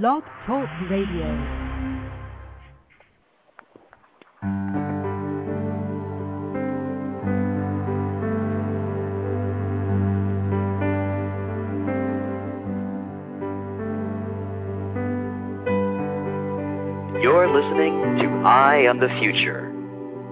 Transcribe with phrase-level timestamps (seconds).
[0.00, 1.26] Blog Talk Radio.
[17.20, 19.70] You're listening to Eye on the Future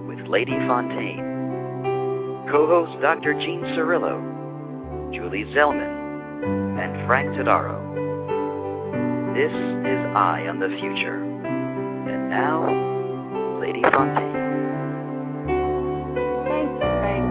[0.07, 2.47] with Lady Fontaine.
[2.49, 3.35] Co-host Dr.
[3.35, 8.00] Gene Cirillo, Julie Zellman, and Frank Tadaro.
[9.33, 11.23] This is Eye on the Future.
[11.23, 12.67] And now,
[13.61, 14.33] Lady Fontaine.
[16.43, 17.23] Thank you, Frank.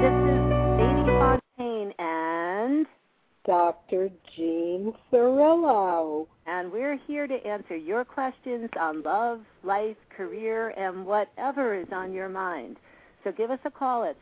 [0.00, 0.40] This is
[0.80, 2.86] Lady Fontaine and
[3.44, 4.08] Dr.
[4.34, 6.26] Jean Cirillo.
[6.46, 12.14] and we're here to answer your questions on love, life, career, and whatever is on
[12.14, 12.78] your mind.
[13.24, 14.16] So give us a call at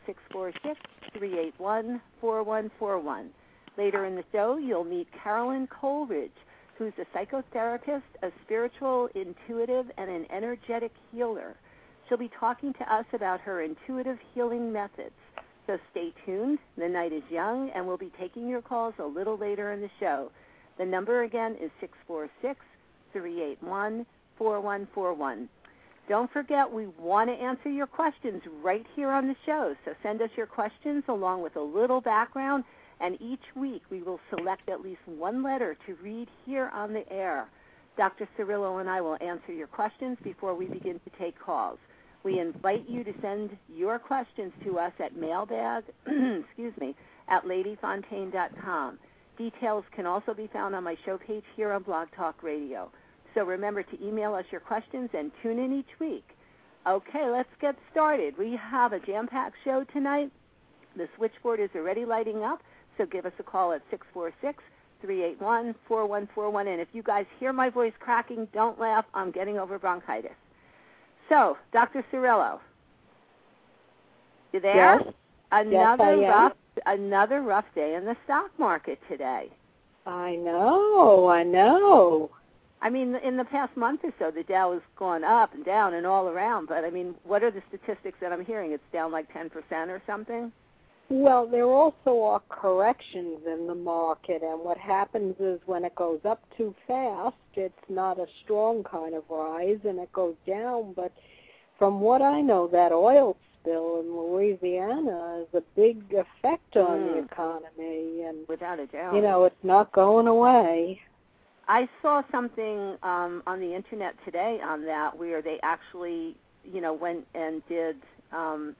[1.15, 3.29] 646-381-4141.
[3.77, 6.35] Later in the show, you'll meet Carolyn Coleridge,
[6.77, 11.55] who's a psychotherapist, a spiritual, intuitive, and an energetic healer.
[12.07, 15.13] She'll be talking to us about her intuitive healing methods.
[15.67, 16.59] So stay tuned.
[16.77, 19.89] The night is young, and we'll be taking your calls a little later in the
[19.99, 20.31] show.
[20.77, 22.59] The number again is 646
[23.13, 24.05] 381
[24.37, 25.49] 4141.
[26.09, 29.75] Don't forget, we want to answer your questions right here on the show.
[29.85, 32.63] So send us your questions along with a little background,
[33.01, 37.11] and each week we will select at least one letter to read here on the
[37.11, 37.47] air.
[37.97, 38.27] Dr.
[38.37, 41.79] Cirillo and I will answer your questions before we begin to take calls.
[42.23, 46.95] We invite you to send your questions to us at mailbag, excuse me,
[47.27, 48.99] at ladyfontaine.com.
[49.37, 52.91] Details can also be found on my show page here on Blog Talk Radio.
[53.33, 56.27] So remember to email us your questions and tune in each week.
[56.87, 58.37] Okay, let's get started.
[58.37, 60.31] We have a jam-packed show tonight.
[60.95, 62.61] The switchboard is already lighting up,
[62.97, 64.63] so give us a call at 646
[65.01, 66.67] 381 4141.
[66.67, 69.05] And if you guys hear my voice cracking, don't laugh.
[69.13, 70.31] I'm getting over bronchitis.
[71.29, 72.03] So, Dr.
[72.11, 72.59] Cirillo,
[74.53, 74.99] you there?
[74.99, 75.13] Yes.
[75.51, 76.21] Another I am.
[76.21, 76.53] rough
[76.85, 79.49] another rough day in the stock market today.
[80.05, 82.31] I know, I know.
[82.81, 85.93] I mean, in the past month or so, the Dow has gone up and down
[85.93, 86.67] and all around.
[86.67, 88.71] But I mean, what are the statistics that I'm hearing?
[88.71, 89.51] It's down like 10%
[89.89, 90.51] or something.
[91.13, 96.21] Well, there also are corrections in the market, and what happens is when it goes
[96.23, 100.93] up too fast, it's not a strong kind of rise, and it goes down.
[100.95, 101.11] But
[101.77, 107.17] from what I know, that oil spill in Louisiana is a big effect on the
[107.19, 107.25] Mm.
[107.25, 109.13] economy, and Without a doubt.
[109.13, 111.01] you know it's not going away.
[111.67, 116.93] I saw something um, on the internet today on that where they actually, you know,
[116.93, 117.97] went and did,
[118.31, 118.77] um,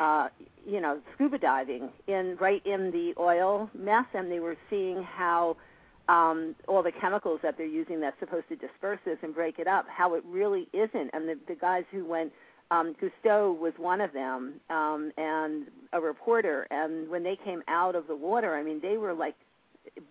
[0.00, 0.28] uh,
[0.66, 5.56] you know, scuba diving in right in the oil mess, and they were seeing how
[6.08, 9.66] um, all the chemicals that they're using that's supposed to disperse this and break it
[9.66, 11.10] up, how it really isn't.
[11.12, 12.32] And the, the guys who went,
[12.70, 16.66] um, Cousteau was one of them, um, and a reporter.
[16.70, 19.34] And when they came out of the water, I mean, they were like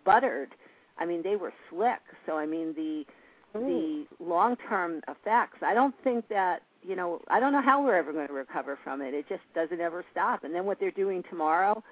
[0.06, 0.50] buttered.
[0.98, 2.02] I mean, they were slick.
[2.26, 3.06] So I mean, the
[3.54, 5.60] the long-term effects.
[5.62, 7.22] I don't think that you know.
[7.30, 9.14] I don't know how we're ever going to recover from it.
[9.14, 10.44] It just doesn't ever stop.
[10.44, 11.84] And then what they're doing tomorrow,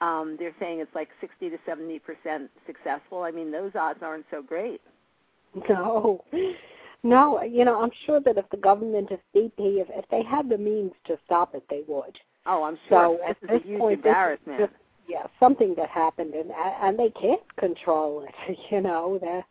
[0.00, 3.22] um, they're saying it's like 60 to 70 percent successful.
[3.22, 4.80] I mean, those odds aren't so great.
[5.68, 6.22] No,
[7.02, 7.42] no.
[7.42, 10.58] You know, I'm sure that if the government, if BP, if, if they had the
[10.58, 12.18] means to stop it, they would.
[12.46, 14.60] Oh, I'm sure So this at is this a huge point, this is embarrassment.
[14.60, 14.72] just
[15.08, 16.50] yeah, something that happened, and
[16.82, 18.58] and they can't control it.
[18.70, 19.44] You know, that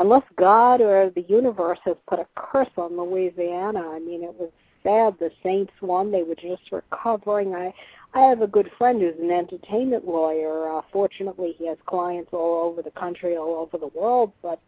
[0.00, 3.80] unless God or the universe has put a curse on Louisiana.
[3.80, 4.50] I mean, it was
[4.82, 5.16] sad.
[5.20, 7.54] The Saints won; they were just recovering.
[7.54, 7.72] I
[8.14, 10.76] I have a good friend who's an entertainment lawyer.
[10.76, 14.60] Uh, fortunately, he has clients all over the country, all over the world, but.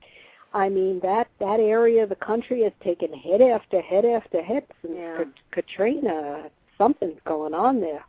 [0.55, 4.71] I mean that that area of the country has taken hit after hit after hit
[4.83, 5.17] since Yeah.
[5.17, 6.51] Kat- Katrina.
[6.77, 8.05] Something's going on there.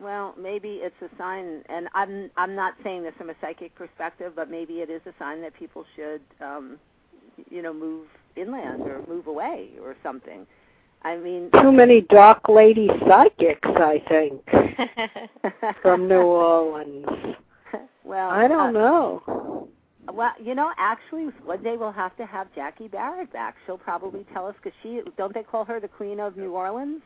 [0.00, 4.32] Well, maybe it's a sign, and I'm I'm not saying this from a psychic perspective,
[4.34, 6.78] but maybe it is a sign that people should, um,
[7.50, 10.46] you know, move inland or move away or something.
[11.02, 14.42] I mean, Too many dark lady psychics, I think,
[15.82, 17.36] from New Orleans.
[18.04, 19.68] well, I don't uh, know.
[20.12, 23.56] Well, you know, actually, one day we'll have to have Jackie Barrett back.
[23.66, 27.02] She'll probably tell us because she don't they call her the Queen of New Orleans?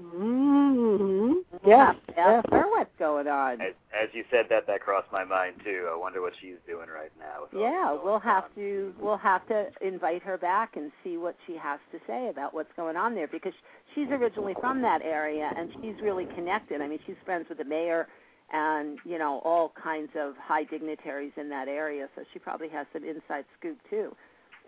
[0.00, 1.32] Mm-hmm.
[1.32, 3.60] We'll Yes, have to ask her what's going on.
[3.60, 5.88] As, as you said that, that crossed my mind too.
[5.92, 7.42] I wonder what she's doing right now.
[7.42, 8.50] with Yeah, we'll have on.
[8.56, 12.54] to we'll have to invite her back and see what she has to say about
[12.54, 13.52] what's going on there because
[13.94, 16.80] she's originally from that area and she's really connected.
[16.80, 18.08] I mean, she's friends with the mayor
[18.52, 22.86] and you know all kinds of high dignitaries in that area, so she probably has
[22.92, 24.14] some inside scoop too.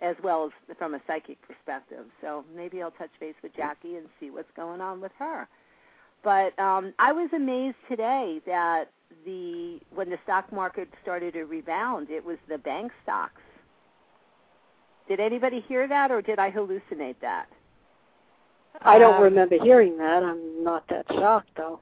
[0.03, 2.05] As well as from a psychic perspective.
[2.21, 5.49] So maybe I'll touch base with Jackie and see what's going on with her.
[6.23, 8.87] But um, I was amazed today that
[9.25, 13.41] the when the stock market started to rebound, it was the bank stocks.
[15.09, 17.47] Did anybody hear that, or did I hallucinate that?
[18.83, 20.23] I don't Um, remember hearing that.
[20.23, 21.79] I'm not that shocked though.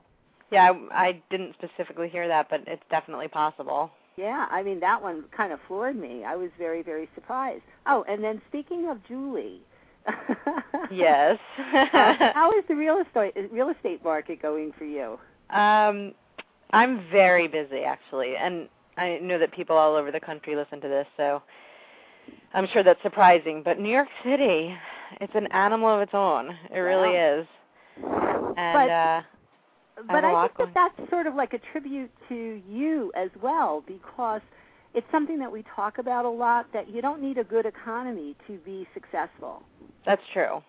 [0.51, 3.91] Yeah, I, I didn't specifically hear that, but it's definitely possible.
[4.17, 6.23] Yeah, I mean that one kind of floored me.
[6.25, 7.63] I was very, very surprised.
[7.87, 9.61] Oh, and then speaking of Julie,
[10.91, 11.39] Yes.
[11.57, 15.19] How is the real estate real estate market going for you?
[15.51, 16.13] um,
[16.75, 20.89] I'm very busy actually, and I know that people all over the country listen to
[20.89, 21.43] this, so
[22.55, 23.63] I'm sure that's surprising.
[23.65, 24.75] But New York City,
[25.21, 26.51] it's an animal of its own.
[26.75, 27.47] It really is.
[27.97, 29.21] And But- uh
[30.09, 34.41] But I think that that's sort of like a tribute to you as well, because
[34.95, 36.67] it's something that we talk about a lot.
[36.73, 39.63] That you don't need a good economy to be successful.
[40.05, 40.63] that's true.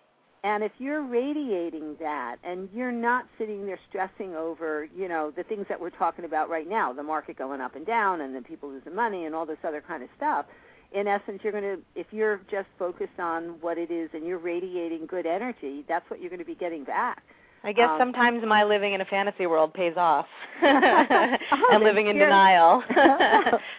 [0.46, 5.44] And if you're radiating that and you're not sitting there stressing over, you know, the
[5.44, 8.44] things that we're talking about right now, the market going up and down and then
[8.44, 10.46] people losing money and all this other kind of stuff,
[10.92, 14.38] in essence you're going to if you're just focused on what it is and you're
[14.38, 17.24] radiating good energy, that's what you're going to be getting back.
[17.66, 20.28] I guess Um, sometimes my living in a fantasy world pays off.
[20.62, 20.68] Oh,
[21.72, 22.84] and living in denial.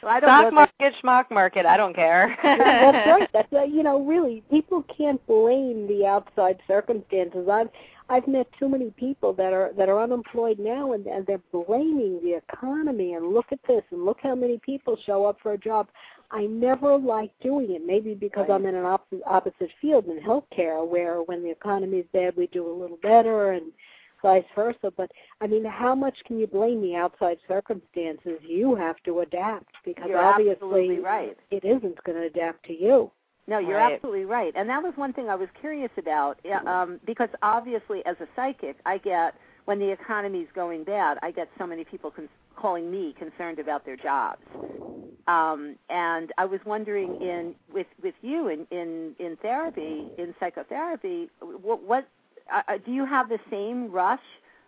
[0.03, 2.37] Well, I don't know Stock market, schmock market, I don't care.
[2.43, 3.29] That's right.
[3.33, 7.49] That's uh, you know, really, people can't blame the outside circumstances.
[7.51, 7.69] I've
[8.11, 12.21] I've met too many people that are that are unemployed now, and, and they're blaming
[12.23, 13.15] the economy.
[13.15, 15.89] And look at this, and look how many people show up for a job.
[16.35, 17.83] I never like doing it.
[17.87, 18.57] Maybe because Right.
[18.57, 22.49] I'm in an opposite opposite field in healthcare, where when the economy is bad, we
[22.49, 23.73] do a little better, and
[24.21, 24.93] vice versa.
[24.97, 28.41] But I mean, how much can you blame the outside circumstances?
[28.43, 31.39] You have to adapt because You're obviously right.
[31.51, 33.13] it isn't going to adapt to you.
[33.47, 33.93] No, you're Right.
[33.93, 34.53] absolutely right.
[34.57, 38.77] And that was one thing I was curious about um, because obviously, as a psychic,
[38.87, 39.35] I get
[39.67, 43.85] when the economy's going bad, I get so many people con- calling me concerned about
[43.85, 44.43] their jobs.
[45.27, 51.31] Um, and I was wondering, in with with you in in in therapy, in psychotherapy,
[51.41, 52.09] what, what
[52.53, 54.21] uh, uh, do you have the same rush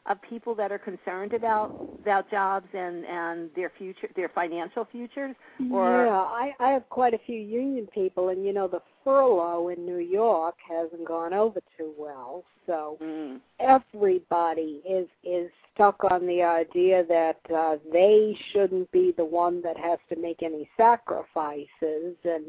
[0.09, 5.35] of people that are concerned about about jobs and and their future, their financial futures?
[5.73, 9.69] Or- yeah, I I have quite a few union people, and you know the furlough
[9.69, 12.45] in New York hasn't gone over too well.
[12.67, 13.41] So Mm.
[13.61, 19.77] everybody is is stuck on the idea that uh, they shouldn't be the one that
[19.77, 22.47] has to make any sacrifices and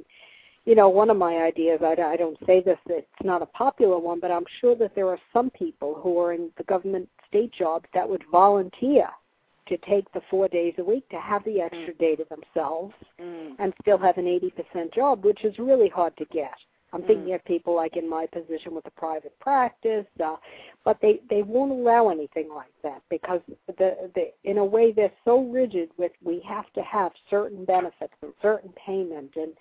[0.65, 3.97] you know one of my ideas I, I don't say this it's not a popular
[3.97, 7.51] one but i'm sure that there are some people who are in the government state
[7.53, 9.09] jobs that would volunteer
[9.67, 13.55] to take the four days a week to have the extra day to themselves Mm.
[13.59, 16.53] and still have an 80% job, which is really hard to get.
[16.93, 17.07] I'm Mm.
[17.07, 20.37] thinking of people like in my position with a private practice, uh,
[20.85, 25.11] but they they won't allow anything like that because the the in a way they're
[25.25, 29.51] so rigid with we have to have certain benefits and certain payment and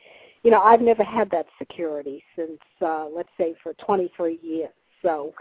[0.44, 4.70] you know I've never had that security since uh, let's say for 23 years.
[5.02, 5.34] So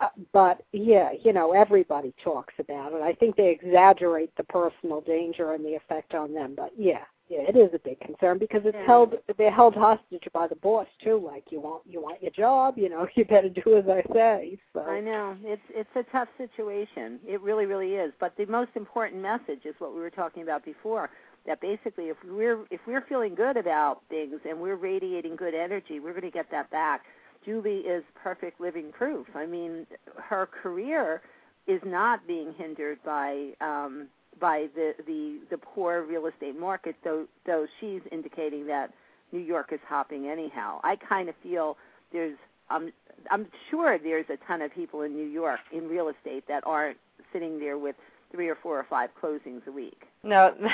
[0.00, 3.02] uh, but yeah, you know, everybody talks about it.
[3.02, 6.54] I think they exaggerate the personal danger and the effect on them.
[6.56, 8.86] But yeah, yeah, it is a big concern because it's Yeah.
[8.86, 11.18] held they're held hostage by the boss too.
[11.18, 14.58] Like you want you want your job, you know, you better do as I say.
[14.72, 17.18] So I know it's it's a tough situation.
[17.26, 18.12] It really, really is.
[18.20, 21.10] But the most important message is what we were talking about before.
[21.46, 25.98] That basically, if we're if we're feeling good about things and we're radiating good energy,
[25.98, 27.02] we're going to get that back.
[27.44, 29.26] Julie is perfect living proof.
[29.34, 31.22] I mean, her career
[31.66, 34.08] is not being hindered by um,
[34.40, 36.96] by the, the the poor real estate market.
[37.04, 38.92] Though though she's indicating that
[39.32, 40.80] New York is hopping anyhow.
[40.82, 41.76] I kind of feel
[42.12, 42.36] there's
[42.70, 42.92] um,
[43.30, 46.98] I'm sure there's a ton of people in New York in real estate that aren't
[47.32, 47.96] sitting there with
[48.32, 50.02] three or four or five closings a week.
[50.22, 50.52] No,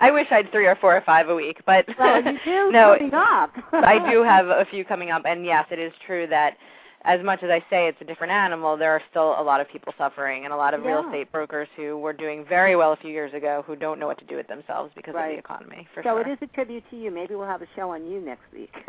[0.00, 2.72] I wish I had three or four or five a week, but Well, you do
[2.72, 3.50] no, coming up.
[3.72, 6.56] I do have a few coming up, and yes, it is true that
[7.04, 9.68] as much as I say it's a different animal, there are still a lot of
[9.68, 12.96] people suffering, and a lot of real estate brokers who were doing very well a
[12.96, 15.86] few years ago who don't know what to do with themselves because of the economy.
[15.94, 16.20] So sure.
[16.20, 17.10] it is a tribute to you.
[17.10, 18.74] Maybe we'll have a show on you next week.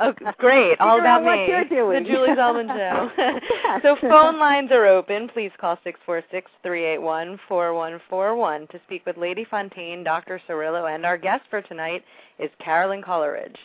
[0.00, 0.78] oh, great.
[0.80, 1.46] All about out what me.
[1.48, 2.04] you're doing.
[2.04, 3.40] The Julie Zelman Show.
[3.82, 5.28] So phone lines are open.
[5.32, 9.16] Please call six four six three eight one four one four one to speak with
[9.16, 10.40] Lady Fontaine, Dr.
[10.48, 12.04] Cirillo, and our guest for tonight
[12.38, 13.56] is Carolyn Coleridge.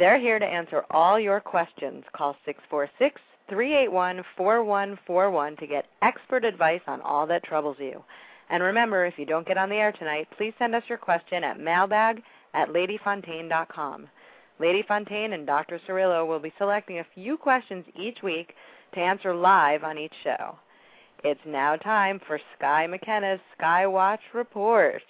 [0.00, 2.04] They're here to answer all your questions.
[2.16, 6.80] Call six four six three eight one four one four one to get expert advice
[6.86, 8.02] on all that troubles you.
[8.48, 11.44] And remember, if you don't get on the air tonight, please send us your question
[11.44, 12.22] at mailbag
[12.54, 14.08] at ladyfontaine.com.
[14.58, 15.78] Lady Fontaine and Dr.
[15.86, 18.54] Cirillo will be selecting a few questions each week
[18.94, 20.58] to answer live on each show.
[21.24, 25.02] It's now time for Sky McKenna's Sky Watch Report.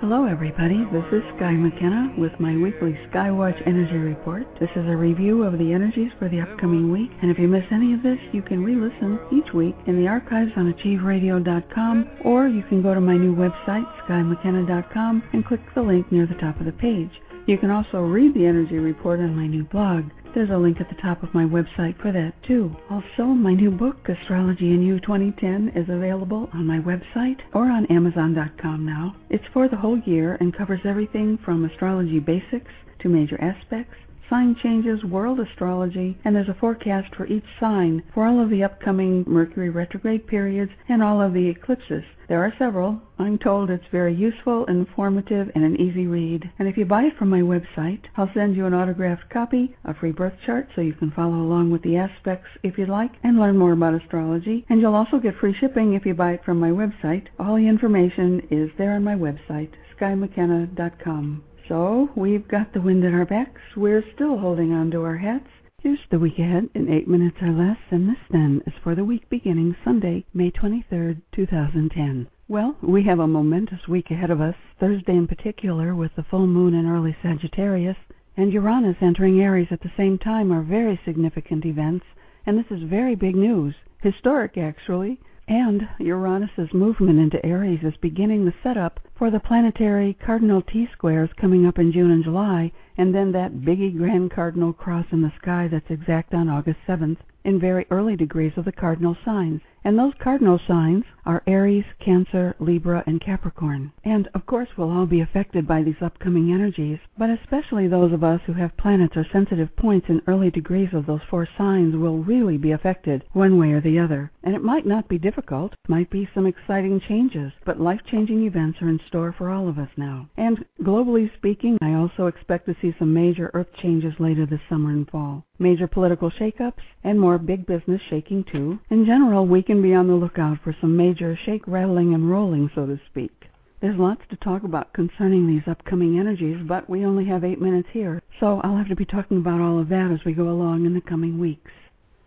[0.00, 0.84] Hello, everybody.
[0.90, 4.42] This is Sky McKenna with my weekly Skywatch Energy Report.
[4.58, 7.62] This is a review of the energies for the upcoming week, and if you miss
[7.70, 12.48] any of this, you can re listen each week in the archives on AchieveRadio.com, or
[12.48, 16.58] you can go to my new website, SkyMcKenna.com, and click the link near the top
[16.58, 17.12] of the page.
[17.46, 20.10] You can also read the energy report on my new blog.
[20.34, 22.74] There's a link at the top of my website for that too.
[22.90, 27.86] Also, my new book, Astrology in You 2010, is available on my website or on
[27.86, 29.14] Amazon.com now.
[29.30, 33.94] It's for the whole year and covers everything from astrology basics to major aspects
[34.28, 38.64] sign changes, world astrology, and there's a forecast for each sign for all of the
[38.64, 42.04] upcoming Mercury retrograde periods and all of the eclipses.
[42.28, 43.02] There are several.
[43.18, 46.50] I'm told it's very useful, informative, and an easy read.
[46.58, 49.94] And if you buy it from my website, I'll send you an autographed copy, a
[49.94, 53.38] free birth chart, so you can follow along with the aspects if you'd like and
[53.38, 54.64] learn more about astrology.
[54.68, 57.26] And you'll also get free shipping if you buy it from my website.
[57.38, 61.44] All the information is there on my website, skymckenna.com.
[61.68, 63.60] So we've got the wind at our backs.
[63.74, 65.48] We're still holding on to our hats.
[65.82, 69.04] Here's the week ahead in eight minutes or less, and this then is for the
[69.04, 72.28] week beginning Sunday, May 23rd, 2010.
[72.48, 76.46] Well, we have a momentous week ahead of us, Thursday in particular, with the full
[76.46, 77.96] moon in early Sagittarius,
[78.36, 82.04] and Uranus entering Aries at the same time are very significant events,
[82.44, 83.74] and this is very big news.
[84.02, 85.18] Historic, actually.
[85.46, 91.28] And Uranus's movement into Aries is beginning the setup for the planetary cardinal T squares
[91.34, 95.32] coming up in June and July, and then that biggie grand cardinal cross in the
[95.36, 99.60] sky that's exact on August 7th in very early degrees of the cardinal signs.
[99.84, 103.92] And those cardinal signs are Aries, Cancer, Libra, and Capricorn.
[104.04, 108.22] And of course, we'll all be affected by these upcoming energies, but especially those of
[108.22, 112.22] us who have planets or sensitive points in early degrees of those four signs will
[112.22, 114.30] really be affected one way or the other.
[114.42, 118.78] And it might not be difficult, might be some exciting changes, but life changing events
[118.82, 120.28] are in store for all of us now.
[120.36, 124.90] And globally speaking, I also expect to see some major earth changes later this summer
[124.90, 125.44] and fall.
[125.58, 128.78] Major political shakeups and more big business shaking too.
[128.90, 132.70] In general, we can be on the lookout for some major shake, rattling, and rolling,
[132.76, 133.32] so to speak.
[133.80, 137.88] There's lots to talk about concerning these upcoming energies, but we only have eight minutes
[137.90, 140.86] here, so I'll have to be talking about all of that as we go along
[140.86, 141.72] in the coming weeks.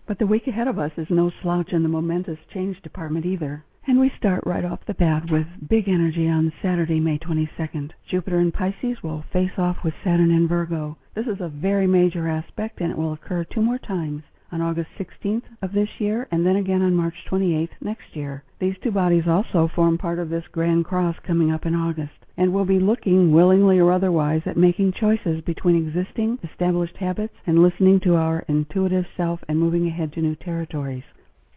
[0.05, 3.63] But the week ahead of us is no slouch in the momentous change department either.
[3.87, 7.91] And we start right off the bat with big energy on Saturday, May 22nd.
[8.11, 10.97] Jupiter in Pisces will face off with Saturn in Virgo.
[11.15, 14.89] This is a very major aspect, and it will occur two more times on August
[14.99, 18.43] 16th of this year and then again on March 28th next year.
[18.59, 22.53] These two bodies also form part of this Grand Cross coming up in August and
[22.53, 27.99] will be looking, willingly or otherwise, at making choices between existing, established habits and listening
[27.99, 31.03] to our intuitive self and moving ahead to new territories.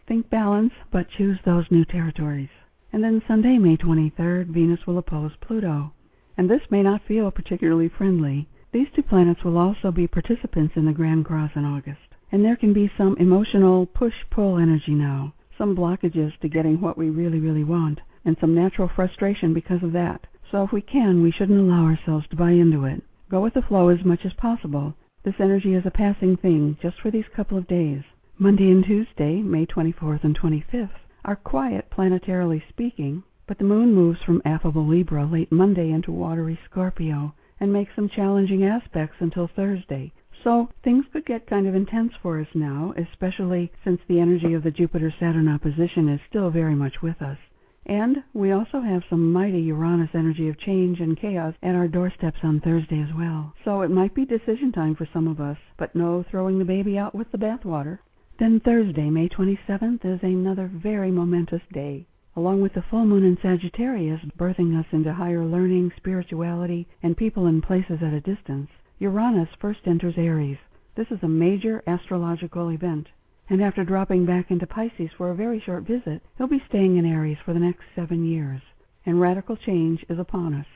[0.07, 2.49] Think balance, but choose those new territories.
[2.91, 5.93] And then Sunday, May 23rd, Venus will oppose Pluto.
[6.37, 8.49] And this may not feel particularly friendly.
[8.73, 12.10] These two planets will also be participants in the Grand Cross in August.
[12.31, 17.09] And there can be some emotional push-pull energy now, some blockages to getting what we
[17.09, 20.25] really, really want, and some natural frustration because of that.
[20.49, 23.03] So if we can, we shouldn't allow ourselves to buy into it.
[23.29, 24.93] Go with the flow as much as possible.
[25.23, 28.03] This energy is a passing thing, just for these couple of days.
[28.37, 30.89] Monday and Tuesday, May 24th and 25th,
[31.23, 36.57] are quiet planetarily speaking, but the moon moves from affable Libra late Monday into watery
[36.65, 40.11] Scorpio and makes some challenging aspects until Thursday.
[40.43, 44.63] So things could get kind of intense for us now, especially since the energy of
[44.63, 47.37] the Jupiter Saturn opposition is still very much with us.
[47.85, 52.39] And we also have some mighty Uranus energy of change and chaos at our doorsteps
[52.43, 53.53] on Thursday as well.
[53.65, 56.97] So it might be decision time for some of us, but no throwing the baby
[56.97, 57.99] out with the bathwater.
[58.39, 62.07] Then Thursday, May 27th, is another very momentous day.
[62.35, 67.45] Along with the full moon in Sagittarius birthing us into higher learning, spirituality, and people
[67.45, 68.69] and places at a distance,
[69.01, 70.59] Uranus first enters Aries.
[70.95, 73.07] This is a major astrological event,
[73.49, 77.05] and after dropping back into Pisces for a very short visit, he'll be staying in
[77.07, 78.61] Aries for the next seven years.
[79.03, 80.67] And radical change is upon us.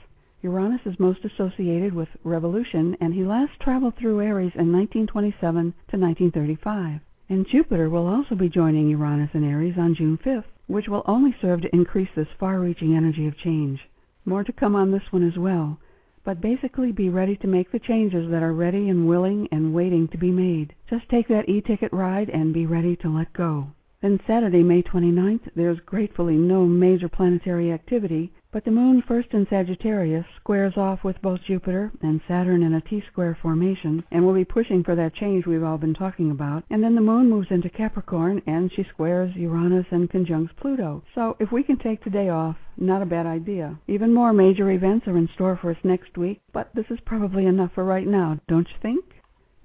[0.42, 5.54] Uranus is most associated with revolution, and he last traveled through Aries in 1927
[5.90, 7.02] to 1935.
[7.30, 11.36] And Jupiter will also be joining Uranus in Aries on June 5th, which will only
[11.40, 13.82] serve to increase this far reaching energy of change.
[14.26, 15.78] More to come on this one as well.
[16.26, 20.08] But basically be ready to make the changes that are ready and willing and waiting
[20.10, 20.74] to be made.
[20.90, 23.68] Just take that e-ticket ride and be ready to let go.
[24.02, 29.46] Then Saturday, May 29th, there's gratefully no major planetary activity, but the moon first in
[29.50, 34.46] Sagittarius squares off with both Jupiter and Saturn in a T-square formation and will be
[34.46, 36.64] pushing for that change we've all been talking about.
[36.70, 41.04] And then the moon moves into Capricorn and she squares Uranus and conjuncts Pluto.
[41.16, 43.78] So if we can take today off, not a bad idea.
[43.90, 47.46] Even more major events are in store for us next week, but this is probably
[47.48, 49.04] enough for right now, don't you think?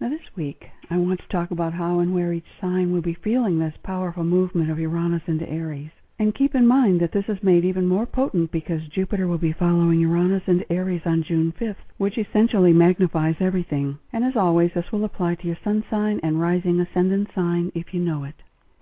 [0.00, 3.16] Now, this week, I want to talk about how and where each sign will be
[3.22, 5.92] feeling this powerful movement of Uranus into Aries.
[6.20, 9.54] And keep in mind that this is made even more potent because Jupiter will be
[9.54, 13.98] following Uranus into Aries on June 5th, which essentially magnifies everything.
[14.12, 17.94] And as always, this will apply to your sun sign and rising ascendant sign if
[17.94, 18.34] you know it.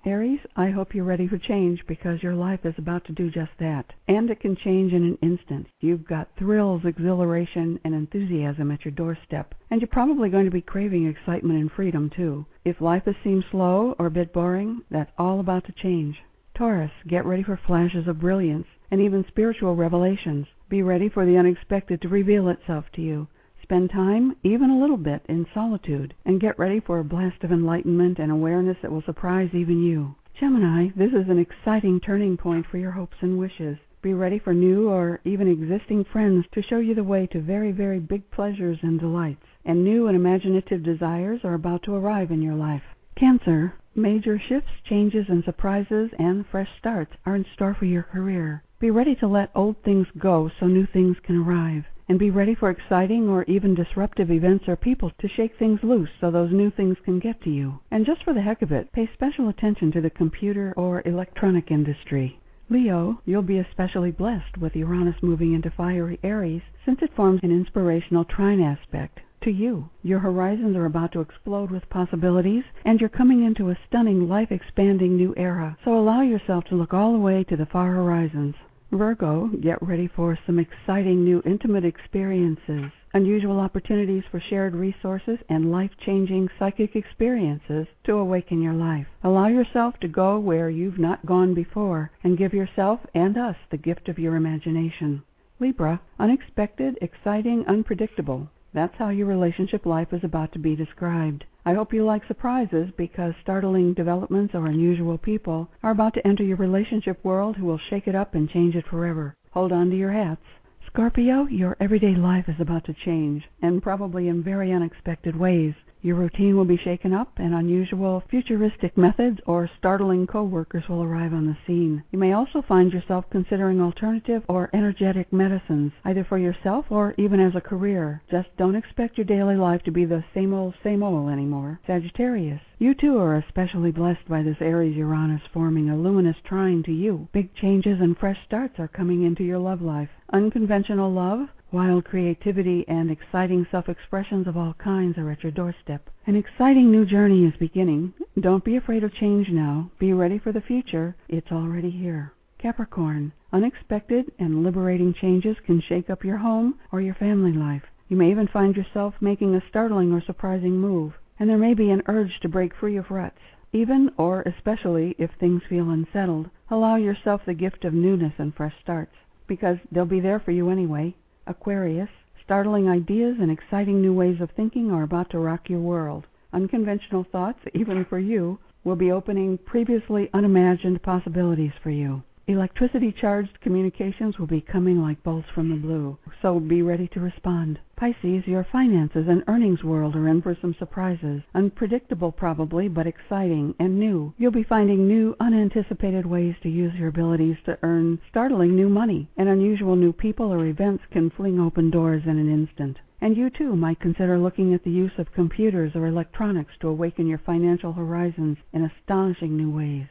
[0.05, 3.53] Aries, I hope you're ready for change because your life is about to do just
[3.61, 3.93] that.
[4.09, 5.69] And it can change in an instant.
[5.79, 9.55] You've got thrills, exhilaration, and enthusiasm at your doorstep.
[9.71, 12.47] And you're probably going to be craving excitement and freedom, too.
[12.65, 16.17] If life has seemed slow or a bit boring, that's all about to change.
[16.59, 20.45] Taurus, get ready for flashes of brilliance and even spiritual revelations.
[20.69, 23.29] Be ready for the unexpected to reveal itself to you.
[23.63, 27.53] Spend time, even a little bit, in solitude, and get ready for a blast of
[27.53, 30.17] enlightenment and awareness that will surprise even you.
[30.41, 33.79] Gemini, this is an exciting turning point for your hopes and wishes.
[34.03, 37.71] Be ready for new or even existing friends to show you the way to very,
[37.71, 39.47] very big pleasures and delights.
[39.65, 42.83] And new and imaginative desires are about to arrive in your life.
[43.19, 48.63] Cancer, major shifts, changes, and surprises and fresh starts are in store for your career.
[48.79, 52.55] Be ready to let old things go so new things can arrive and be ready
[52.55, 56.71] for exciting or even disruptive events or people to shake things loose so those new
[56.71, 57.81] things can get to you.
[57.91, 61.73] And just for the heck of it, pay special attention to the computer or electronic
[61.73, 62.39] industry.
[62.71, 67.51] Leo, you'll be especially blessed with Uranus moving into fiery Aries since it forms an
[67.51, 69.89] inspirational trine aspect to you.
[70.03, 74.53] Your horizons are about to explode with possibilities, and you're coming into a stunning, life
[74.53, 75.75] expanding new era.
[75.87, 78.55] So allow yourself to look all the way to the far horizons.
[78.93, 85.73] Virgo, get ready for some exciting new intimate experiences, unusual opportunities for shared resources, and
[85.73, 89.07] life changing psychic experiences to awaken your life.
[89.25, 93.79] Allow yourself to go where you've not gone before, and give yourself and us the
[93.79, 95.23] gift of your imagination.
[95.59, 98.51] Libra, unexpected, exciting, unpredictable.
[98.75, 101.45] That's how your relationship life is about to be described.
[101.65, 106.43] I hope you like surprises because startling developments or unusual people are about to enter
[106.43, 109.35] your relationship world who will shake it up and change it forever.
[109.53, 110.45] Hold on to your hats.
[110.87, 115.75] Scorpio, your everyday life is about to change, and probably in very unexpected ways.
[116.01, 121.35] Your routine will be shaken up, and unusual, futuristic methods or startling co-workers will arrive
[121.35, 122.05] on the scene.
[122.13, 127.41] You may also find yourself considering alternative or energetic medicines, either for yourself or even
[127.41, 128.23] as a career.
[128.31, 131.81] Just don't expect your daily life to be the same old, same old anymore.
[131.87, 136.93] Sagittarius, you too are especially blessed by this Aries Uranus forming a luminous trine to
[136.93, 137.27] you.
[137.33, 140.11] Big changes and fresh starts are coming into your love life.
[140.33, 146.09] Unconventional love, Wild creativity and exciting self-expressions of all kinds are at your doorstep.
[146.27, 148.15] An exciting new journey is beginning.
[148.41, 149.91] Don't be afraid of change now.
[149.99, 151.15] Be ready for the future.
[151.29, 152.33] It's already here.
[152.59, 157.83] Capricorn, unexpected and liberating changes can shake up your home or your family life.
[158.09, 161.91] You may even find yourself making a startling or surprising move, and there may be
[161.91, 163.37] an urge to break free of ruts.
[163.75, 168.75] Even or especially if things feel unsettled, allow yourself the gift of newness and fresh
[168.81, 169.13] starts,
[169.47, 171.15] because they'll be there for you anyway.
[171.49, 172.11] Aquarius,
[172.45, 176.27] startling ideas and exciting new ways of thinking are about to rock your world.
[176.53, 182.23] Unconventional thoughts, even for you, will be opening previously unimagined possibilities for you.
[182.49, 187.21] Electricity charged communications will be coming like bolts from the blue, so be ready to
[187.21, 187.79] respond.
[187.95, 191.43] Pisces, your finances and earnings world are in for some surprises.
[191.55, 194.33] Unpredictable, probably, but exciting and new.
[194.39, 199.29] You'll be finding new, unanticipated ways to use your abilities to earn startling new money,
[199.37, 202.97] and unusual new people or events can fling open doors in an instant.
[203.21, 207.27] And you too might consider looking at the use of computers or electronics to awaken
[207.27, 210.07] your financial horizons in astonishing new ways.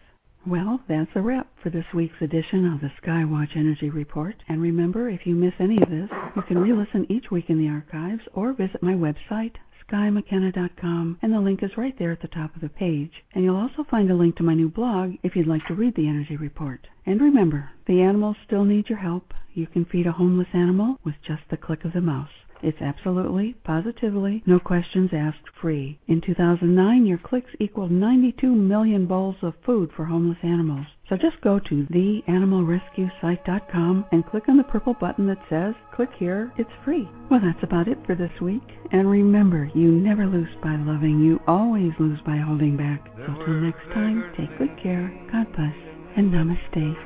[0.48, 4.34] Well, that's a wrap for this week's edition of the Skywatch Energy Report.
[4.48, 7.68] And remember, if you miss any of this, you can re-listen each week in the
[7.68, 9.56] archives or visit my website,
[9.86, 13.12] skymckenna.com, and the link is right there at the top of the page.
[13.36, 15.96] And you'll also find a link to my new blog if you'd like to read
[15.98, 16.88] the Energy Report.
[17.06, 19.34] And remember, the animals still need your help.
[19.54, 22.30] You can feed a homeless animal with just the click of the mouse.
[22.62, 25.98] It's absolutely, positively, no questions asked free.
[26.08, 30.86] In 2009, your clicks equaled 92 million bowls of food for homeless animals.
[31.10, 36.52] So just go to theanimalrescuesite.com and click on the purple button that says click here.
[36.58, 37.08] It's free.
[37.30, 38.64] Well, that's about it for this week.
[38.92, 41.20] And remember, you never lose by loving.
[41.20, 43.08] You always lose by holding back.
[43.16, 45.10] So till next time, take good care.
[45.32, 45.76] God bless.
[46.18, 46.98] And namaste.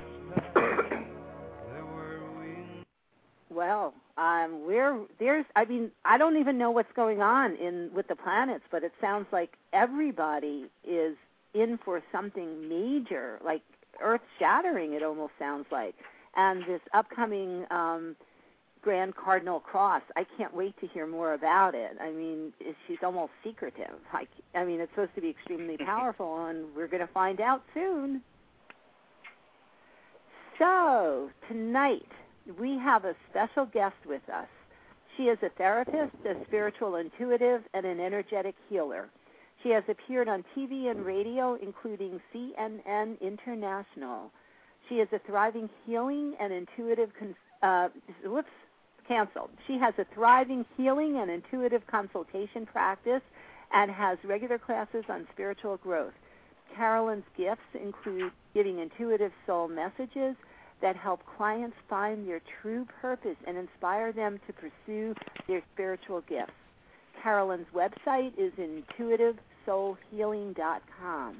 [3.49, 5.45] Well, um, we're there's.
[5.55, 8.93] I mean, I don't even know what's going on in with the planets, but it
[9.01, 11.15] sounds like everybody is
[11.55, 13.63] in for something major, like
[13.99, 14.93] earth shattering.
[14.93, 15.95] It almost sounds like,
[16.35, 18.15] and this upcoming um,
[18.83, 20.03] Grand Cardinal Cross.
[20.15, 21.97] I can't wait to hear more about it.
[21.99, 22.53] I mean,
[22.87, 23.95] she's almost secretive.
[24.13, 27.63] I, I mean, it's supposed to be extremely powerful, and we're going to find out
[27.73, 28.21] soon.
[30.59, 32.05] So tonight
[32.59, 34.47] we have a special guest with us.
[35.17, 39.09] She is a therapist, a spiritual intuitive, and an energetic healer.
[39.61, 44.31] She has appeared on TV and radio, including CNN International.
[44.89, 47.11] She is a thriving healing and intuitive.
[47.17, 47.89] Cons- uh,
[48.23, 48.49] whoops,
[49.07, 49.51] canceled.
[49.67, 53.21] She has a thriving healing and intuitive consultation practice
[53.73, 56.13] and has regular classes on spiritual growth.
[56.75, 60.35] Carolyn's gifts include giving intuitive soul messages
[60.81, 65.13] that help clients find their true purpose and inspire them to pursue
[65.47, 66.51] their spiritual gifts.
[67.21, 71.35] Carolyn's website is intuitivesoulhealing.com.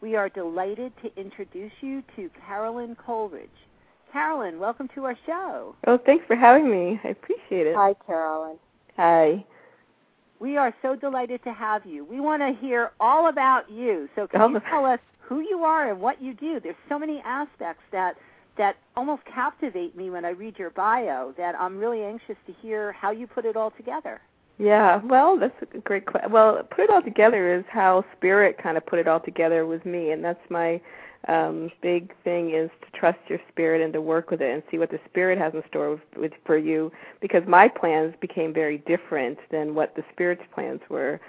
[0.00, 3.48] We are delighted to introduce you to Carolyn Coleridge.
[4.12, 5.74] Carolyn, welcome to our show.
[5.86, 7.00] Oh, thanks for having me.
[7.04, 7.74] I appreciate it.
[7.74, 8.56] Hi, Carolyn.
[8.96, 9.44] Hi.
[10.38, 12.04] We are so delighted to have you.
[12.04, 14.08] We want to hear all about you.
[14.16, 14.48] So can Oh.
[14.48, 16.60] you tell us who you are and what you do?
[16.60, 18.16] There's so many aspects that
[18.58, 22.92] that almost captivate me when I read your bio that I'm really anxious to hear
[22.92, 24.20] how you put it all together.
[24.58, 26.30] Yeah, well, that's a great question.
[26.30, 29.84] Well, put it all together is how spirit kind of put it all together with
[29.86, 30.80] me, and that's my
[31.28, 34.78] um big thing is to trust your spirit and to work with it and see
[34.78, 38.78] what the spirit has in store with, with for you because my plans became very
[38.78, 41.20] different than what the spirit's plans were.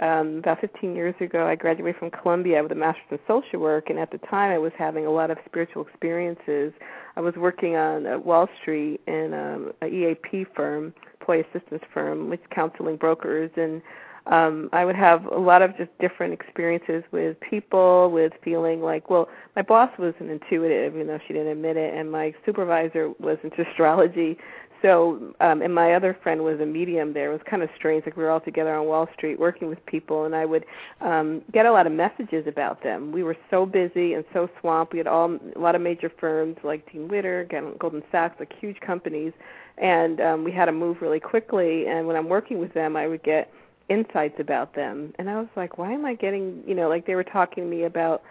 [0.00, 3.90] Um, about 15 years ago, I graduated from Columbia with a master's in social work,
[3.90, 6.72] and at the time, I was having a lot of spiritual experiences.
[7.16, 12.30] I was working on uh, Wall Street in um, a EAP firm, employee assistance firm,
[12.30, 13.82] with counseling brokers, and
[14.26, 19.08] um, I would have a lot of just different experiences with people, with feeling like,
[19.08, 23.10] well, my boss was an intuitive, even though she didn't admit it, and my supervisor
[23.18, 24.36] was into astrology.
[24.82, 27.30] So, um, and my other friend was a medium there.
[27.30, 28.06] It was kind of strange.
[28.06, 30.64] Like we were all together on Wall Street working with people, and I would
[31.00, 33.10] um, get a lot of messages about them.
[33.10, 34.92] We were so busy and so swamped.
[34.92, 38.78] We had all a lot of major firms like Dean Witter, Goldman Sachs, like huge
[38.80, 39.32] companies,
[39.78, 41.86] and um, we had to move really quickly.
[41.86, 43.50] And when I'm working with them, I would get
[43.88, 47.14] insights about them, and I was like, why am I getting, you know, like they
[47.14, 48.22] were talking to me about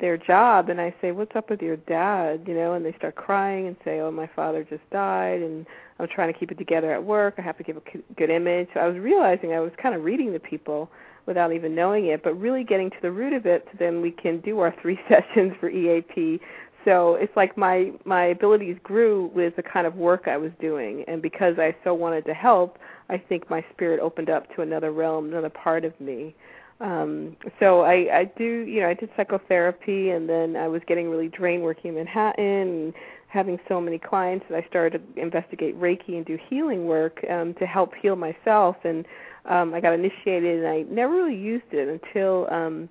[0.00, 3.14] their job and I say, "What's up with your dad?" you know, and they start
[3.14, 5.66] crying and say, "Oh, my father just died and
[5.98, 7.34] I'm trying to keep it together at work.
[7.38, 7.82] I have to give a
[8.16, 10.90] good image." So I was realizing I was kind of reading the people
[11.26, 14.10] without even knowing it, but really getting to the root of it so then we
[14.10, 16.40] can do our 3 sessions for EAP.
[16.84, 21.04] So it's like my my abilities grew with the kind of work I was doing
[21.08, 22.78] and because I so wanted to help,
[23.08, 26.34] I think my spirit opened up to another realm, another part of me
[26.80, 31.08] um so i i do you know i did psychotherapy and then i was getting
[31.08, 32.94] really drained working in manhattan and
[33.28, 37.54] having so many clients that i started to investigate reiki and do healing work um
[37.54, 38.76] to help heal myself.
[38.84, 39.04] And
[39.48, 42.88] um i got initiated and i never really used it until um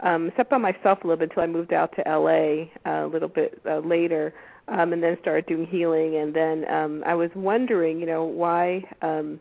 [0.00, 3.08] um except by myself a little bit until i moved out to la uh, a
[3.08, 4.32] little bit uh, later
[4.68, 6.16] um and then started doing healing.
[6.16, 9.38] And then um i was wondering you know why um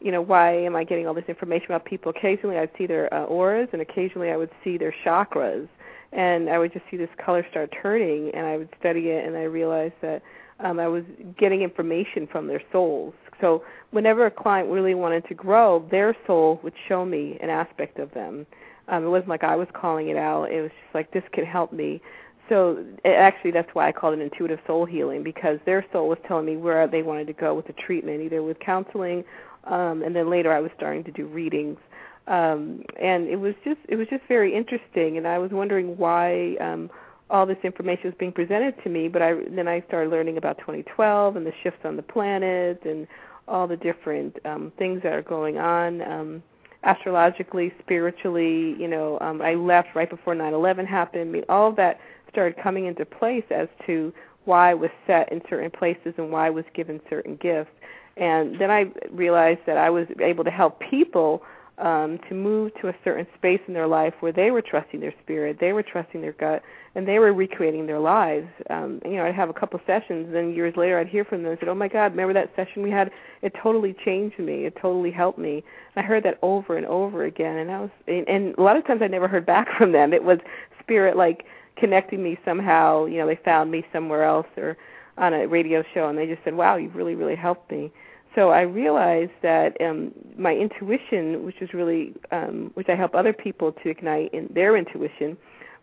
[0.00, 2.12] you know, why am I getting all this information about people?
[2.16, 5.68] Occasionally I'd see their uh, auras and occasionally I would see their chakras
[6.12, 9.36] and I would just see this color start turning and I would study it and
[9.36, 10.22] I realized that
[10.58, 11.04] um, I was
[11.38, 13.14] getting information from their souls.
[13.40, 17.98] So whenever a client really wanted to grow, their soul would show me an aspect
[17.98, 18.46] of them.
[18.88, 20.50] Um, it wasn't like I was calling it out.
[20.50, 22.02] It was just like this could help me.
[22.48, 26.18] So it, actually, that's why I called it intuitive soul healing because their soul was
[26.26, 29.24] telling me where they wanted to go with the treatment, either with counseling
[29.64, 31.78] um, and then later I was starting to do readings.
[32.26, 36.56] Um, and it was just it was just very interesting, and I was wondering why
[36.60, 36.90] um,
[37.28, 39.08] all this information was being presented to me.
[39.08, 43.06] But I then I started learning about 2012 and the shifts on the planet and
[43.48, 46.42] all the different um, things that are going on um,
[46.84, 48.76] astrologically, spiritually.
[48.78, 51.22] You know, um, I left right before 9/11 happened.
[51.22, 51.98] I mean, all of that
[52.30, 54.12] started coming into place as to
[54.44, 57.72] why I was set in certain places and why I was given certain gifts
[58.16, 61.42] And then I realized that I was able to help people
[61.80, 65.14] um, to move to a certain space in their life where they were trusting their
[65.22, 66.62] spirit, they were trusting their gut,
[66.94, 68.48] and they were recreating their lives.
[68.68, 71.42] Um, you know, I'd have a couple sessions, and then years later I'd hear from
[71.42, 73.10] them and said, "Oh my God, remember that session we had?
[73.42, 74.66] It totally changed me.
[74.66, 77.90] It totally helped me." And I heard that over and over again, and I was,
[78.06, 80.12] and, and a lot of times I never heard back from them.
[80.12, 80.38] It was
[80.80, 81.44] spirit like
[81.76, 83.06] connecting me somehow.
[83.06, 84.76] You know, they found me somewhere else or
[85.20, 87.92] on a radio show, and they just said, "Wow, you've really, really helped me."
[88.34, 93.32] So I realized that um, my intuition, which is really, um, which I help other
[93.32, 95.36] people to ignite in their intuition,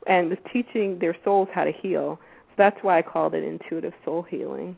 [0.07, 2.19] and was teaching their souls how to heal.
[2.49, 4.77] So that's why I called it intuitive soul healing.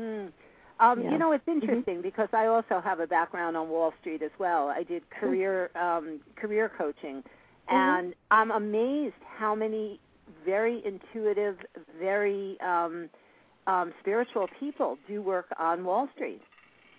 [0.00, 0.32] Mm.
[0.80, 1.12] Um, Yeah.
[1.12, 1.60] You know, it's Mm-hmm.
[1.62, 4.68] interesting because I also have a background on Wall Street as well.
[4.68, 7.22] I did career um, career coaching,
[7.70, 7.74] Mm-hmm.
[7.76, 10.00] and I'm amazed how many
[10.44, 11.56] very intuitive,
[12.00, 13.08] very um,
[13.66, 16.40] um, spiritual people do work on Wall Street.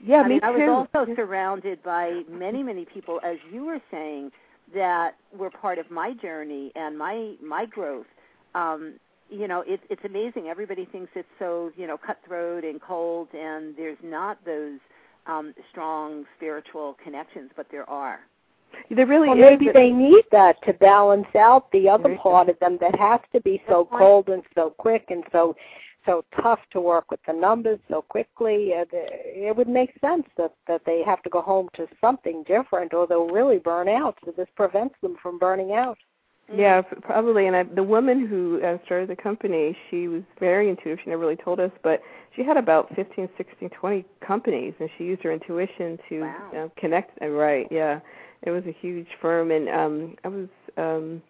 [0.04, 0.48] Yeah, I me mean, too.
[0.48, 4.32] I was also surrounded by many, many people, as you were saying,
[4.74, 8.08] that were part of my journey and my my growth.
[8.56, 8.96] Um,
[9.30, 10.48] you know, it's it's amazing.
[10.48, 14.80] Everybody thinks it's so you know cutthroat and cold, and there's not those
[15.28, 18.20] um, strong spiritual connections, but there are.
[18.90, 19.46] there really Well, is.
[19.50, 23.42] maybe they need that to balance out the other part of them that has to
[23.42, 25.56] be so cold and so quick and so
[26.06, 28.74] so tough to work with the numbers so quickly.
[28.74, 32.94] Uh, it would make sense that that they have to go home to something different,
[32.94, 34.18] or they'll really burn out.
[34.24, 35.98] So this prevents them from burning out.
[36.54, 37.48] Yeah, probably.
[37.48, 41.00] And I, the woman who uh, started the company, she was very intuitive.
[41.04, 42.02] She never really told us, but
[42.36, 46.52] she had about fifteen, sixteen, twenty companies, and she used her intuition to Wow.
[46.56, 47.20] uh, connect.
[47.22, 47.68] Uh, right?
[47.72, 48.00] Yeah,
[48.44, 50.48] it was a huge firm, and um, I was.
[50.78, 51.22] Um,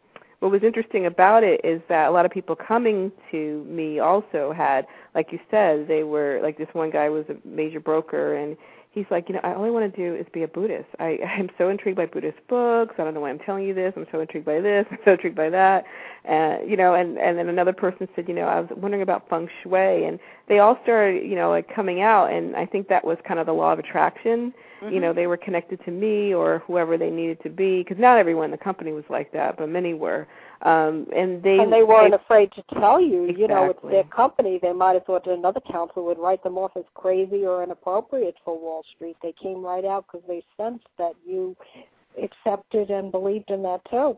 [0.46, 4.54] what was interesting about it is that a lot of people coming to me also
[4.56, 8.56] had, like you said, they were like this one guy was a major broker, and
[8.96, 10.88] he's like, you know, I all I want to do is be a Buddhist.
[11.00, 12.96] I I'm so intrigued by Buddhist books.
[12.98, 13.94] I don't know why I'm telling you this.
[13.96, 14.86] I'm so intrigued by this.
[14.92, 15.84] I'm so intrigued by that.
[16.24, 19.30] And you know, and and then another person said, you know, I was wondering about
[19.30, 22.32] feng shui, and they all started, you know, like coming out.
[22.32, 24.54] And I think that was kind of the law of attraction.
[24.82, 25.16] You know, mm-hmm.
[25.18, 28.52] they were connected to me or whoever they needed to be, because not everyone in
[28.52, 30.28] the company was like that, but many were.
[30.62, 33.26] Um, and they and they weren't afraid to tell you.
[33.38, 34.60] You know, it's their company.
[34.62, 38.36] They might have thought that another counsel would write them off as crazy or inappropriate
[38.44, 39.18] for Wall Street.
[39.22, 41.56] They came right out because they sensed that you
[42.22, 44.18] accepted and believed in that too.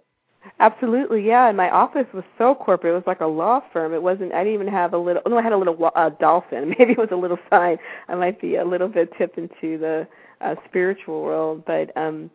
[0.59, 1.47] Absolutely, yeah.
[1.47, 3.93] And my office was so corporate; it was like a law firm.
[3.93, 4.33] It wasn't.
[4.33, 5.21] I didn't even have a little.
[5.27, 6.69] No, I had a little uh, dolphin.
[6.79, 7.77] Maybe it was a little sign.
[8.07, 10.07] I might be a little bit tip into the
[10.41, 12.29] uh, spiritual world, but um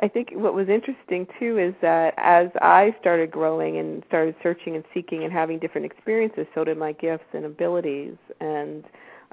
[0.00, 4.76] I think what was interesting too is that as I started growing and started searching
[4.76, 8.14] and seeking and having different experiences, so did my gifts and abilities.
[8.40, 8.84] And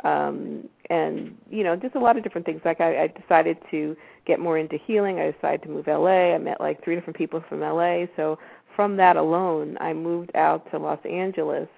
[0.03, 2.61] um and you know just a lot of different things.
[2.65, 5.19] Like I, I decided to get more into healing.
[5.19, 8.37] I decided to move la i met like three different people from la so
[8.75, 11.69] from that alone i moved out to los angeles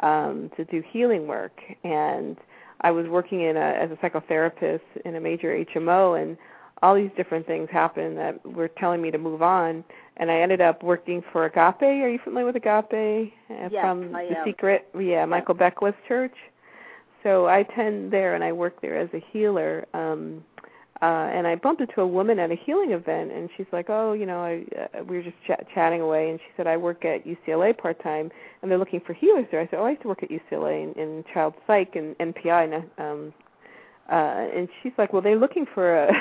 [0.00, 1.60] um to do healing work.
[1.84, 2.36] And
[2.80, 6.38] i was working in a as a psychotherapist in a major hmo and
[6.82, 9.82] all these different things happened that were telling me to move on
[10.18, 14.14] and i ended up working for agape are you familiar with agape Uh, Yes, from
[14.14, 14.44] I the am.
[14.44, 16.34] secret yeah michael Beckwith church
[17.22, 19.84] so I attend there and I work there as a healer.
[19.94, 20.44] Um
[21.02, 24.12] uh and I bumped into a woman at a healing event and she's like, "Oh,
[24.12, 24.64] you know, I
[24.98, 28.30] uh, we were just ch- chatting away and she said I work at UCLA part-time
[28.62, 30.84] and they're looking for healers there." I said, "Oh, I used to work at UCLA
[30.84, 32.74] in, in child psych and NPI and
[33.06, 33.34] um
[34.08, 36.12] uh and she's like, "Well, they're looking for a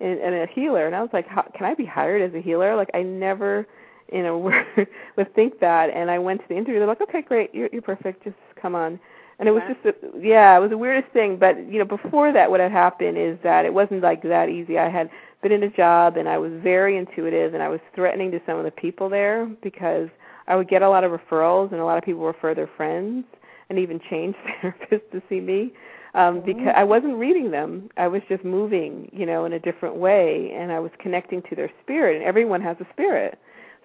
[0.00, 2.40] and, and a healer." And I was like, How, "Can I be hired as a
[2.40, 3.66] healer?" Like I never
[4.12, 4.38] you know
[5.16, 6.78] would think that and I went to the interview.
[6.78, 7.54] They're like, "Okay, great.
[7.54, 8.24] You're you're perfect.
[8.24, 8.98] Just come on."
[9.38, 12.32] and it was just a, yeah it was the weirdest thing but you know before
[12.32, 15.10] that what had happened is that it wasn't like that easy i had
[15.42, 18.58] been in a job and i was very intuitive and i was threatening to some
[18.58, 20.08] of the people there because
[20.48, 23.24] i would get a lot of referrals and a lot of people refer their friends
[23.68, 25.72] and even change therapists to see me
[26.16, 27.88] um because i wasn't reading them.
[27.96, 31.54] I was just moving you know in a different way and i was connecting to
[31.54, 33.38] their spirit and everyone has a spirit.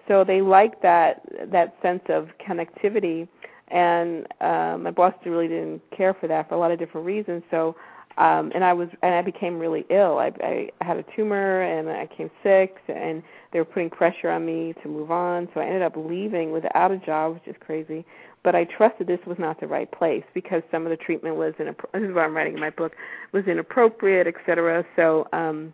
[0.08, 3.28] So they like that that sense of connectivity
[3.68, 7.42] and um my boss really didn't care for that for a lot of different reasons.
[7.50, 7.76] So
[8.18, 10.18] um and i was and i became really ill.
[10.18, 14.44] I i had a tumor and i came sick and they were putting pressure on
[14.44, 15.48] me to move on.
[15.54, 18.04] So i ended up leaving without a job which is crazy
[18.44, 21.54] but i trusted this was not the right place because some of the treatment was
[21.58, 22.92] in this is what i'm writing in my book
[23.32, 25.72] was inappropriate et cetera so um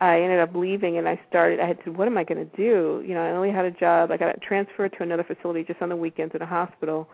[0.00, 2.56] I ended up leaving and I started I had to what am I going to
[2.56, 3.04] do?
[3.06, 4.10] You know, I only had a job.
[4.10, 7.08] I got transferred to another facility just on the weekends at a hospital.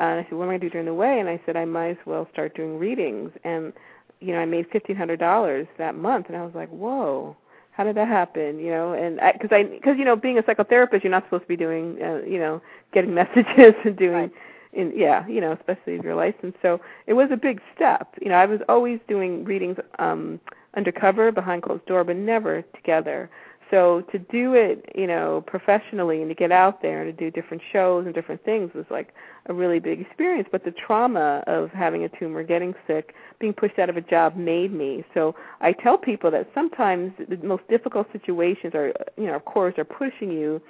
[0.00, 1.20] Uh, and I said, what am I going to do during the way?
[1.20, 3.30] And I said, I might as well start doing readings.
[3.44, 3.72] And
[4.18, 7.36] you know, I made fifteen hundred dollars that month, and I was like, whoa.
[7.72, 8.58] How did that happen?
[8.58, 11.48] You know, and because I, because you know, being a psychotherapist, you're not supposed to
[11.48, 14.32] be doing, uh, you know, getting messages and doing, Right.
[14.74, 16.58] in yeah, you know, especially if you're licensed.
[16.62, 18.14] So it was a big step.
[18.20, 20.40] You know, I was always doing readings um
[20.76, 23.30] undercover behind closed door, but never together.
[23.72, 27.30] So to do it, you know, professionally and to get out there and to do
[27.30, 29.14] different shows and different things was like
[29.46, 30.46] a really big experience.
[30.52, 34.36] But the trauma of having a tumor, getting sick, being pushed out of a job
[34.36, 35.04] made me.
[35.14, 39.74] So I tell people that sometimes the most difficult situations are, you know, of course,
[39.78, 40.60] are pushing you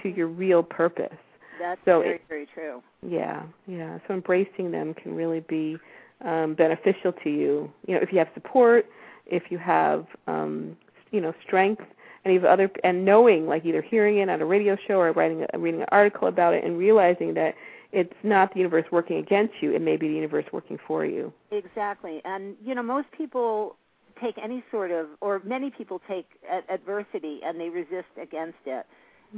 [0.00, 1.18] to your real purpose.
[1.60, 2.80] That's So very, it- very true.
[3.04, 3.98] Yeah, yeah.
[4.06, 5.78] So embracing them can really be
[6.24, 7.72] um, beneficial to you.
[7.88, 8.86] You know, if you have support,
[9.26, 10.76] if you have, um,
[11.10, 11.82] you know, strength,
[12.24, 15.44] and even other, and knowing, like either hearing it on a radio show or writing,
[15.52, 17.54] a, reading an article about it, and realizing that
[17.92, 21.32] it's not the universe working against you; it may be the universe working for you.
[21.50, 22.20] Exactly.
[22.24, 23.76] And, you know, most people
[24.20, 26.26] take any sort of, or many people take
[26.70, 28.86] adversity and they resist against it.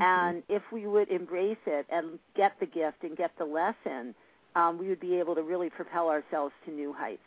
[0.00, 4.14] And if we would embrace it and get the gift and get the lesson,
[4.56, 7.22] um, we would be able to really propel ourselves to new heights.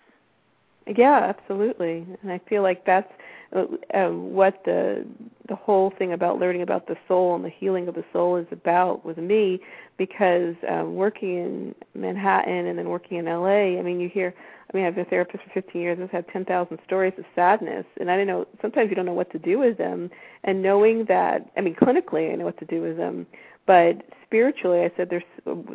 [0.95, 2.05] Yeah, absolutely.
[2.21, 3.11] And I feel like that's
[3.55, 5.05] uh, uh, what the
[5.47, 8.45] the whole thing about learning about the soul and the healing of the soul is
[8.51, 9.59] about with me
[9.97, 14.33] because um working in Manhattan and then working in LA, I mean you hear
[14.73, 15.97] I mean I've been a therapist for 15 years.
[16.01, 17.85] I've had 10,000 stories of sadness.
[17.99, 20.09] And I don't know sometimes you don't know what to do with them.
[20.43, 23.25] And knowing that I mean clinically I know what to do with them.
[23.65, 25.23] But spiritually I said there's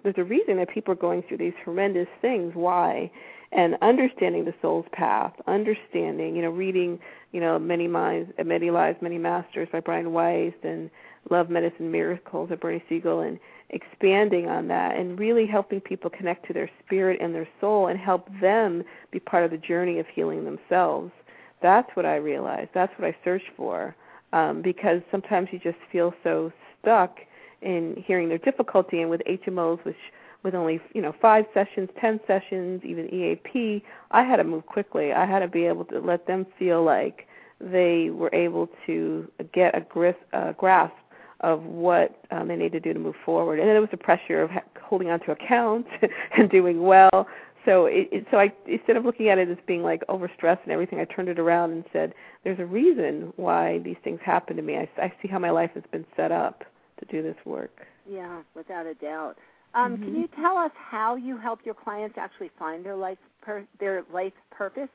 [0.03, 2.53] there's a reason that people are going through these horrendous things.
[2.55, 3.11] Why
[3.53, 6.99] and understanding the soul's path, understanding, you know, reading,
[7.33, 10.91] you know, Many Minds, Many Lives, Many Masters by Brian Weiss and
[11.31, 13.39] Love Medicine Miracles by Bernie Siegel and
[13.69, 17.99] expanding on that and really helping people connect to their spirit and their soul and
[17.99, 21.13] help them be part of the journey of healing themselves.
[21.61, 22.71] That's what I realized.
[22.75, 23.95] That's what I searched for.
[24.33, 27.19] Um, because sometimes you just feel so stuck
[27.61, 29.97] in hearing their difficulty and with HMOs which
[30.43, 35.13] with only you know five sessions, ten sessions, even EAP, I had to move quickly.
[35.13, 37.27] I had to be able to let them feel like
[37.61, 40.95] they were able to get a gris, uh, grasp
[41.41, 43.59] of what um, they need to do to move forward.
[43.59, 44.51] And then there was the pressure of
[44.81, 45.89] holding on to accounts
[46.37, 47.27] and doing well.
[47.65, 50.73] So it, it so I instead of looking at it as being like overstressed and
[50.73, 54.63] everything, I turned it around and said, "There's a reason why these things happen to
[54.63, 54.77] me.
[54.77, 56.65] I, I see how my life has been set up
[56.99, 59.37] to do this work." Yeah, without a doubt.
[59.75, 63.67] Um, Can you tell us how you help your clients actually find their life per-
[63.81, 64.89] their life purpose?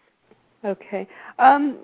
[0.63, 1.07] Okay.
[1.39, 1.77] Um,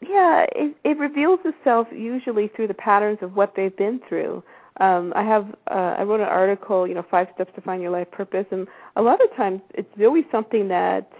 [0.00, 4.42] yeah, it, it reveals itself usually through the patterns of what they've been through.
[4.78, 7.90] Um, I have uh, I wrote an article, you know, five steps to find your
[7.90, 11.10] life purpose, and a lot of times it's always something that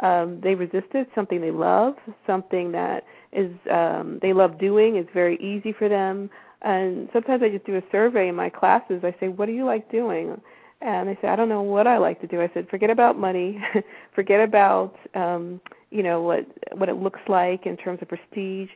[0.00, 1.94] um, they resisted, something they love,
[2.26, 6.30] something that is um, they love doing, is very easy for them.
[6.62, 9.02] And sometimes I just do a survey in my classes.
[9.04, 10.40] I say, "What do you like doing?"
[10.84, 13.18] And they say, "I don't know what I like to do." I said, "Forget about
[13.18, 13.62] money,
[14.14, 18.70] forget about um, you know what what it looks like in terms of prestige.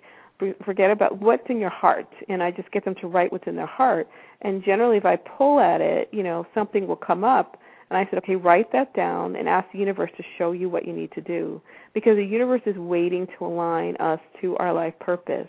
[0.64, 3.56] Forget about what's in your heart." And I just get them to write what's in
[3.56, 4.08] their heart.
[4.42, 7.58] And generally, if I pull at it, you know, something will come up.
[7.88, 10.86] And I said, okay, write that down and ask the universe to show you what
[10.86, 11.60] you need to do.
[11.94, 15.48] Because the universe is waiting to align us to our life purpose.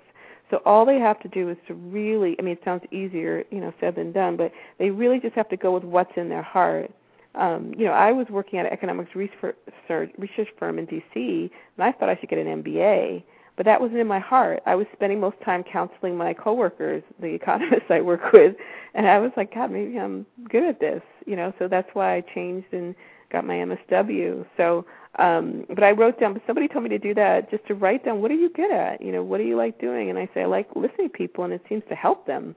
[0.50, 3.60] So all they have to do is to really, I mean, it sounds easier, you
[3.60, 6.42] know, said than done, but they really just have to go with what's in their
[6.42, 6.92] heart.
[7.36, 9.58] Um, you know, I was working at an economics research,
[9.90, 13.24] research firm in D.C., and I thought I should get an MBA,
[13.58, 14.62] but that wasn't in my heart.
[14.66, 18.56] I was spending most time counseling my coworkers, the economists I work with,
[18.94, 21.54] and I was like, God, maybe I'm good at this, you know.
[21.60, 22.96] So that's why I changed and
[23.32, 24.46] got my MSW.
[24.56, 24.86] So,
[25.20, 26.40] um, but I wrote down.
[26.46, 29.02] Somebody told me to do that, just to write down what are you good at,
[29.02, 30.10] you know, what do you like doing?
[30.10, 32.56] And I say I like listening to people, and it seems to help them.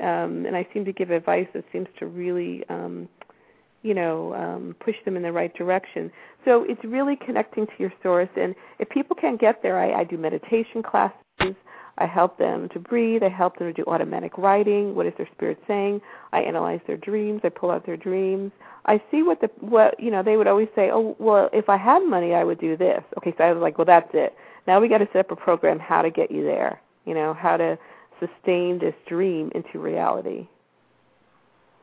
[0.00, 3.08] Um, and I seem to give advice that seems to really um,
[3.82, 6.10] you know um, push them in the right direction.
[6.44, 8.28] So it's really connecting to your source.
[8.36, 11.16] And if people can't get there, I, I do meditation classes.
[11.98, 13.22] I help them to breathe.
[13.22, 14.94] I help them to do automatic writing.
[14.94, 16.02] What is their spirit saying?
[16.32, 17.40] I analyze their dreams.
[17.44, 18.52] I pull out their dreams.
[18.84, 20.22] I see what the what you know.
[20.22, 23.34] They would always say, "Oh, well, if I had money, I would do this." Okay,
[23.36, 24.34] so I was like, "Well, that's it.
[24.66, 26.80] Now we got to set up a program how to get you there.
[27.04, 27.78] You know, how to
[28.20, 30.46] sustain this dream into reality."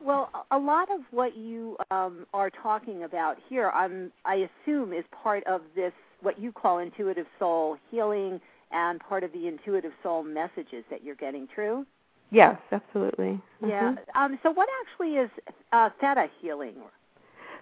[0.00, 5.02] Well, a lot of what you um, are talking about here, I'm, I assume, is
[5.10, 8.38] part of this what you call intuitive soul healing
[8.70, 11.46] and part of the intuitive soul messages that you're getting.
[11.54, 11.86] through?
[12.30, 13.40] Yes, absolutely.
[13.64, 13.94] Yeah.
[13.94, 13.98] Mhm.
[14.16, 15.30] Um, so, what actually is
[15.72, 16.76] uh, theta healing?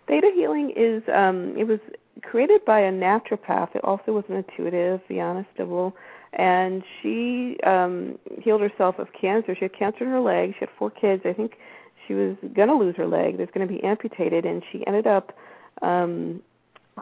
[0.07, 1.81] Theta healing is um, it was
[2.23, 3.75] created by a naturopath.
[3.75, 5.93] It also was an intuitive, Vianna Stibal,
[6.33, 9.55] and she um, healed herself of cancer.
[9.55, 10.55] She had cancer in her leg.
[10.55, 11.23] She had four kids.
[11.25, 11.57] I think
[12.07, 13.35] she was going to lose her leg.
[13.35, 15.33] It was going to be amputated, and she ended up
[15.83, 16.43] um,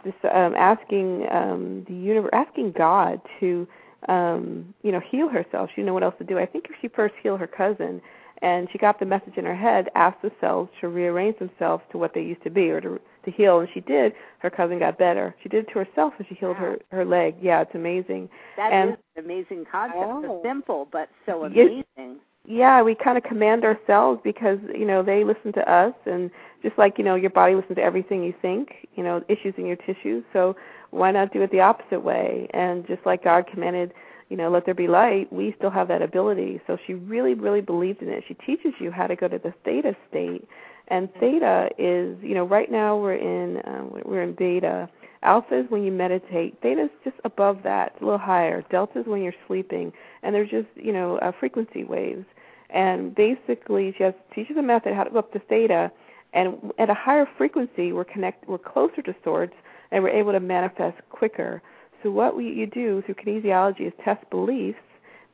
[0.03, 3.67] just um, asking um, the universe, asking God to
[4.09, 5.69] um, you know heal herself.
[5.71, 6.37] She didn't know what else to do.
[6.39, 8.01] I think if she first healed her cousin,
[8.41, 11.97] and she got the message in her head, asked the cells to rearrange themselves to
[11.97, 14.97] what they used to be or to to heal and she did her cousin got
[14.97, 16.61] better she did it to herself and she healed wow.
[16.61, 18.27] her her leg yeah it's amazing
[18.57, 20.21] That and is an amazing concept Oh.
[20.23, 21.67] so simple but so Yes.
[21.97, 26.31] amazing yeah we kind of command ourselves because you know they listen to us and
[26.63, 29.65] just like you know your body listens to everything you think you know issues in
[29.65, 30.55] your tissues so
[30.91, 32.47] why not do it the opposite way?
[32.53, 33.93] And just like god commanded
[34.29, 36.61] you know let there be light we still have that ability.
[36.67, 38.23] So she really really believed in it.
[38.27, 40.47] She teaches you how to go to the theta state.
[40.87, 44.89] And theta is you know right now we're in um, we're in beta
[45.23, 48.63] alpha is when you meditate theta is just above that a little higher.
[48.71, 49.93] Delta is when you're sleeping
[50.23, 52.25] and they're just you know uh, frequency waves.
[52.69, 55.91] And basically she has teaches a method how to go up to theta
[56.33, 59.51] and at a higher frequency we're connect we're closer to source
[59.91, 61.61] and we're able to manifest quicker.
[62.01, 64.79] So what we, you do through kinesiology is test beliefs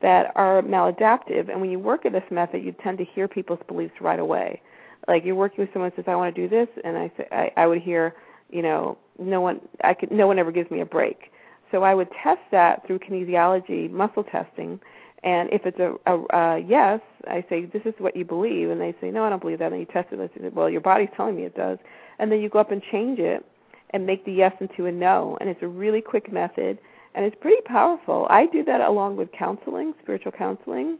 [0.02, 3.60] that are maladaptive and when you work at this method you tend to hear people's
[3.66, 4.60] beliefs right away.
[5.06, 7.26] Like you're working with someone who says i want to do this and i say
[7.32, 8.14] i, I would hear
[8.50, 11.30] you know no one i could no one ever gives me a break
[11.70, 14.80] so i would test that through kinesiology muscle testing
[15.24, 18.70] and if it's a, a, a yes, I say, this is what you believe.
[18.70, 19.72] And they say, no, I don't believe that.
[19.72, 20.20] And you test it.
[20.20, 21.78] And I say, well, your body's telling me it does.
[22.18, 23.44] And then you go up and change it
[23.90, 25.36] and make the yes into a no.
[25.40, 26.78] And it's a really quick method.
[27.14, 28.26] And it's pretty powerful.
[28.30, 30.98] I do that along with counseling, spiritual counseling,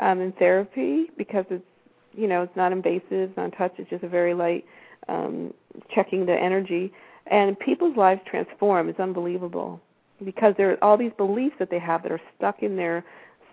[0.00, 1.64] um, and therapy because it's,
[2.12, 3.72] you know, it's not invasive, non-touch.
[3.78, 4.66] It's just a very light
[5.08, 5.54] um,
[5.94, 6.92] checking the energy.
[7.26, 8.88] And people's lives transform.
[8.88, 9.80] It's unbelievable
[10.24, 13.04] because there are all these beliefs that they have that are stuck in their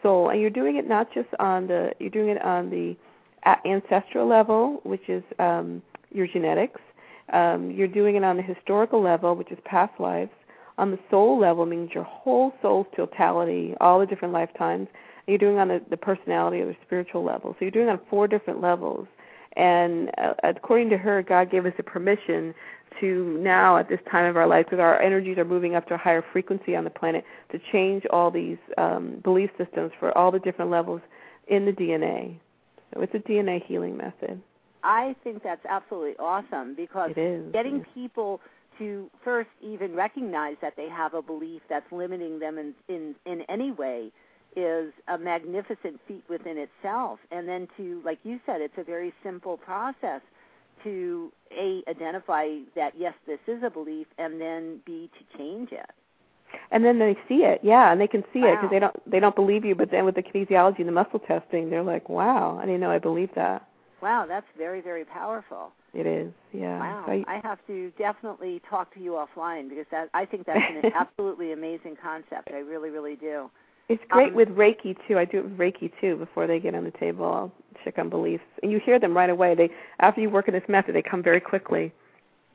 [0.03, 0.29] soul.
[0.29, 2.95] And you're doing it not just on the you're doing it on the
[3.65, 6.81] ancestral level which is um your genetics.
[7.33, 10.31] Um you're doing it on the historical level which is past lives.
[10.77, 14.87] On the soul level means your whole soul's totality all the different lifetimes.
[15.27, 17.51] And you're doing on the, the personality or the spiritual level.
[17.53, 19.07] So you're doing it on four different levels
[19.57, 22.53] and uh, according to her god gave us the permission
[22.99, 25.93] to now at this time of our life because our energies are moving up to
[25.93, 30.31] a higher frequency on the planet to change all these um, belief systems for all
[30.31, 31.01] the different levels
[31.47, 32.35] in the DNA.
[32.93, 34.41] So it's a DNA healing method.
[34.83, 37.85] i think that's absolutely awesome because getting yes.
[37.93, 38.41] people
[38.77, 43.41] to first even recognize that they have a belief that's limiting them in in in
[43.49, 44.11] any way
[44.55, 47.19] is a magnificent feat within itself.
[47.31, 50.21] And then to like you said it's a very simple process
[50.83, 55.89] to a identify that yes this is a belief and then b to change it.
[56.69, 59.19] And then they see it, yeah, and they can see it because they don't they
[59.21, 59.73] don't believe you.
[59.73, 62.91] But then with the kinesiology and the muscle testing, they're like, "Wow, I didn't know
[62.91, 63.67] I believed that."
[64.01, 65.71] wow that's very very powerful.
[65.93, 66.79] It is, yeah.
[66.79, 67.03] wow.
[67.05, 70.59] So I- i have to definitely talk to you offline because that i think that's
[70.83, 72.49] an absolutely amazing concept.
[72.51, 73.49] I really really do
[73.91, 75.17] It's great Um, with Reiki too.
[75.17, 76.15] I do it with Reiki too.
[76.15, 77.51] Before they get on the table, I'll
[77.83, 79.53] check on beliefs, and you hear them right away.
[79.55, 79.69] They
[79.99, 81.91] after you work in this method, they come very quickly.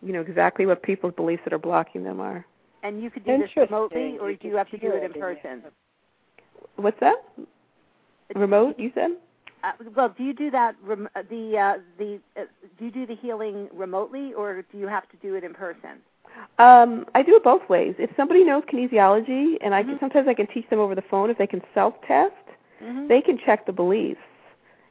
[0.03, 2.45] You know exactly what people's beliefs that are blocking them are.
[2.83, 5.13] and you could do this remotely or You do you have to do it in
[5.13, 5.63] person
[6.77, 7.17] What's that?
[8.35, 8.79] Remote?
[8.79, 9.11] You said?
[9.65, 12.45] uh, well do you do that rem- uh, the uh, the uh,
[12.79, 15.95] do you do the healing remotely or do you have to do it in person
[16.59, 17.95] Um, I do it both ways.
[17.99, 20.01] If somebody knows kinesiology, and I Mhm.
[20.01, 22.35] sometimes I can teach them over the phone if they can self-test,
[22.83, 23.09] mm-hmm.
[23.09, 24.21] they can check the beliefs,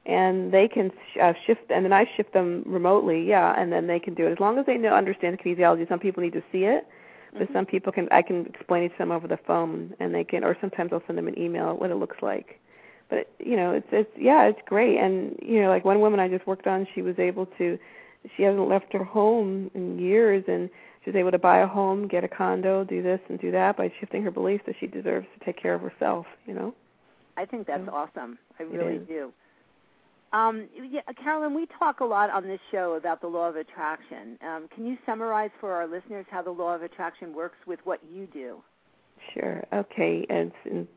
[0.06, 3.24] and they can uh, shift, and then I shift them remotely.
[3.24, 5.88] Yeah, and then they can do it as long as they know understand kinesiology.
[5.88, 6.86] Some people need to see it,
[7.34, 7.54] but Mhm.
[7.54, 8.08] some people can.
[8.12, 11.04] I can explain it to them over the phone, and they can, or sometimes I'll
[11.08, 12.60] send them an email what it looks like.
[13.10, 15.00] But it, you know, it's it's yeah, it's great.
[15.00, 17.80] And you know, like one woman I just worked on, she was able to.
[18.36, 20.70] She hasn't left her home in years, and
[21.06, 23.78] she was able to buy a home, get a condo, do this and do that
[23.78, 26.26] by shifting her beliefs that she deserves to take care of herself.
[26.46, 26.76] You know.
[27.38, 27.92] I think that's Yeah.
[27.92, 28.38] awesome.
[28.60, 29.32] I really do.
[30.34, 34.38] Um, yeah, Carolyn, we talk a lot on this show about the law of attraction.
[34.42, 38.02] Um, can you summarize for our listeners how the law of attraction works with what
[38.12, 38.62] you do?
[39.34, 39.64] Sure.
[39.72, 40.26] Okay.
[40.30, 40.88] And in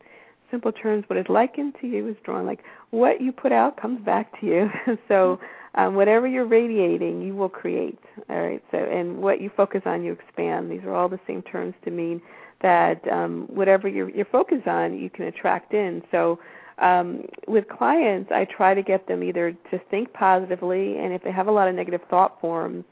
[0.50, 2.46] simple terms, what is likened to you is drawn.
[2.46, 4.70] Like what you put out comes back to you.
[5.08, 5.40] so
[5.74, 7.98] um, whatever you're radiating, you will create.
[8.28, 8.62] All right.
[8.70, 10.70] So and what you focus on, you expand.
[10.70, 12.20] These are all the same terms to mean
[12.62, 16.02] that um, whatever you're, you're focused on, you can attract in.
[16.10, 16.40] So
[16.78, 21.32] um, with clients, I try to get them either to think positively, and if they
[21.32, 22.84] have a lot of negative thought forms,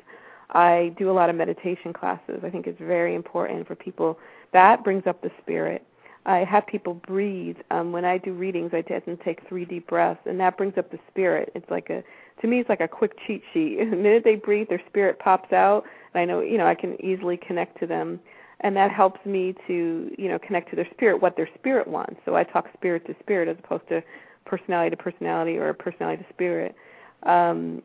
[0.51, 2.41] I do a lot of meditation classes.
[2.45, 4.19] I think it's very important for people.
[4.53, 5.85] That brings up the spirit.
[6.27, 7.57] I have people breathe.
[7.71, 10.77] Um, when I do readings, I tend to take three deep breaths, and that brings
[10.77, 11.53] up the spirit.
[11.55, 12.03] It's like a,
[12.43, 13.79] to me, it's like a quick cheat sheet.
[13.91, 17.03] the minute they breathe, their spirit pops out, and I know, you know, I can
[17.03, 18.19] easily connect to them,
[18.61, 22.17] and that helps me to, you know, connect to their spirit, what their spirit wants.
[22.25, 24.03] So I talk spirit to spirit as opposed to
[24.45, 26.75] personality to personality or personality to spirit.
[27.23, 27.83] Um,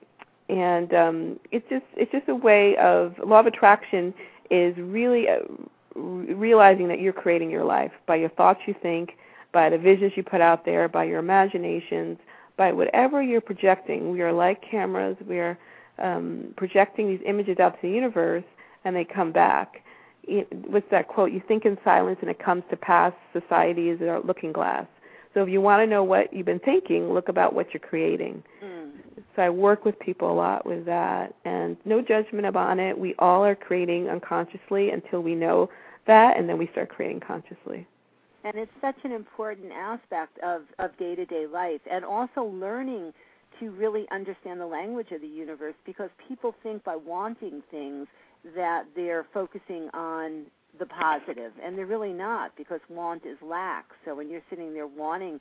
[0.50, 4.14] and um, it's just it's just a way of law of attraction
[4.50, 5.42] is really a,
[5.96, 9.18] realizing that you're creating your life by your thoughts you think,
[9.52, 12.18] by the visions you put out there, by your imaginations,
[12.58, 14.12] by whatever you're projecting.
[14.12, 15.18] We are like cameras.
[15.28, 15.58] We are
[16.00, 18.44] um, projecting these images out to the universe,
[18.86, 19.84] and they come back.
[20.68, 21.32] What's that quote?
[21.32, 23.14] You think in silence, and it comes to pass.
[23.34, 24.86] Society is a looking glass.
[25.34, 28.44] So if you want to know what you've been thinking, look about what you're creating.
[28.64, 28.71] Mm.
[29.36, 32.98] So I work with people a lot with that, and no judgment about it.
[32.98, 35.70] We all are creating unconsciously until we know
[36.08, 37.88] that, and then we start creating consciously.
[38.44, 43.14] And it's such an important aspect of of day to day life, and also learning
[43.60, 48.08] to really understand the language of the universe because people think by wanting things
[48.56, 50.46] that they're focusing on
[50.80, 53.86] the positive, and they're really not because want is lack.
[54.06, 55.40] So when you're sitting there wanting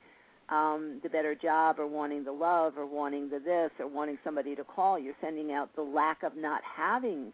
[0.50, 4.56] um, the better job or wanting the love or wanting the this or wanting somebody
[4.56, 7.32] to call, you're sending out the lack of not having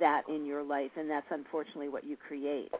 [0.00, 2.70] that in your life, and that's unfortunately what you create.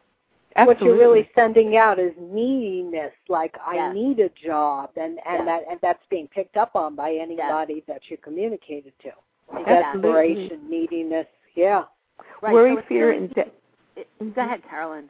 [0.55, 0.87] Absolutely.
[0.87, 3.95] What you're really sending out is neediness, like I yes.
[3.95, 5.45] need a job, and and yes.
[5.45, 7.83] that and that's being picked up on by anybody yes.
[7.87, 9.11] that you communicated to.
[9.65, 11.83] Desperation, neediness, yeah.
[12.41, 12.53] Right.
[12.53, 13.51] Worry, so fear, and de-
[14.19, 15.09] Go ahead, Carolyn.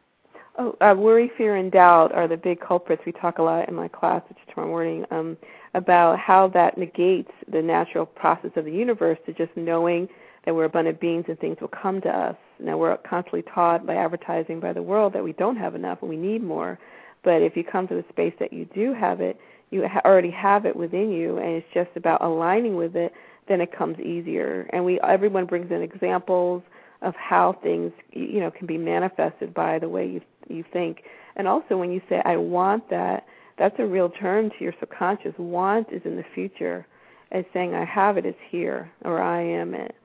[0.58, 3.02] Oh, uh, worry, fear, and doubt are the big culprits.
[3.06, 5.36] We talk a lot in my class, which is tomorrow morning, um,
[5.74, 10.08] about how that negates the natural process of the universe to just knowing
[10.46, 12.36] that we're abundant beings and things will come to us.
[12.60, 16.10] Now, we're constantly taught by advertising by the world that we don't have enough and
[16.10, 16.78] we need more.
[17.24, 19.40] But if you come to the space that you do have it,
[19.72, 23.12] you ha- already have it within you, and it's just about aligning with it,
[23.48, 24.70] then it comes easier.
[24.72, 26.62] And we everyone brings in examples
[27.02, 31.04] of how things you know can be manifested by the way you you think.
[31.36, 33.26] And also when you say I want that,
[33.58, 35.34] that's a real term to your subconscious.
[35.38, 36.86] Want is in the future.
[37.32, 39.96] As saying I have it" it is here or I am it.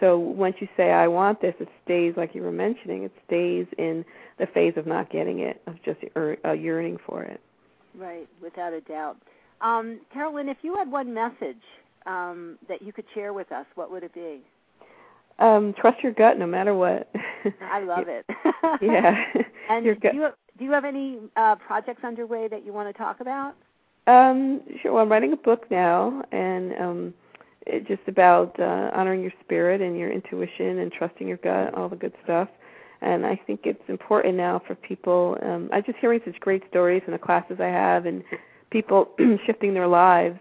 [0.00, 3.02] So once you say I want this, it stays like you were mentioning.
[3.02, 4.04] It stays in
[4.38, 7.40] the phase of not getting it, of just uh, yearning for it.
[7.94, 9.18] Right, without a doubt.
[9.60, 11.62] Um, Carolyn, if you had one message
[12.06, 14.40] um, that you could share with us, what would it be?
[15.40, 17.10] Um, trust your gut no matter what.
[17.62, 18.26] I love it.
[18.82, 19.24] yeah.
[19.70, 20.28] and do you
[20.58, 23.54] do you have any uh, projects underway that you want to talk about?
[24.06, 24.92] Um, sure.
[24.92, 27.14] Well, I'm writing a book now, and um,
[27.66, 31.88] it's just about uh, honoring your spirit and your intuition and trusting your gut, all
[31.88, 32.48] the good stuff.
[33.00, 35.38] And I think it's important now for people.
[35.42, 38.22] Um, I'm just hearing such great stories in the classes I have, and
[38.70, 39.10] people
[39.46, 40.38] shifting their lives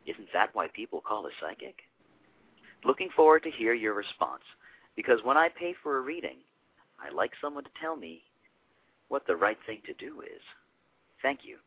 [0.06, 1.76] Isn't that why people call a psychic?
[2.84, 4.44] Looking forward to hear your response,
[4.96, 6.38] because when I pay for a reading,
[7.00, 8.24] I like someone to tell me
[9.10, 10.42] what the right thing to do is.
[11.22, 11.58] Thank you.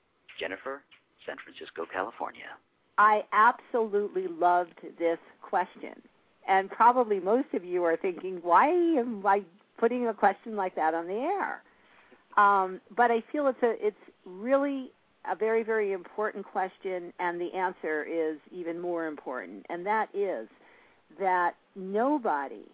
[0.41, 0.83] Jennifer,
[1.27, 2.57] San Francisco, California.
[2.99, 6.01] I absolutely loved this question.
[6.49, 9.43] And probably most of you are thinking, why am I
[9.79, 11.63] putting a question like that on the air?
[12.37, 14.91] Um, but I feel it's a it's really
[15.31, 20.49] a very very important question, and the answer is even more important, and that is
[21.19, 22.65] that nobody,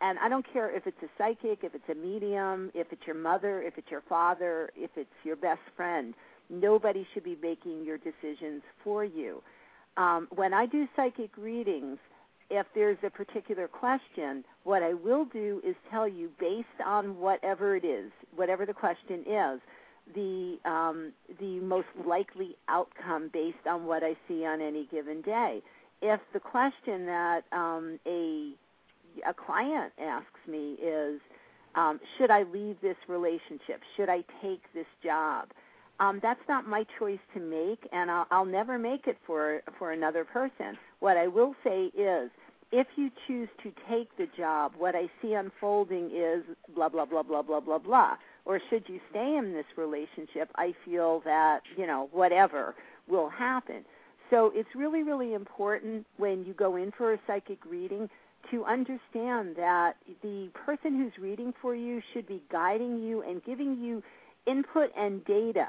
[0.00, 3.16] and I don't care if it's a psychic, if it's a medium, if it's your
[3.16, 6.14] mother, if it's your father, if it's your best friend,
[6.48, 9.42] nobody should be making your decisions for you.
[9.96, 11.98] Um, when I do psychic readings,
[12.50, 17.76] if there's a particular question, what I will do is tell you based on whatever
[17.76, 19.60] it is, whatever the question is,
[20.14, 25.62] the um, the most likely outcome based on what I see on any given day.
[26.02, 28.52] If the question that um, a
[29.28, 31.20] a client asks me is,
[31.74, 33.80] um, should I leave this relationship?
[33.96, 35.48] Should I take this job?
[36.00, 39.92] Um, that's not my choice to make, and I'll, I'll never make it for for
[39.92, 40.78] another person.
[41.00, 42.30] What I will say is,
[42.72, 46.44] if you choose to take the job, what I see unfolding is
[46.74, 48.16] blah blah blah blah blah blah blah.
[48.44, 52.74] Or should you stay in this relationship, I feel that you know whatever
[53.08, 53.84] will happen.
[54.30, 58.08] So it's really really important when you go in for a psychic reading
[58.50, 63.76] to understand that the person who's reading for you should be guiding you and giving
[63.78, 64.02] you
[64.46, 65.68] input and data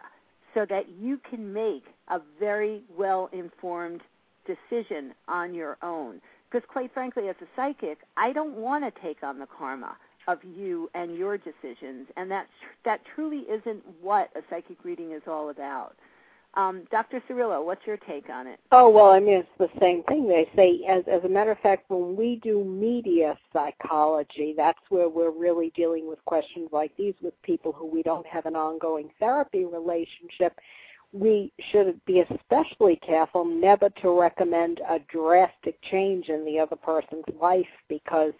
[0.53, 4.01] so that you can make a very well informed
[4.45, 6.21] decision on your own.
[6.51, 9.95] Because, quite frankly, as a psychic, I don't want to take on the karma
[10.27, 12.47] of you and your decisions, and that
[12.85, 15.95] that truly isn't what a psychic reading is all about.
[16.55, 17.23] Um, Dr.
[17.29, 18.59] Cirillo, what's your take on it?
[18.73, 20.27] Oh well, I mean it's the same thing.
[20.27, 25.07] They say, as as a matter of fact, when we do media psychology, that's where
[25.07, 29.09] we're really dealing with questions like these with people who we don't have an ongoing
[29.19, 30.59] therapy relationship.
[31.13, 37.25] We should be especially careful never to recommend a drastic change in the other person's
[37.39, 38.33] life because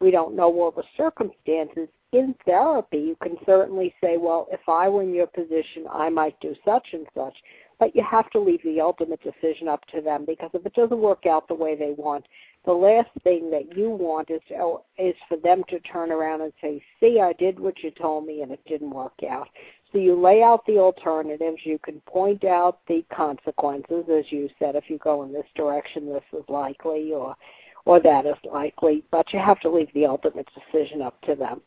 [0.00, 1.88] we don't know all the circumstances.
[2.12, 6.38] In therapy, you can certainly say, well, if I were in your position, I might
[6.40, 7.34] do such and such.
[7.78, 11.00] But you have to leave the ultimate decision up to them because if it doesn't
[11.00, 12.24] work out the way they want,
[12.64, 16.52] the last thing that you want is to, is for them to turn around and
[16.62, 19.48] say, "See, I did what you told me and it didn't work out."
[19.94, 21.58] So you lay out the alternatives.
[21.62, 24.74] You can point out the consequences, as you said.
[24.74, 27.36] If you go in this direction, this is likely, or
[27.84, 29.04] or that is likely.
[29.12, 31.60] But you have to leave the ultimate decision up to them.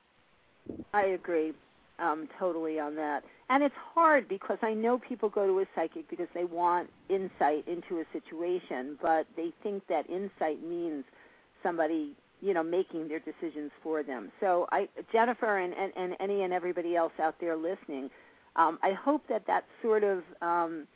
[0.94, 1.54] I agree
[2.00, 3.24] um, totally on that.
[3.50, 7.66] And it's hard because I know people go to a psychic because they want insight
[7.68, 11.06] into a situation, but they think that insight means
[11.64, 14.32] somebody, you know, making their decisions for them.
[14.40, 18.10] So I, Jennifer, and, and, and any and everybody else out there listening,
[18.56, 20.88] um, I hope that that sort of um,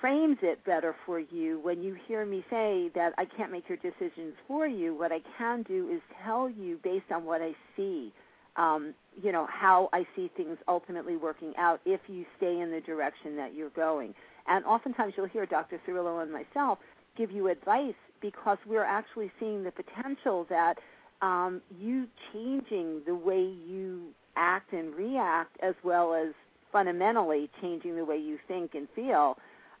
[0.00, 3.78] frames it better for you when you hear me say that I can't make your
[3.78, 4.94] decisions for you.
[4.94, 8.12] What I can do is tell you based on what I see
[8.56, 12.80] um, you know how I see things ultimately working out if you stay in the
[12.80, 14.14] direction that you're going.
[14.48, 15.80] And oftentimes you'll hear Dr.
[15.86, 16.78] Cirillo and myself
[17.16, 20.78] give you advice because we're actually seeing the potential that
[21.22, 26.32] um, you changing the way you act and react, as well as
[26.72, 29.36] fundamentally changing the way you think and feel,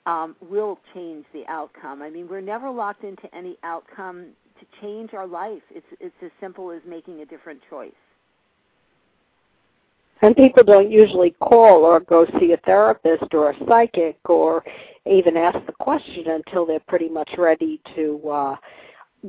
[0.06, 2.02] um, will change the outcome.
[2.02, 4.28] I mean, we're never locked into any outcome
[4.58, 5.62] to change our life.
[5.70, 7.92] It's it's as simple as making a different choice.
[10.22, 14.62] And people don't usually call or go see a therapist or a psychic or
[15.06, 18.56] even ask the question until they're pretty much ready to uh,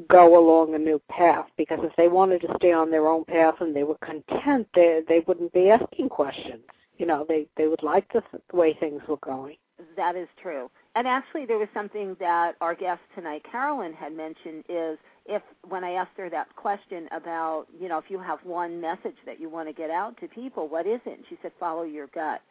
[0.09, 1.45] go along a new path.
[1.57, 5.01] Because if they wanted to stay on their own path and they were content, they
[5.07, 6.63] they wouldn't be asking questions.
[6.97, 9.55] You know, they they would like the, the way things were going.
[9.95, 10.69] That is true.
[10.95, 15.83] And actually, there was something that our guest tonight, Carolyn, had mentioned is if when
[15.83, 19.49] I asked her that question about, you know, if you have one message that you
[19.49, 21.17] want to get out to people, what is it?
[21.17, 22.41] And she said, follow your gut.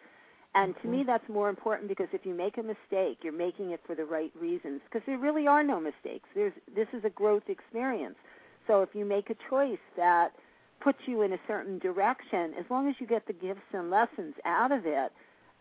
[0.54, 0.82] And mm-hmm.
[0.82, 1.06] to me, mm-hmm.
[1.06, 4.32] that's more important because if you make a mistake, you're making it for the right
[4.40, 4.80] reasons.
[4.84, 6.28] Because there really are no mistakes.
[6.34, 8.16] There's this is a growth experience.
[8.66, 10.32] So if you make a choice that
[10.80, 14.34] puts you in a certain direction, as long as you get the gifts and lessons
[14.44, 15.12] out of it,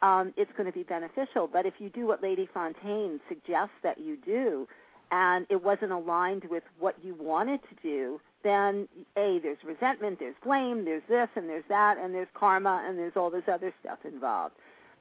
[0.01, 1.47] um, it's going to be beneficial.
[1.51, 4.67] But if you do what Lady Fontaine suggests that you do,
[5.11, 8.87] and it wasn't aligned with what you wanted to do, then
[9.17, 13.13] a there's resentment, there's blame, there's this and there's that, and there's karma, and there's
[13.15, 14.55] all this other stuff involved.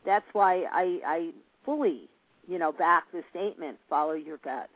[0.05, 1.31] That's why I I
[1.65, 2.09] fully
[2.49, 4.71] you know back the statement, follow your gut.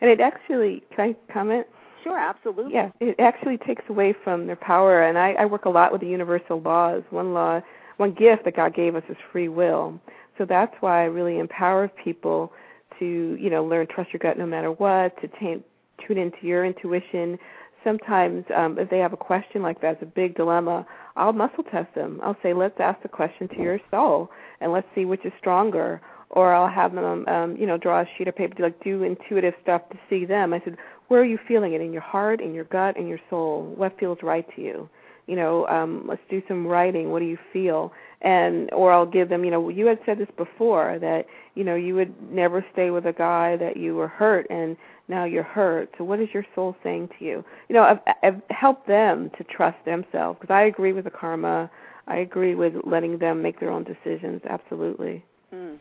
[0.00, 1.66] And it actually, can I comment?
[2.02, 2.72] Sure, absolutely.
[2.72, 5.02] Yeah, it actually takes away from their power.
[5.02, 7.02] And I, I work a lot with the universal laws.
[7.10, 7.60] One law,
[7.96, 9.98] one gift that God gave us is free will.
[10.38, 12.52] So that's why I really empower people
[12.98, 15.62] to, you know, learn trust your gut no matter what, to t-
[16.06, 17.38] tune into your intuition.
[17.84, 20.86] Sometimes, um, if they have a question like that, it's a big dilemma.
[21.14, 22.20] I'll muscle test them.
[22.22, 24.30] I'll say, let's ask the question to your soul,
[24.60, 28.06] and let's see which is stronger or I'll have them, um, you know, draw a
[28.16, 30.52] sheet of paper like do intuitive stuff to see them.
[30.52, 30.76] I said,
[31.08, 33.72] where are you feeling it in your heart, in your gut, in your soul?
[33.76, 34.88] What feels right to you?
[35.26, 37.10] You know, um, let's do some writing.
[37.10, 37.92] What do you feel?
[38.22, 41.26] And or I'll give them, you know, you had said this before that
[41.56, 44.76] you know you would never stay with a guy that you were hurt, and
[45.08, 45.90] now you're hurt.
[45.98, 47.44] So what is your soul saying to you?
[47.68, 51.70] You know, I've, I've helped them to trust themselves because I agree with the karma.
[52.06, 54.42] I agree with letting them make their own decisions.
[54.48, 55.24] Absolutely.
[55.52, 55.78] Mm.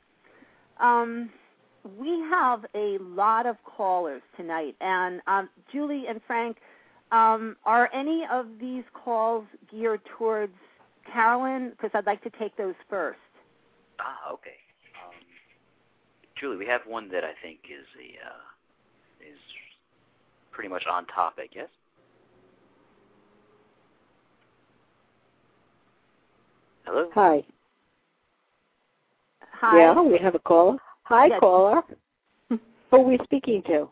[0.79, 1.29] Um,
[1.99, 6.57] we have a lot of callers tonight, and um, Julie and Frank,
[7.11, 10.53] um, are any of these calls geared towards
[11.11, 11.71] Carolyn?
[11.71, 13.19] Because I'd like to take those first.
[13.99, 14.57] Ah, okay.
[16.45, 19.39] Julie, we have one that I think is a uh, is
[20.51, 21.53] pretty much on topic.
[21.55, 21.69] Yes.
[26.85, 27.09] Hello.
[27.15, 27.43] Hi.
[29.53, 29.79] Hi.
[29.79, 30.77] Yeah, we have a caller.
[31.05, 31.39] Hi, Yes.
[31.39, 31.81] caller.
[32.49, 32.59] Who
[32.91, 33.79] are we speaking to?
[33.79, 33.89] All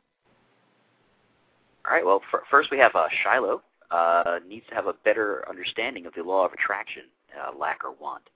[1.90, 2.06] right.
[2.06, 3.64] Well, f- first we have uh, Shiloh.
[3.90, 7.04] Uh, needs to have a better understanding of the law of attraction,
[7.36, 8.30] uh, lack or want.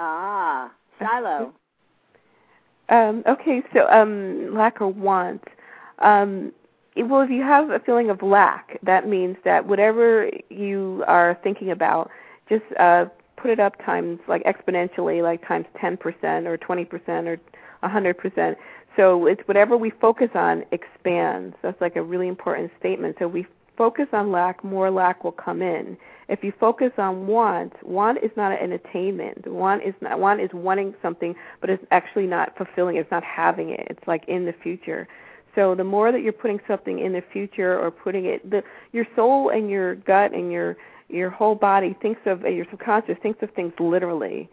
[0.00, 1.54] Ah, Shiloh.
[2.90, 5.42] Um, okay, so um, lack or want.
[6.00, 6.52] Um,
[6.96, 11.70] well, if you have a feeling of lack, that means that whatever you are thinking
[11.70, 12.10] about,
[12.48, 15.98] just uh, put it up times like exponentially, like times 10%
[16.46, 17.40] or 20% or
[17.88, 18.56] 100%.
[18.96, 21.54] So it's whatever we focus on expands.
[21.62, 23.16] That's like a really important statement.
[23.20, 25.96] So we focus on lack, more lack will come in.
[26.30, 29.48] If you focus on want, want is not an attainment.
[29.48, 32.96] Want is not want is wanting something, but it's actually not fulfilling.
[32.96, 33.84] It's not having it.
[33.90, 35.08] It's like in the future.
[35.56, 38.62] So the more that you're putting something in the future or putting it, the
[38.92, 40.76] your soul and your gut and your
[41.08, 44.48] your whole body thinks of your subconscious thinks of things literally.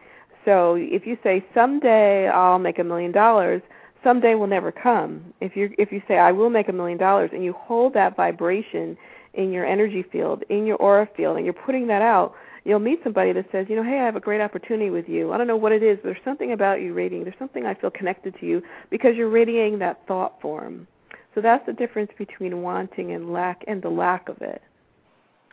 [0.46, 3.62] So if you say someday I'll make a million dollars,
[4.04, 5.32] someday will never come.
[5.42, 8.16] If you if you say I will make a million dollars and you hold that
[8.16, 8.98] vibration
[9.38, 12.34] in your energy field, in your aura field and you're putting that out,
[12.66, 15.32] you'll meet somebody that says, you know, hey, I have a great opportunity with you.
[15.32, 17.24] I don't know what it is, but there's something about you radiating.
[17.24, 20.88] There's something I feel connected to you because you're radiating that thought form.
[21.34, 24.62] So that's the difference between wanting and lack and the lack of it.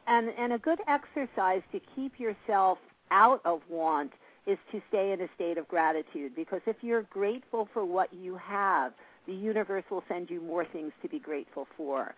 [0.06, 2.78] And and a good exercise to keep yourself
[3.10, 4.12] out of want
[4.46, 8.36] is to stay in a state of gratitude because if you're grateful for what you
[8.36, 8.92] have,
[9.26, 12.14] the universe will send you more things to be grateful for.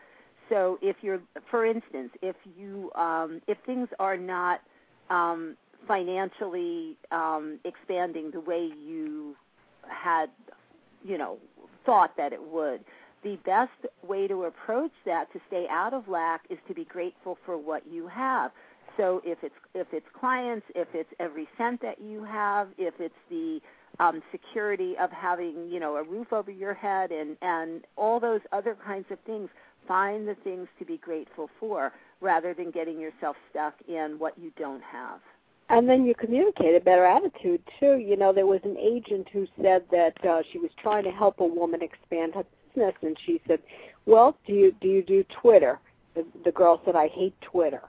[0.49, 1.21] So if you're
[1.51, 4.61] for instance, if you um if things are not
[5.11, 9.37] um financially um expanding the way you
[9.89, 10.31] had
[11.05, 11.39] you know
[11.85, 12.85] thought that it would,
[13.23, 13.71] the best
[14.07, 17.87] way to approach that to stay out of lack is to be grateful for what
[17.87, 18.51] you have.
[18.97, 23.15] So if it's if it's clients, if it's every cent that you have, if it's
[23.29, 23.61] the
[23.99, 28.41] um, security of having you know a roof over your head and and all those
[28.53, 29.49] other kinds of things,
[29.87, 34.53] find the things to be grateful for rather than getting yourself stuck in what you
[34.59, 35.21] don't have.
[35.69, 37.97] And then you communicate a better attitude too.
[37.97, 41.41] You know, there was an agent who said that uh, she was trying to help
[41.41, 43.61] a woman expand her business, and she said,
[44.05, 45.81] "Well, do you do you do Twitter?"
[46.15, 47.83] The, the girl said, "I hate Twitter."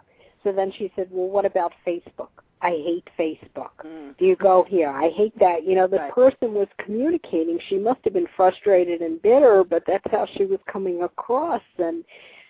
[0.43, 3.71] So then she said, "Well, what about Facebook?" I hate Facebook.
[3.85, 4.17] Mm.
[4.17, 4.89] Do you go here?
[4.89, 5.63] I hate that.
[5.63, 6.11] You know, the Right.
[6.11, 7.59] person was communicating.
[7.59, 11.61] She must have been frustrated and bitter, but that's how she was coming across.
[11.77, 12.03] And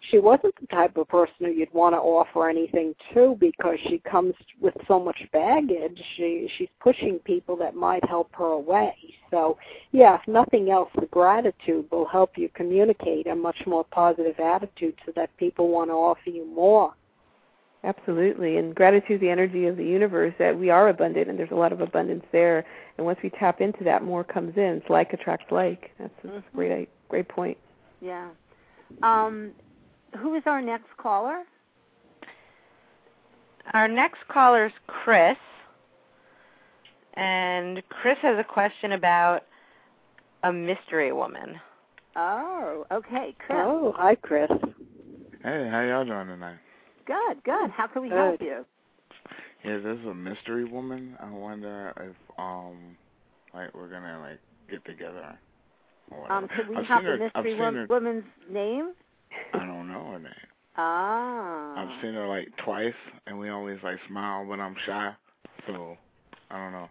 [0.10, 4.00] she wasn't the type of person who you'd want to offer anything to because she
[4.00, 6.02] comes with so much baggage.
[6.16, 8.96] She she's pushing people that might help her away.
[9.32, 9.58] So,
[9.92, 14.96] yeah, if nothing else, the gratitude will help you communicate a much more positive attitude
[15.06, 16.94] so that people want to offer you more.
[17.88, 18.58] Absolutely.
[18.58, 21.72] And gratitude, the energy of the universe, that we are abundant and there's a lot
[21.72, 22.66] of abundance there.
[22.98, 24.82] And once we tap into that, more comes in.
[24.82, 25.92] It's like attracts like.
[25.98, 26.44] That's a Mhm.
[26.54, 27.58] great, great point.
[28.02, 28.28] Yeah.
[29.04, 29.54] Um,
[30.18, 31.46] who is our next caller?
[33.74, 35.38] Our next caller is Chris.
[37.14, 39.46] And Chris has a question about
[40.44, 41.60] a mystery woman.
[42.18, 43.60] Oh, okay, Chris.
[43.62, 44.52] Oh, hi, Chris.
[45.42, 46.58] Hey, how y'all doing tonight?
[47.08, 47.72] Good, good.
[47.72, 48.18] How can we Good.
[48.18, 48.66] help you?
[49.64, 51.18] Yeah, this is a mystery woman.
[51.20, 52.98] I wonder if um
[53.54, 54.40] like we're gonna like
[54.70, 55.40] get together.
[56.30, 58.94] Um, could we I've have the her, mystery seen wom- her, woman's name?
[59.54, 60.34] I don't know her name.
[60.78, 61.76] Ah.
[61.78, 62.94] I've seen her like twice,
[63.26, 65.14] and we always like smile, but I'm shy,
[65.66, 65.98] so
[66.52, 66.90] I don't know.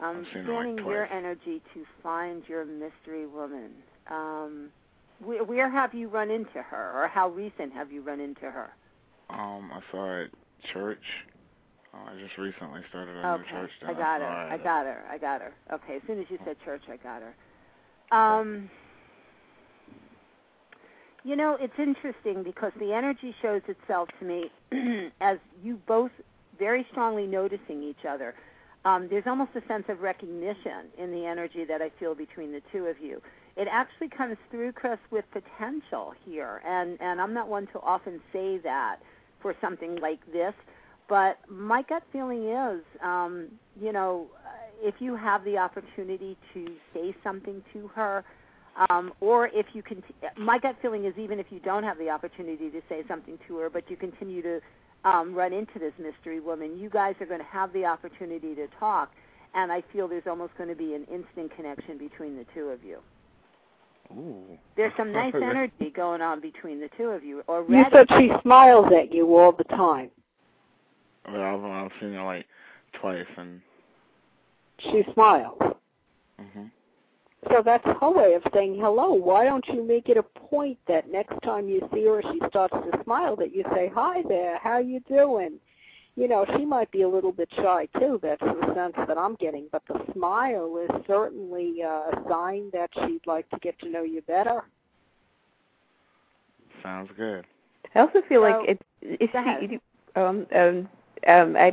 [0.00, 3.72] I'm I've seen her, like, scanning your energy to find your mystery woman.
[4.10, 4.70] Um,
[5.24, 8.70] where, where have you run into her, or how recent have you run into her?
[9.30, 10.30] Um, I saw her at
[10.72, 11.02] church.
[11.94, 13.70] Uh, I just recently started a new Okay, church.
[13.86, 14.26] I got her.
[14.26, 15.04] her I got her.
[15.10, 15.52] I got her.
[15.72, 17.34] Okay, as soon as you said church, I got her.
[18.16, 18.70] Um,
[21.24, 24.50] you know, it's interesting because the energy shows itself to me
[25.20, 26.10] as you both
[26.58, 28.34] very strongly noticing each other.
[28.84, 32.60] Um, there's almost a sense of recognition in the energy that I feel between the
[32.72, 33.22] two of you.
[33.56, 38.20] It actually comes through, Chris, with potential here, and and I'm not one to often
[38.32, 38.96] say that
[39.40, 40.54] for something like this,
[41.08, 43.48] but my gut feeling is, um,
[43.78, 44.28] you know,
[44.80, 48.24] if you have the opportunity to say something to her,
[48.88, 50.02] um, or if you can,
[50.38, 53.58] my gut feeling is even if you don't have the opportunity to say something to
[53.58, 54.60] her, but you continue to
[55.04, 58.66] um, run into this mystery woman, you guys are going to have the opportunity to
[58.80, 59.12] talk,
[59.54, 62.82] and I feel there's almost going to be an instant connection between the two of
[62.82, 62.98] you.
[64.10, 64.58] Ooh.
[64.76, 67.74] There's some nice energy going on between the two of you already.
[67.74, 70.10] You said she smiles at you all the time.
[71.26, 72.46] Well, I've, I've seen her like
[73.00, 73.60] twice, and
[74.78, 75.58] She smiles.
[76.38, 76.64] hmm
[77.48, 79.12] So that's her way of saying hello.
[79.12, 82.74] Why don't you make it a point that next time you see her, she starts
[82.74, 85.58] to smile, that you say, "Hi there, how you doing?"
[86.14, 88.20] You know, she might be a little bit shy too.
[88.22, 89.66] That's the sense that I'm getting.
[89.72, 94.02] But the smile is certainly uh, a sign that she'd like to get to know
[94.02, 94.62] you better.
[96.82, 97.46] sounds good.
[97.94, 98.82] I also feel So- like it's
[99.22, 99.80] is she do,
[100.20, 100.88] um um
[101.28, 101.70] um I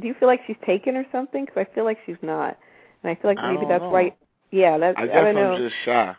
[0.00, 1.44] do you feel like she's taken or something?
[1.44, 2.56] Because I feel like she's not,
[3.02, 3.90] and I feel like maybe that's know.
[3.90, 4.12] why.
[4.50, 5.58] Yeah, that's I I, don't I'm know.
[5.58, 6.14] just shy.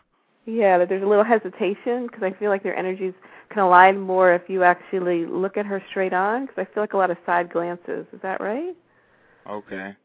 [0.46, 3.14] Yeah, that there's a little hesitation because I feel like their energies
[3.50, 6.46] can align more if you actually look at her straight on.
[6.46, 8.06] Because I feel like a lot of side glances.
[8.12, 8.76] Is that right?
[9.46, 9.96] Okay.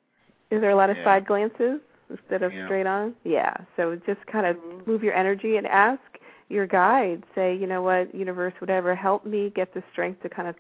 [0.52, 1.04] Is there a lot of Yeah.
[1.06, 2.66] side glances instead of Yeah.
[2.66, 3.16] straight on?
[3.24, 3.56] Yeah.
[3.76, 4.90] So just kind of Mm-hmm.
[4.90, 6.02] move your energy and ask
[6.50, 7.24] your guide.
[7.36, 10.56] Say, you know what, universe, whatever, help me get the strength to kind of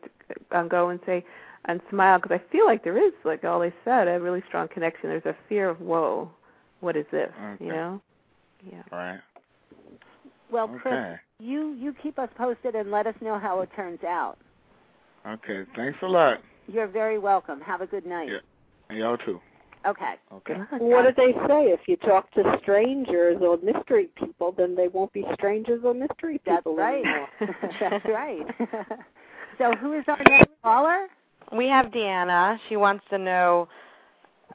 [0.52, 1.26] um, go and say
[1.66, 4.68] and smile because I feel like there is, like all they said, a really strong
[4.68, 5.10] connection.
[5.10, 6.30] There's a fear of whoa,
[6.80, 7.32] what is this?
[7.40, 7.66] Okay.
[7.66, 8.02] You know?
[8.72, 8.84] Yeah.
[8.92, 9.20] Right.
[10.52, 11.16] Well, Chris, Okay.
[11.40, 14.38] you you keep us posted and let us know how it turns out.
[15.28, 15.64] Okay.
[15.76, 16.40] Thanks a lot.
[16.68, 17.62] You're very welcome.
[17.62, 18.30] Have a good night.
[18.30, 18.40] Yeah.
[18.90, 19.40] And y'all too.
[19.86, 20.14] Okay.
[20.32, 20.54] Okay.
[20.78, 21.72] What do they say?
[21.72, 26.40] If you talk to strangers or mystery people, then they won't be strangers or mystery
[26.46, 26.76] people.
[26.78, 27.66] That's right.
[27.80, 28.46] That's right.
[29.58, 31.08] so who is our next caller?
[31.56, 32.60] We have Deanna.
[32.70, 33.68] She wants to know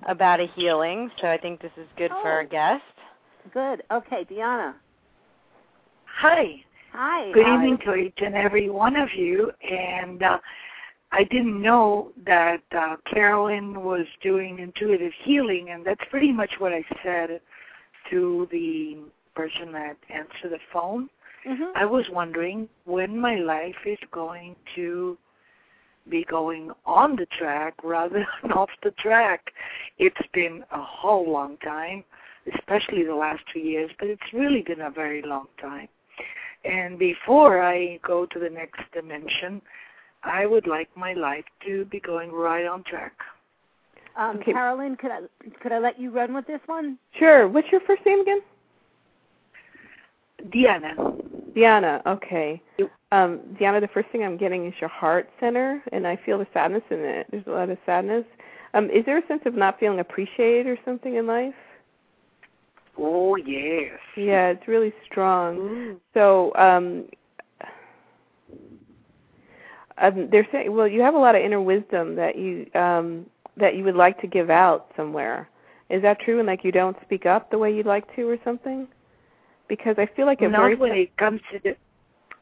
[0.08, 2.46] about a healing, so I think this is good for our Oh.
[2.46, 2.82] guest.
[3.52, 3.82] Good.
[3.90, 4.74] Okay, Deanna.
[6.18, 6.64] Hi.
[6.92, 7.30] Hi.
[7.32, 9.52] Good evening to each and every one of you.
[9.68, 10.38] And uh,
[11.12, 16.72] I didn't know that uh, Carolyn was doing intuitive healing, and that's pretty much what
[16.72, 17.40] I said
[18.10, 18.98] to the
[19.34, 21.10] person that answered the phone.
[21.46, 21.72] Mhm.
[21.74, 25.16] I was wondering when my life is going to
[26.08, 29.52] be going on the track rather than off the track.
[29.98, 32.04] It's been a whole long time,
[32.54, 35.88] especially the last two years, but it's really been a very long time.
[36.66, 39.62] And before I go to the next dimension,
[40.22, 43.12] I would like my life to be going right on track.
[44.16, 44.52] Um, Okay.
[44.52, 45.20] Carolyn, could I
[45.62, 46.98] could I let you run with this one?
[47.18, 47.48] Sure.
[47.48, 48.40] What's your first name again?
[50.50, 50.94] Diana,
[51.54, 52.02] Diana.
[52.06, 52.60] Okay.
[52.78, 52.90] Yep.
[53.12, 56.46] Um, Diana, the first thing I'm getting is your heart center, and I feel the
[56.52, 57.26] sadness in it.
[57.30, 58.24] There's a lot of sadness.
[58.74, 61.54] Um, is there a sense of not feeling appreciated or something in life?
[62.98, 63.98] Oh yes.
[64.16, 65.56] Yeah, it's really strong.
[65.56, 65.96] Mm.
[66.14, 67.04] So, um,
[69.98, 73.26] um, they're saying, well, you have a lot of inner wisdom that you um,
[73.56, 75.48] that you would like to give out somewhere.
[75.88, 76.38] Is that true?
[76.38, 78.88] And like you don't speak up the way you'd like to, or something?
[79.68, 81.76] Because I feel like a not when it comes to the,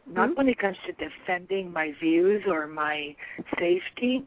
[0.06, 0.34] not Hmm?
[0.34, 3.14] when it comes to defending my views or my
[3.58, 4.24] safety,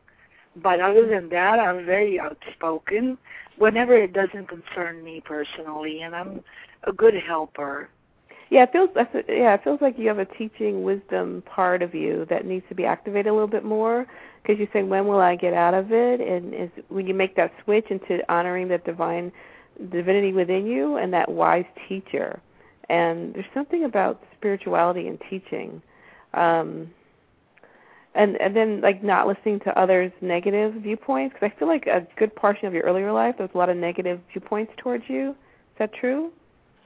[0.62, 3.18] but other than that, I'm very outspoken
[3.58, 6.44] whenever it doesn't concern me personally, and I'm
[6.84, 7.90] a good helper.
[8.50, 8.90] Yeah, it feels
[9.28, 12.76] yeah, it feels like you have a teaching wisdom part of you that needs to
[12.76, 14.06] be activated a little bit more
[14.42, 17.36] because you say when will I get out of it and is when you make
[17.36, 19.32] that switch into honoring that divine
[19.92, 22.40] divinity within you and that wise teacher.
[22.90, 25.82] And there's something about spirituality and teaching
[26.34, 26.94] Um,
[28.18, 32.06] and and then like not listening to others' negative viewpoints because I feel like a
[32.18, 35.32] good portion of your earlier life there was a lot of negative viewpoints towards you.
[35.32, 36.32] Is that true?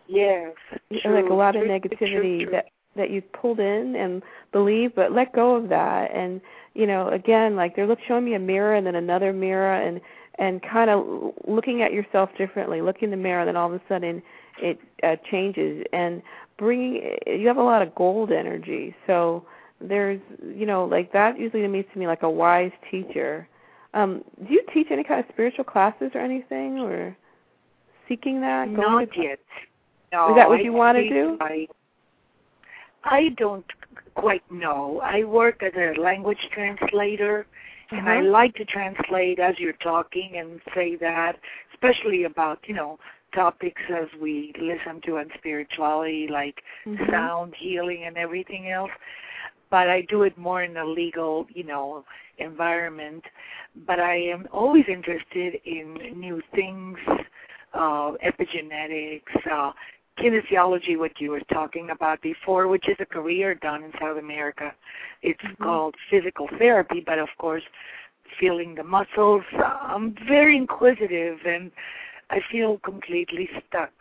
[0.08, 0.54] Yes.
[1.02, 2.66] True, like a lot true, of negativity true, that
[2.96, 4.22] that you pulled in and
[4.52, 6.12] believe, but let go of that.
[6.14, 6.42] And
[6.74, 10.02] you know, again, like they're look, showing me a mirror and then another mirror, and
[10.36, 12.82] and kind of looking at yourself differently.
[12.82, 14.22] Looking in the mirror, and then all of a sudden
[14.62, 15.86] it uh, changes.
[15.94, 16.22] And
[16.58, 19.46] bringing, you have a lot of gold energy, so
[19.82, 20.22] there's,
[20.56, 23.48] you know, like that usually means to me like a wise teacher.
[23.94, 27.16] Um, do you teach any kind of spiritual classes or anything, or
[28.08, 28.66] seeking that?
[28.74, 29.40] Going Not yet.
[30.14, 30.30] No.
[30.30, 31.38] Is that what I you want to do?
[31.42, 31.68] I,
[33.04, 33.66] I don't
[34.16, 35.00] quite know.
[35.04, 37.46] I work as a language translator,
[37.92, 38.30] and I Uh-huh.
[38.30, 41.38] like to translate as you're talking and say that,
[41.74, 43.00] especially about you know
[43.34, 47.10] topics as we listen to on spirituality, like Mhm.
[47.10, 48.92] sound healing and everything else.
[49.72, 52.06] But I do it more in a legal, you know,
[52.38, 53.24] environment.
[53.88, 56.98] But I am always interested in new things,
[57.74, 59.72] uh, epigenetics, uh,
[60.20, 64.76] kinesiology, what you were talking about before, which is a career done in South America.
[65.22, 65.58] It's Mhm.
[65.64, 67.64] called physical therapy, but of course,
[68.40, 69.44] feeling the muscles.
[69.54, 71.72] I'm very inquisitive and
[72.30, 73.94] I feel completely stuck.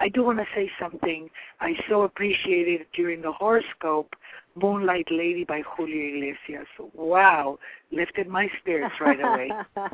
[0.00, 1.30] I do want to say something.
[1.60, 4.14] I so appreciated during the horoscope,
[4.56, 6.66] Moonlight Lady by Julio Iglesias.
[6.94, 7.58] Wow,
[7.92, 9.50] lifted my spirits right away.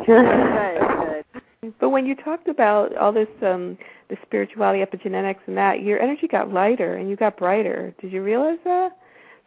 [0.06, 1.24] good,
[1.62, 1.74] good.
[1.80, 6.26] But when you talked about all this, um, the spirituality, epigenetics, and that, your energy
[6.26, 7.94] got lighter and you got brighter.
[8.00, 8.96] Did you realize that?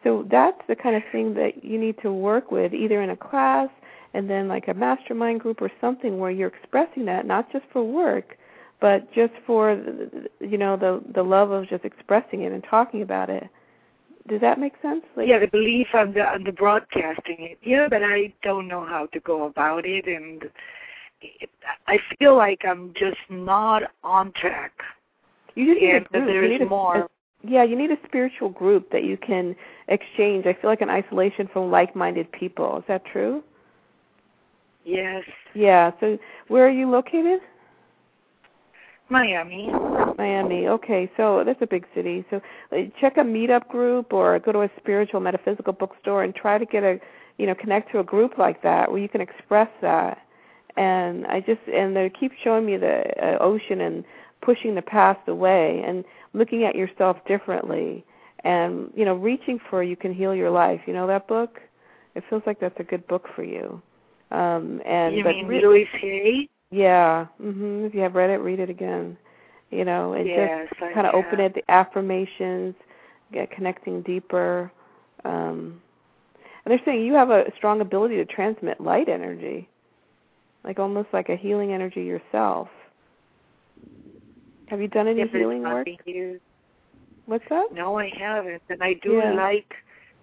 [0.03, 3.17] So that's the kind of thing that you need to work with, either in a
[3.17, 3.69] class
[4.13, 7.83] and then like a mastermind group or something where you're expressing that, not just for
[7.83, 8.37] work,
[8.79, 9.71] but just for
[10.39, 13.49] you know the the love of just expressing it and talking about it.
[14.27, 15.03] Does that make sense?
[15.15, 17.59] Like, yeah, the belief on the on the broadcasting it.
[17.63, 20.49] Yeah, but I don't know how to go about it, and
[21.21, 21.49] it,
[21.87, 24.73] I feel like I'm just not on track.
[25.53, 26.49] You just need a group.
[26.49, 26.97] Need a, more.
[27.01, 27.09] a-
[27.47, 29.55] yeah, you need a spiritual group that you can
[29.87, 30.47] exchange.
[30.47, 32.79] I feel like an isolation from like-minded people.
[32.79, 33.43] Is that true?
[34.83, 35.23] yes,
[35.53, 35.91] Yeah.
[35.99, 36.17] So
[36.47, 37.41] where are you located?
[39.09, 39.69] Miami.
[40.17, 40.67] Miami.
[40.67, 42.25] Okay, so that's a big city.
[42.29, 42.41] So
[42.71, 46.65] uh, check a meetup group or go to a spiritual metaphysical bookstore and try to
[46.65, 46.99] get a,
[47.37, 50.19] you know, connect to a group like that where you can express that.
[50.75, 54.03] And I just and they keep showing me the uh, ocean and
[54.41, 56.03] pushing the past away and
[56.33, 58.03] looking at yourself differently
[58.43, 60.81] and you know reaching for you can heal your life.
[60.85, 61.61] You know that book?
[62.15, 63.81] It feels like that's a good book for you.
[64.31, 66.49] Um and you but mean re- Louise Hay?
[66.75, 67.27] Yeah.
[67.41, 67.85] Mhm.
[67.87, 69.17] If you have read it, read it again.
[69.71, 72.75] You know, and Yes, just kind of open it, the affirmations,
[73.31, 74.71] get connecting deeper.
[75.23, 75.81] Um
[76.63, 79.67] and they're saying you have a strong ability to transmit light energy.
[80.63, 82.69] Like almost like a healing energy yourself.
[84.67, 85.87] Have you done any Yeah, healing work?
[87.25, 87.71] What's that?
[87.71, 89.33] No, I haven't, and I do Yeah.
[89.33, 89.75] like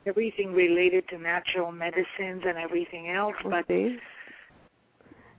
[0.07, 3.36] everything related to natural medicines and everything else.
[3.44, 3.66] But.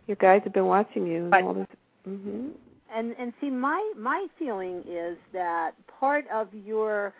[0.07, 1.67] Your guys have been watching you and all this.
[2.07, 2.51] Mhm.
[2.93, 7.13] and and see my my feeling is that part of your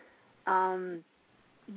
[0.45, 1.03] um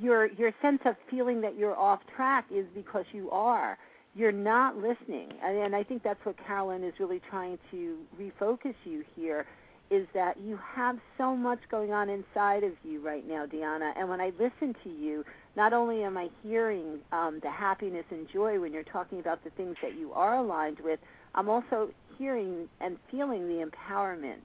[0.01, 3.77] your your sense of feeling that you're off track is because you are
[4.15, 8.75] you're not listening and, and i think that's what carolyn is really trying to refocus
[8.83, 9.45] you here
[9.89, 14.09] is that you have so much going on inside of you right now deanna and
[14.09, 15.23] when i listen to you
[15.57, 19.49] not only am i hearing um, the happiness and joy when you're talking about the
[19.51, 20.99] things that you are aligned with
[21.35, 24.39] i'm also hearing and feeling the empowerment.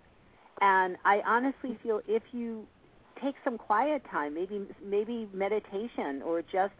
[0.60, 2.66] And I honestly feel if you
[3.20, 6.72] take some quiet time, maybe maybe meditation or just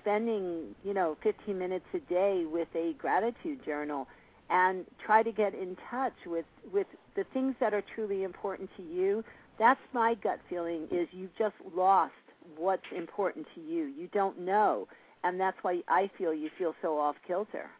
[0.00, 4.08] spending, you know, 15 minutes a day with a gratitude journal
[4.50, 8.82] and try to get in touch with with the things that are truly important to
[8.82, 9.24] you,
[9.58, 12.12] that's my gut feeling is you've just lost
[12.56, 13.84] what's important to you.
[13.84, 14.88] You don't know.
[15.24, 17.70] And that's why I feel you feel so off kilter.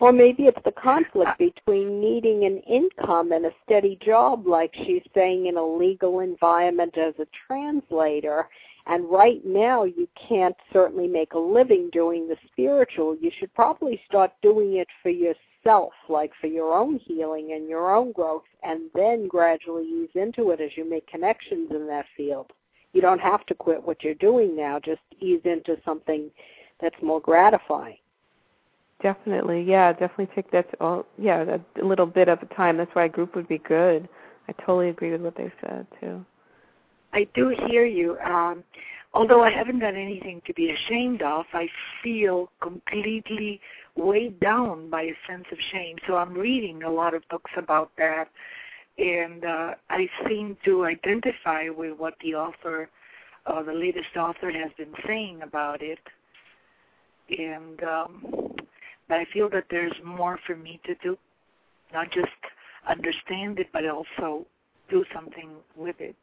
[0.00, 5.02] Or maybe it's the conflict between needing an income and a steady job, like she's
[5.12, 8.48] saying, in a legal environment as a translator.
[8.86, 13.16] And right now, you can't certainly make a living doing the spiritual.
[13.20, 17.92] You should probably start doing it for yourself, like for your own healing and your
[17.92, 22.52] own growth, and then gradually ease into it as you make connections in that field.
[22.92, 26.30] You don't have to quit what you're doing now, just ease into something
[26.80, 27.98] that's more gratifying.
[29.02, 30.70] Definitely, yeah, definitely take that.
[30.72, 32.76] To all, yeah, a little bit of a time.
[32.76, 34.08] That's why a group would be good.
[34.48, 36.24] I totally agree with what they said too.
[37.12, 38.18] I do hear you.
[38.18, 38.64] Um,
[39.14, 41.68] although I haven't done anything to be ashamed of, I
[42.02, 43.60] feel completely
[43.96, 45.96] weighed down by a sense of shame.
[46.06, 48.28] So I'm reading a lot of books about that,
[48.98, 52.90] and uh, I seem to identify with what the author,
[53.46, 56.00] uh, the latest author, has been saying about it.
[57.30, 58.54] And um,
[59.08, 61.16] but I feel that there's more for me to do,
[61.92, 62.26] not just
[62.88, 64.46] understand it, but also
[64.90, 66.16] do something with it.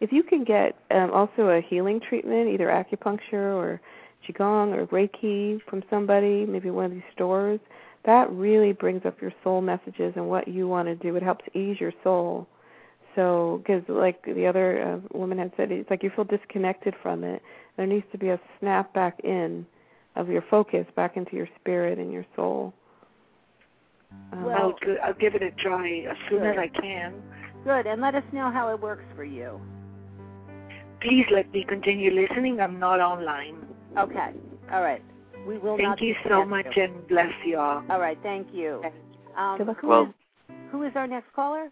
[0.00, 3.80] If you can get um, also a healing treatment, either acupuncture or
[4.28, 7.60] qigong or reiki from somebody, maybe one of these stores,
[8.04, 11.16] that really brings up your soul messages and what you want to do.
[11.16, 12.46] It helps ease your soul.
[13.14, 14.82] So, because like the other
[15.12, 17.42] uh, woman had said, it's like you feel disconnected from it.
[17.76, 19.66] There needs to be a snap back in
[20.16, 22.72] of your focus back into your spirit and your soul.
[24.32, 26.52] Um, well, I'll, I'll give it a try as soon good.
[26.52, 27.14] as I can.
[27.64, 29.60] Good, and let us know how it works for you.
[31.00, 32.60] Please let me continue listening.
[32.60, 33.66] I'm not online.
[33.98, 34.30] Okay.
[34.72, 35.02] All right.
[35.46, 36.84] We will Thank you so much you.
[36.84, 37.82] and bless you all.
[37.88, 38.18] All right.
[38.22, 38.82] Thank you.
[39.36, 40.02] Um, who, well,
[40.48, 41.70] is, who is our next caller?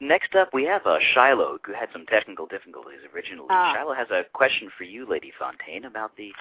[0.00, 3.48] Next up, we have uh, Shiloh, who had some technical difficulties originally.
[3.50, 3.74] Ah.
[3.74, 6.32] Shiloh has a question for you, Lady Fontaine, about the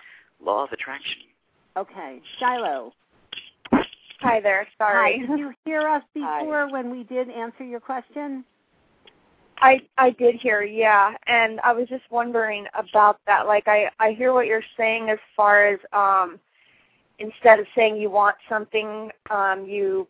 [0.43, 1.21] law of attraction.
[1.77, 2.21] Okay.
[2.39, 2.93] Shiloh.
[4.21, 4.67] Hi there.
[4.77, 5.19] Sorry.
[5.19, 5.27] Hi.
[5.27, 6.71] Did you hear us before Hi.
[6.71, 8.43] when we did answer your question?
[9.59, 13.47] I I did hear, yeah, and I was just wondering about that.
[13.47, 16.39] Like I I hear what you're saying as far as um
[17.19, 20.07] instead of saying you want something, um you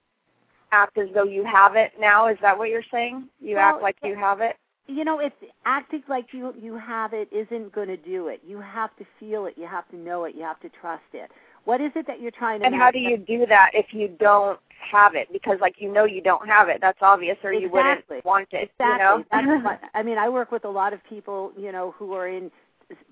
[0.71, 2.27] act as though you have it now.
[2.27, 3.27] Is that what you're saying?
[3.39, 4.57] You well, act like you have it?
[4.87, 5.35] You know, it's
[5.65, 8.41] acting like you you have it isn't going to do it.
[8.45, 9.55] You have to feel it.
[9.57, 10.35] You have to know it.
[10.35, 11.31] You have to trust it.
[11.65, 12.67] What is it that you're trying to?
[12.67, 14.59] And how do you do that if you don't
[14.91, 15.27] have it?
[15.33, 16.77] Because like you know you don't have it.
[16.81, 17.63] That's obvious, or exactly.
[17.63, 18.69] you wouldn't want it.
[18.69, 18.85] Exactly.
[18.85, 19.23] You know?
[19.31, 22.27] That's what, I mean, I work with a lot of people, you know, who are
[22.27, 22.51] in,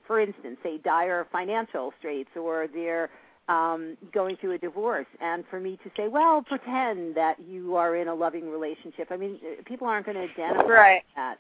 [0.06, 3.10] for instance, say dire financial straits, or they're
[3.50, 5.06] um going through a divorce.
[5.20, 9.08] And for me to say well pretend that you are in a loving relationship.
[9.12, 11.02] I mean people aren't going to identify right.
[11.16, 11.38] that.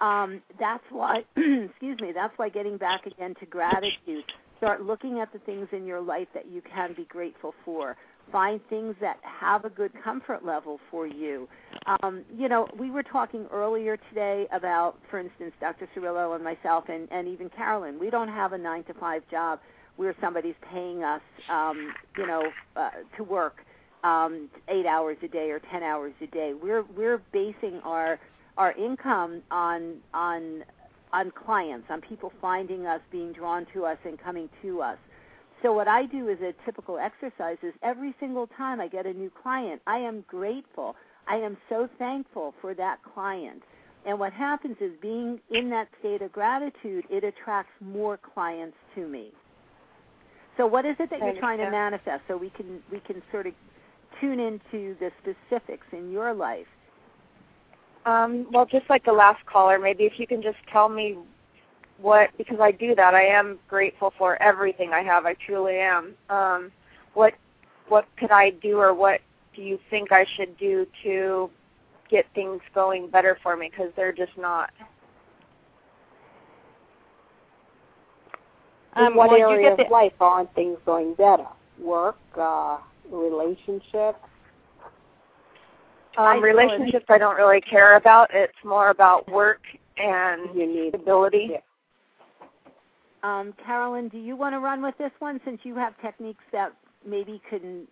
[0.00, 4.24] Um that's why excuse me that's why getting back again to gratitude
[4.58, 7.96] start looking at the things in your life that you can be grateful for.
[8.30, 11.48] Find things that have a good comfort level for you.
[12.00, 16.84] Um you know we were talking earlier today about for instance dr cirillo and myself
[16.88, 17.98] and and even carolyn.
[17.98, 19.58] We don't have a nine to five job
[20.00, 21.20] where somebody's paying us,
[21.50, 22.42] um, you know,
[22.74, 22.88] uh,
[23.18, 23.56] to work
[24.02, 26.54] um, eight hours a day or ten hours a day.
[26.54, 28.18] We're we're basing our
[28.56, 30.64] our income on on
[31.12, 34.96] on clients, on people finding us, being drawn to us, and coming to us.
[35.62, 39.12] So what I do as a typical exercise is every single time I get a
[39.12, 40.96] new client, I am grateful.
[41.28, 43.62] I am so thankful for that client.
[44.06, 49.06] And what happens is being in that state of gratitude, it attracts more clients to
[49.06, 49.32] me.
[50.56, 53.46] So what is it that you're trying to manifest so we can we can sort
[53.46, 53.54] of
[54.20, 56.66] tune into the specifics in your life?
[58.06, 61.18] Um, well, just like the last caller, maybe if you can just tell me
[61.98, 63.14] what because I do that.
[63.14, 65.26] I am grateful for everything I have.
[65.26, 66.14] I truly am.
[66.28, 66.72] Um,
[67.14, 67.34] what
[67.88, 69.20] what could I do or what
[69.54, 71.50] do you think I should do to
[72.10, 74.70] get things going better for me because they're just not.
[78.94, 81.46] Um, what well, you area get of life aren't things going better?
[81.78, 82.78] Work, uh,
[83.10, 84.18] relationships.
[86.16, 88.30] Um, relationships I don't really care about.
[88.34, 89.60] It's more about work
[89.96, 91.50] and You need stability.
[91.52, 91.58] Yeah.
[93.22, 96.72] Um, Carolyn, do you want to run with this one since you have techniques that
[97.06, 97.86] maybe can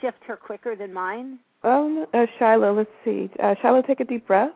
[0.00, 1.38] shift her quicker than mine?
[1.62, 3.30] Um, uh, Shiloh, let's see.
[3.42, 4.52] Uh, Shiloh, take a deep breath.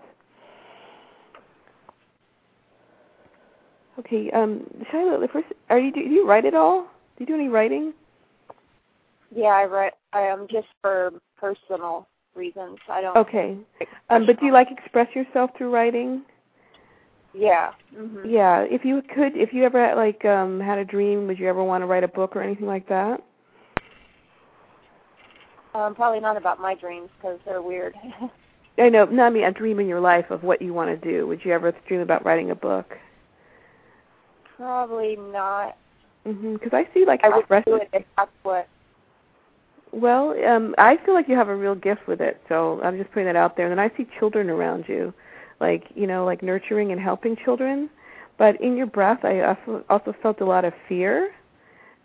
[4.01, 6.85] Okay, um, Shiloh, the first, are you do you write at all?
[7.17, 7.93] Do you do any writing?
[9.35, 9.93] Yeah, I write.
[10.15, 12.79] I am just for personal reasons.
[12.89, 13.17] I don't.
[13.17, 13.59] Okay,
[14.09, 16.23] um, but do you like express yourself through writing?
[17.35, 17.73] Yeah.
[17.95, 21.49] hmm Yeah, if you could, if you ever like um had a dream, would you
[21.49, 23.23] ever want to write a book or anything like that?
[25.75, 27.95] Um, probably not about my dreams because they're weird.
[28.79, 31.13] I know, no, I mean a dream in your life of what you want to
[31.13, 31.27] do.
[31.27, 32.97] Would you ever dream about writing a book?
[34.61, 35.77] Probably not.
[36.27, 36.55] Mm-hmm.
[36.55, 38.69] Because I see like I would do it if that's what.
[39.93, 43.11] Well, um, I feel like you have a real gift with it, so I'm just
[43.11, 43.69] putting that out there.
[43.69, 45.13] And then I see children around you,
[45.61, 47.91] like you know, like nurturing and helping children.
[48.39, 51.31] But in your breath, I also also felt a lot of fear.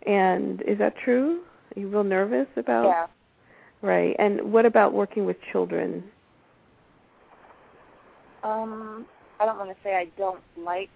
[0.06, 1.42] And is that true?
[1.76, 2.86] Are you real nervous about?
[2.86, 3.06] Yeah.
[3.82, 4.16] Right.
[4.18, 6.02] And what about working with children?
[8.42, 9.04] Um,
[9.38, 10.90] I don't want to say I don't like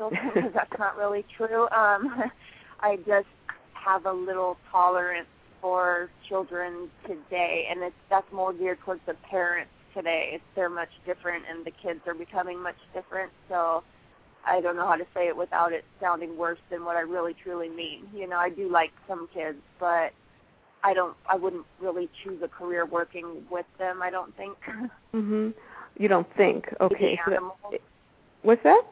[0.00, 1.68] children because that's not really true.
[1.70, 2.24] Um,
[2.80, 3.28] I just
[3.74, 5.28] have a little tolerance
[5.60, 10.30] for children today, and it's that's more geared towards the parents today.
[10.32, 13.30] It's they're much different, and the kids are becoming much different.
[13.48, 13.82] So
[14.46, 17.34] I don't know how to say it without it sounding worse than what I really
[17.34, 18.04] truly mean.
[18.14, 20.12] You know, I do like some kids, but
[20.82, 21.14] I don't.
[21.28, 24.00] I wouldn't really choose a career working with them.
[24.02, 24.56] I don't think.
[25.14, 25.52] Mhm.
[25.98, 26.72] You don't think.
[26.80, 27.18] Okay.
[27.26, 27.80] So that-
[28.42, 28.82] what's that?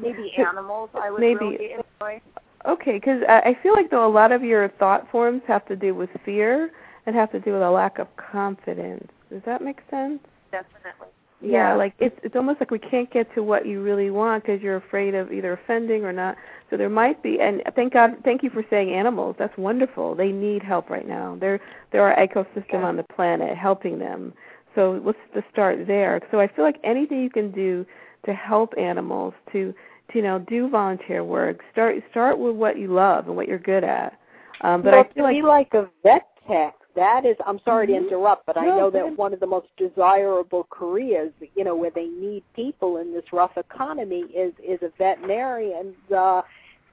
[0.00, 0.90] Maybe animals.
[0.94, 2.20] I would maybe- really enjoy.
[2.66, 5.94] Okay, because I feel like though a lot of your thought forms have to do
[5.94, 6.70] with fear
[7.06, 9.08] and have to do with a lack of confidence.
[9.30, 10.20] Does that make sense?
[10.50, 11.08] Definitely.
[11.40, 14.60] Yeah, like it's it's almost like we can't get to what you really want because
[14.60, 16.36] you're afraid of either offending or not.
[16.68, 19.36] So there might be, and thank God, thank you for saying animals.
[19.38, 20.16] That's wonderful.
[20.16, 21.36] They need help right now.
[21.40, 21.60] They're
[21.92, 24.32] they're our ecosystem on the planet, helping them.
[24.74, 26.20] So let's just start there.
[26.32, 27.86] So I feel like anything you can do
[28.24, 29.74] to help animals to
[30.12, 31.60] to you know do volunteer work.
[31.72, 34.18] Start start with what you love and what you're good at.
[34.62, 37.36] Um, but well, I feel to like be like a vet tech, that is.
[37.46, 37.90] I'm sorry Mhm.
[37.90, 41.90] to interrupt, but I know that one of the most desirable careers, you know, where
[41.90, 45.94] they need people in this rough economy, is is a veterinarian.
[46.14, 46.42] Uh,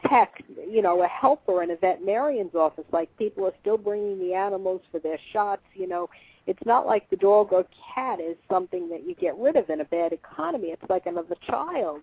[0.07, 2.85] tech, you know, a helper in a veterinarian's office.
[2.91, 5.63] Like people are still bringing the animals for their shots.
[5.73, 6.09] You know,
[6.47, 9.81] it's not like the dog or cat is something that you get rid of in
[9.81, 10.67] a bad economy.
[10.67, 12.01] It's like another child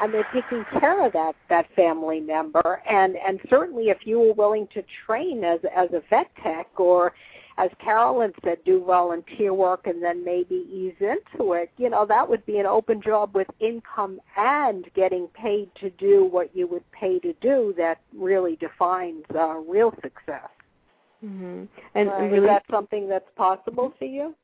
[0.00, 4.34] and they're taking care of that that family member and and certainly if you were
[4.34, 7.14] willing to train as as a vet tech or
[7.58, 12.28] as Carolyn said, do volunteer work and then maybe ease into it, you know, that
[12.28, 16.84] would be an open job with income and getting paid to do what you would
[16.92, 20.50] pay to do that really defines uh, real success.
[21.24, 21.68] Mhm.
[21.94, 22.32] and Right.
[22.32, 24.34] Is that something that's possible for you?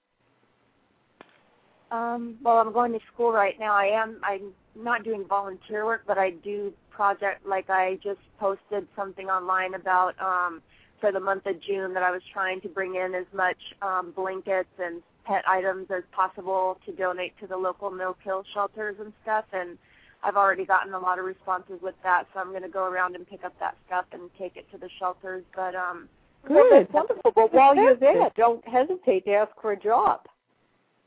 [1.90, 3.74] Um, well, I'm going to school right now.
[3.74, 4.18] I am.
[4.22, 7.46] I'm not doing volunteer work, but I do project.
[7.46, 10.62] Like I just posted something online about um,
[11.00, 14.12] for the month of June that I was trying to bring in as much um,
[14.12, 19.44] blankets and pet items as possible to donate to the local no-kill shelters and stuff.
[19.52, 19.76] And
[20.22, 23.16] I've already gotten a lot of responses with that, so I'm going to go around
[23.16, 25.44] and pick up that stuff and take it to the shelters.
[25.54, 26.08] But um,
[26.48, 26.82] Well, good.
[26.82, 27.32] that's wonderful.
[27.34, 30.20] But while you're there, don't hesitate to ask for a job.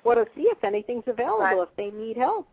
[0.03, 1.61] Or to see if anything's available Right.
[1.61, 2.47] if they need help.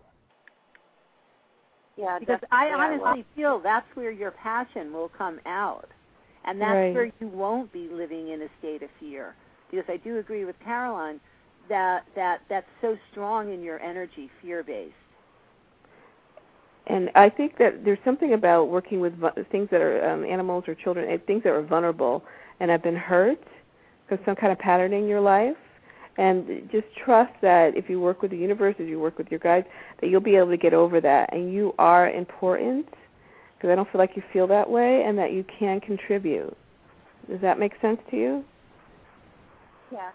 [1.96, 3.04] yeah, because I definitely will.
[3.06, 5.90] honestly feel that's where your passion will come out,
[6.44, 6.94] and that's Right.
[6.94, 9.34] where you won't be living in a state of fear.
[9.70, 11.20] Because I do agree with Carolyn
[11.68, 14.94] that that that's so strong in your energy, fear based.
[16.86, 19.14] And I think that there's something about working with
[19.50, 22.24] things that are um, animals or children, things that are vulnerable
[22.62, 23.40] and have been hurt
[24.08, 25.56] because some kind of pattern in your life.
[26.16, 29.40] And just trust that if you work with the universe, if you work with your
[29.40, 29.66] guides,
[30.00, 31.32] that you'll be able to get over that.
[31.32, 32.86] And you are important
[33.56, 36.56] because I don't feel like you feel that way, and that you can contribute.
[37.30, 38.44] Does that make sense to you?
[39.90, 40.10] Yeah.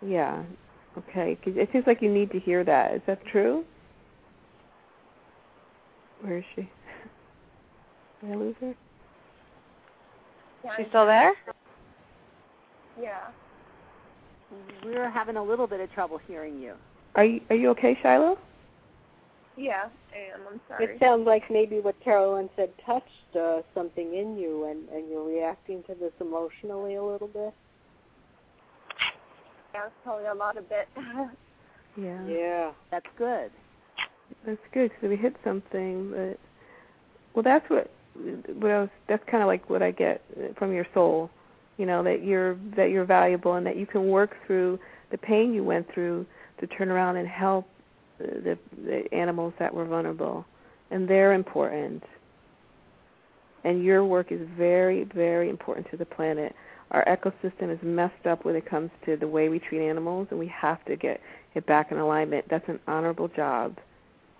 [0.00, 0.42] Yeah.
[0.96, 1.36] Okay.
[1.42, 2.94] 'Cause it seems like you need to hear that.
[2.94, 3.64] Is that true?
[6.20, 6.62] Where is she?
[8.22, 8.74] Did I lose her?
[10.64, 11.32] yeah She's still there?
[13.00, 13.28] Yeah.
[14.84, 16.74] We're having a little bit of trouble hearing you.
[17.14, 18.38] Are you Are you okay, Shiloh?
[19.56, 20.40] Yeah, I am.
[20.52, 20.84] I'm sorry.
[20.84, 25.24] It sounds like maybe what Carolyn said touched uh, something in you, and and you're
[25.24, 27.54] reacting to this emotionally a little bit.
[29.74, 30.88] Yeah, probably a lot of it.
[31.98, 32.26] Yeah.
[32.26, 32.72] Yeah.
[32.90, 33.50] That's good.
[34.44, 36.10] That's good because we hit something.
[36.10, 36.38] But
[37.34, 37.90] well, that's what
[38.54, 38.90] what I was.
[39.08, 40.22] That's kind of like what I get
[40.58, 41.30] from your soul.
[41.76, 44.78] You know that you're that you're valuable and that you can work through
[45.10, 46.26] the pain you went through
[46.60, 47.68] to turn around and help
[48.18, 50.44] the, the animals that were vulnerable,
[50.90, 52.02] and they're important.
[53.64, 56.54] And your work is very, very important to the planet.
[56.92, 60.38] Our ecosystem is messed up when it comes to the way we treat animals, and
[60.38, 61.20] we have to get
[61.54, 62.46] it back in alignment.
[62.48, 63.76] That's an honorable job,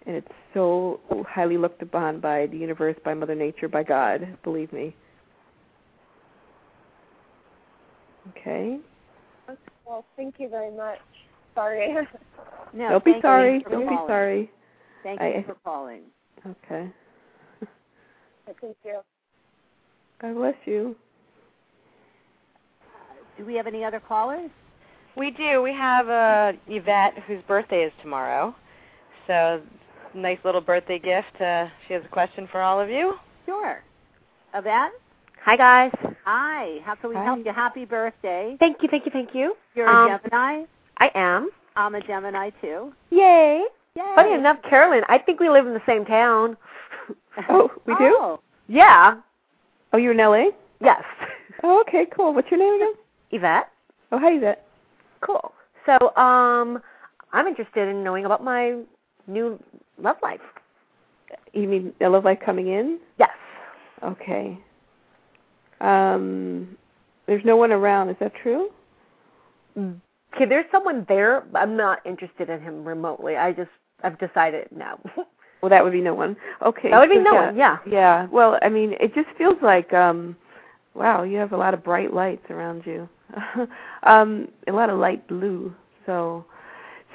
[0.07, 4.39] and it's so highly looked upon by the universe, by Mother Nature, by God.
[4.45, 4.95] Believe me.
[8.31, 8.79] Okay.
[9.87, 10.99] well, thank you very much.
[11.55, 11.95] Sorry.
[12.75, 13.65] No, Don't be sorry.
[13.71, 14.51] Don't be sorry.
[15.03, 16.03] Thank I- you for calling.
[16.45, 16.91] Okay.
[18.61, 19.01] thank you.
[20.21, 20.97] God bless you.
[23.39, 24.51] Do we have any other callers?
[25.17, 25.63] We do.
[25.63, 28.55] We have uh, Yvette, whose birthday is tomorrow.
[29.27, 29.63] So,
[30.15, 31.41] nice little birthday gift.
[31.41, 33.15] Uh, she has a question for all of you.
[33.47, 33.83] Sure.
[34.55, 34.93] Yvette?
[35.47, 35.93] Hi guys.
[36.25, 36.81] Hi.
[36.85, 37.23] How can we Hi.
[37.23, 37.53] help you?
[37.53, 38.57] Happy birthday.
[38.59, 39.55] Thank you, thank you, thank you.
[39.77, 40.65] You're a Um, Gemini.
[40.99, 41.51] I am.
[41.77, 42.93] I'm a Gemini too.
[43.11, 43.65] Yay.
[43.95, 44.13] Yay.
[44.17, 46.57] Funny enough, Carolyn, I think we live in the same town.
[47.49, 48.17] Oh, we do?
[48.19, 49.21] Oh, Yeah.
[49.93, 50.47] Oh, you're in LA?
[50.81, 51.05] Yes.
[51.63, 52.35] Oh, okay, cool.
[52.35, 52.95] What's your name again?
[53.31, 53.69] Yvette.
[54.11, 54.67] Oh, hi, Yvette.
[55.21, 55.53] Cool.
[55.85, 56.83] So, um,
[57.33, 58.79] I'm interested in knowing about my
[59.29, 59.63] new
[59.99, 60.41] love life.
[61.53, 62.99] You mean a love life coming in?
[63.17, 63.31] Yes.
[64.03, 64.59] Okay.
[65.81, 66.77] Um,
[67.27, 68.11] there's no one around.
[68.11, 68.71] Is that true?
[69.77, 73.37] Okay, there's someone there, but I'm not interested in him remotely.
[73.37, 73.71] I just
[74.03, 74.99] I've decided no.
[75.63, 76.37] Well, that would be no one.
[76.65, 76.91] Okay.
[76.91, 77.79] That would be so no yeah, one, yeah.
[77.91, 78.27] Yeah.
[78.31, 80.37] Well, I mean, it just feels like um
[80.95, 83.09] wow, you have a lot of bright lights around you.
[84.03, 85.75] um a lot of light blue.
[86.05, 86.45] So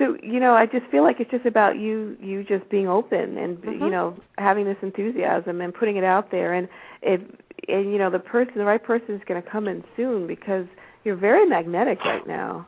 [0.02, 3.38] so you know, I just feel like it's just about you you just being open
[3.38, 3.80] and Mhm.
[3.82, 6.68] you know, having this enthusiasm and putting it out there and
[7.04, 7.22] if
[7.70, 10.66] and you know, the person the right person is going to come in soon because
[11.04, 12.66] you're very magnetic right now.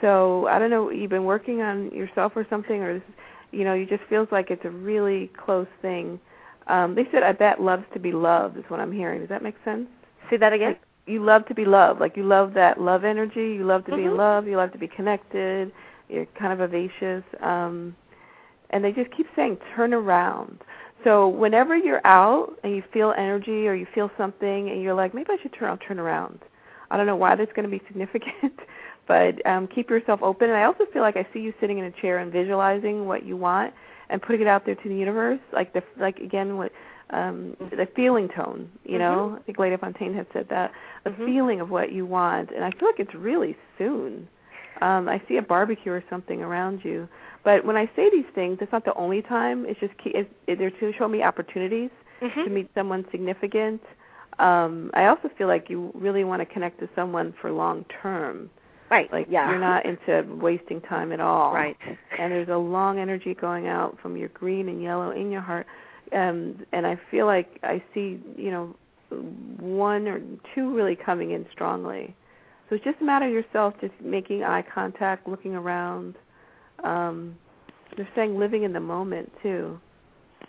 [0.00, 3.02] So, I don't know, you've been working on yourself or something or this
[3.52, 6.18] you know, you just feels like it's a really close thing.
[6.66, 9.20] Um, they said, "Yvette loves to be loved." Is what I'm hearing.
[9.20, 9.86] Does that make sense?
[10.28, 10.70] Say that again.
[10.70, 12.00] Like, you love to be loved.
[12.00, 13.54] Like you love that love energy.
[13.54, 14.46] You love to be in love.
[14.46, 15.70] You love to be connected.
[16.08, 17.24] You're kind of vivacious.
[17.40, 17.96] Um,
[18.70, 20.62] and they just keep saying, "Turn around."
[21.04, 25.12] So whenever you're out and you feel energy or you feel something and you're like,
[25.14, 26.38] maybe I should turn I'll turn around.
[26.90, 28.58] I don't know why that's going to be significant,
[29.06, 30.48] but um, keep yourself open.
[30.48, 33.24] And I also feel like I see you sitting in a chair and visualizing what
[33.24, 33.74] you want
[34.08, 36.72] and putting it out there to the universe, like the like again what
[37.10, 38.70] um the feeling tone.
[38.84, 40.72] You know, I think Lady Fontaine had said that
[41.04, 41.26] a Mhm.
[41.26, 44.28] feeling of what you want, and I feel like it's really soon.
[44.80, 47.08] Um, I see a barbecue or something around you.
[47.44, 49.66] But when I say these things, it's not the only time.
[49.66, 51.90] It's just key, it, it, they're to show me opportunities
[52.22, 52.44] Mhm.
[52.44, 53.82] to meet someone significant.
[54.38, 58.50] Um, I also feel like you really want to connect to someone for long term.
[58.90, 59.12] Right.
[59.12, 59.50] Like yeah.
[59.50, 61.52] you're not into wasting time at all.
[61.54, 61.76] right.
[62.18, 65.66] And there's a long energy going out from your green and yellow in your heart.
[66.12, 68.74] Um, and I feel like I see, you know,
[69.58, 70.20] one or
[70.54, 72.14] two really coming in strongly.
[72.68, 76.16] So it's just a matter of yourself just making eye contact, looking around.
[76.82, 77.36] Um,
[77.96, 79.78] they're saying living in the moment too.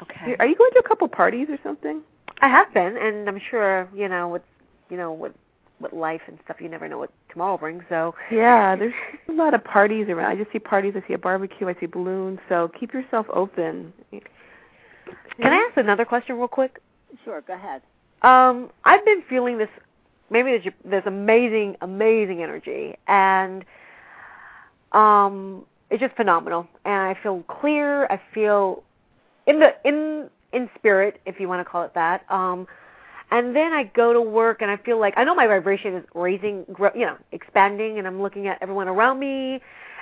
[0.01, 0.35] Okay.
[0.39, 2.01] Are you going to a couple parties or something?
[2.41, 4.41] I have been, and I'm sure you know with
[4.89, 5.33] you know with
[5.79, 7.83] with life and stuff, you never know what tomorrow brings.
[7.89, 8.93] So Yeah, there's
[9.29, 10.31] a lot of parties around.
[10.31, 10.93] I just see parties.
[10.95, 11.67] I see a barbecue.
[11.67, 12.39] I see balloons.
[12.47, 13.93] So keep yourself open.
[14.11, 14.21] can
[15.53, 16.81] I ask another question real quick?
[17.23, 17.41] sure.
[17.41, 17.81] Go ahead.
[18.21, 19.69] Um, I've been feeling this.
[20.29, 23.63] Maybe there's amazing, amazing energy, and
[24.91, 26.67] um, it's just phenomenal.
[26.83, 28.05] And I feel clear.
[28.07, 28.83] I feel
[29.45, 32.25] in the in in spirit, if you want to call it that.
[32.31, 32.67] Um,
[33.31, 36.05] and then I go to work, and I feel like I know my vibration is
[36.13, 39.59] raising, grow, you know, expanding, and I'm looking at everyone around me,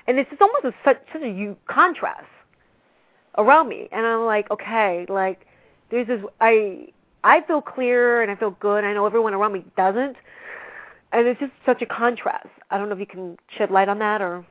[0.07, 2.27] and it's just almost a, such such a huge contrast
[3.37, 5.47] around me, and I'm like, okay, like
[5.89, 6.89] there's this I
[7.23, 8.83] I feel clear and I feel good.
[8.83, 10.15] I know everyone around me doesn't.
[11.11, 12.47] And it's just such a contrast.
[12.69, 14.45] I don't know if you can shed light on that or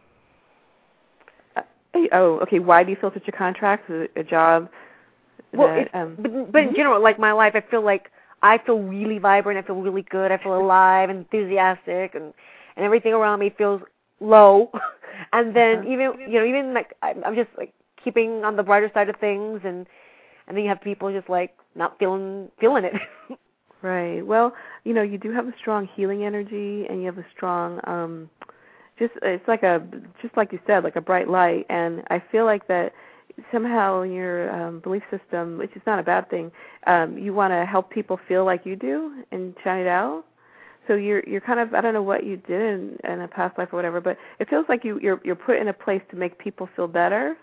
[2.13, 2.59] Oh, okay.
[2.59, 3.83] Why do you feel such a contrast?
[3.89, 4.69] Is it a job?
[5.55, 8.11] well, that, um, but but in general, like my life, I feel like
[8.43, 9.59] I feel really vibrant.
[9.59, 10.33] I feel really good.
[10.33, 12.33] I feel alive, enthusiastic, and
[12.77, 13.83] and everything around me feels
[14.21, 14.71] low.
[15.33, 15.85] and then Uh-huh.
[15.85, 17.73] even you know even like I'm, I'm just like
[18.03, 19.87] keeping on the brighter side of things, and
[20.47, 22.95] and then you have people just like not feeling feeling it.
[23.85, 24.25] Right.
[24.25, 24.55] Well,
[24.85, 28.31] you know, you do have a strong healing energy, and you have a strong, um
[28.99, 29.83] just it's like a
[30.21, 31.67] just like you said, like a bright light.
[31.69, 32.93] And I feel like that
[33.51, 36.53] somehow in your um, belief system, which is not a bad thing,
[36.87, 40.25] um, you want to help people feel like you do and shine it out.
[40.87, 43.57] So you're you're kind of I don't know what you did in, in a past
[43.59, 46.17] life or whatever, but it feels like you you're you're put in a place to
[46.17, 47.37] make people feel better.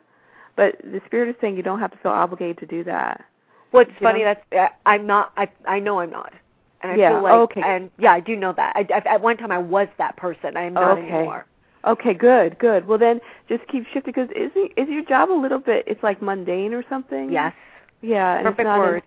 [0.56, 3.23] But the spirit is saying you don't have to feel obligated to do that.
[3.72, 4.34] What's You funny know?
[4.52, 6.34] that's uh, I'm not I I know I'm not.
[6.82, 7.62] And I Yeah, feel like okay.
[7.64, 8.74] and yeah, I do know that.
[8.76, 10.58] I, I at one time I was that person.
[10.58, 11.10] I am not Okay.
[11.12, 11.46] anymore.
[11.86, 12.86] Okay, good, good.
[12.88, 15.86] Well, then just keep shifting because is is your job a little bit?
[15.88, 17.32] It's like mundane or something.
[17.32, 17.54] Yes.
[18.02, 18.36] Yeah.
[18.36, 19.04] And Perfect it's not word.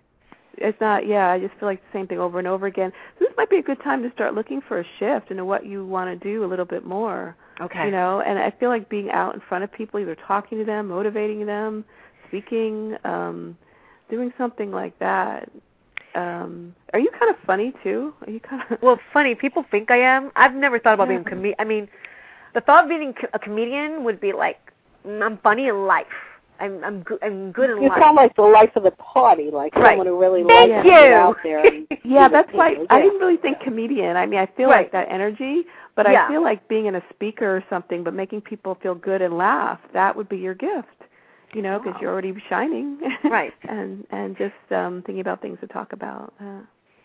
[0.57, 1.05] it's not.
[1.07, 1.29] Yeah.
[1.29, 2.91] I just feel like the same thing over and over again.
[3.19, 5.65] So this might be a good time to start looking for a shift into what
[5.65, 7.35] you want to do a little bit more.
[7.61, 7.85] Okay.
[7.85, 10.65] You know, and I feel like being out in front of people, either talking to
[10.65, 11.85] them, motivating them,
[12.27, 13.55] speaking, um,
[14.13, 15.49] doing something like that.
[16.13, 18.13] Um, are you kind of funny too?
[18.25, 19.33] Are you kind of Well, funny.
[19.33, 20.31] People think I am.
[20.35, 21.55] I've never thought about being a comedian.
[21.57, 21.87] I mean,
[22.53, 24.59] the thought of being a comedian would be like
[25.07, 26.05] mm, I'm funny in life.
[26.59, 27.17] I'm I'm good.
[27.23, 27.97] I'm good in You life.
[27.97, 29.89] You sound like the life of the party, like Right.
[29.97, 30.91] someone who really Thank likes you.
[30.93, 31.65] to get out there.
[31.65, 32.85] And Yeah, be with that's why people.
[32.91, 34.15] I didn't really think comedian.
[34.15, 34.81] I mean, I feel Right.
[34.85, 35.63] like that energy,
[35.95, 36.25] but Yeah.
[36.25, 39.35] I feel like being in a speaker or something, but making people feel good and
[39.35, 39.79] laugh.
[39.93, 41.02] That would be your gift.
[41.53, 41.99] You know, because Wow.
[42.01, 42.99] you're already shining.
[43.23, 43.53] Right.
[43.69, 46.33] and and just um thinking about things to talk about.
[46.39, 46.61] Uh,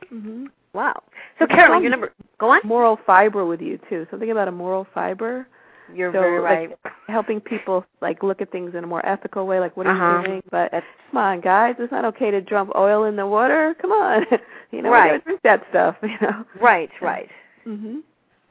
[0.08, 1.02] hmm Wow.
[1.38, 2.12] So Carolyn, your number.
[2.38, 2.60] Go on.
[2.64, 4.06] Moral fiber with you too.
[4.10, 5.46] Something about a moral fiber.
[5.94, 6.92] You're so, very like, right.
[7.08, 9.58] helping people like look at things in a more ethical way.
[9.60, 10.20] Like, what are Uh-huh.
[10.20, 10.42] you doing?
[10.50, 13.74] But come on, guys, it's not okay to dump oil in the water.
[13.80, 14.26] Come on,
[14.70, 15.24] you know, we Right.
[15.24, 15.96] drink that stuff.
[16.02, 16.44] You know.
[16.60, 16.90] Right.
[17.00, 17.30] Right.
[17.66, 18.02] Mhm.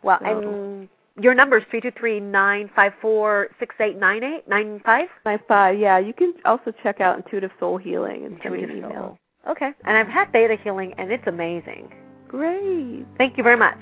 [0.01, 4.23] Well, So- and your number is three two three nine five four six eight nine
[4.23, 5.07] eight nine five.
[5.25, 5.79] Nine five.
[5.79, 9.01] Yeah, you can also check out Intuitive Soul Healing and send me an Intuitive email.
[9.45, 9.51] Soul.
[9.51, 9.71] Okay.
[9.85, 11.93] And I've had Theta Healing, and it's amazing.
[12.27, 13.05] Great.
[13.17, 13.77] Thank you very much.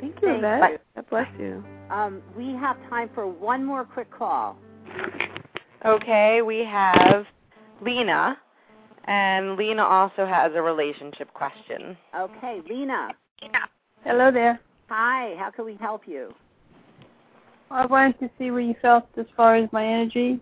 [0.00, 0.38] Thank you, Thanks.
[0.38, 0.60] Yvette.
[0.60, 0.76] Bye.
[0.96, 1.64] God bless you.
[1.90, 4.56] Um, we have time for one more quick call.
[5.84, 7.24] Okay, we have
[7.80, 8.38] Lena,
[9.04, 11.96] and Lena also has a relationship question.
[12.16, 13.08] Okay, Lena.
[14.04, 14.60] Hello there.
[14.88, 16.34] Hi, how can we help you?
[17.72, 20.38] I wanted to see what you felt as far as my energy,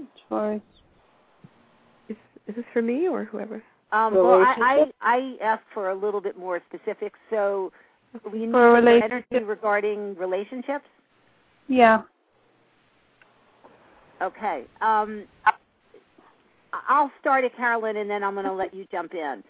[0.00, 0.60] as far as
[2.08, 2.16] Is
[2.46, 3.62] is this for me or whoever?
[3.92, 7.18] Um, well, I, I I asked for a little bit more specifics.
[7.28, 7.70] So,
[8.32, 9.24] we need For a your relationship.
[9.30, 10.86] energy regarding relationships.
[11.68, 12.02] yeah.
[14.22, 14.64] Okay.
[14.80, 15.52] Um, I-
[16.88, 19.42] I'll start it, Carolyn, and then I'm going to let you jump in.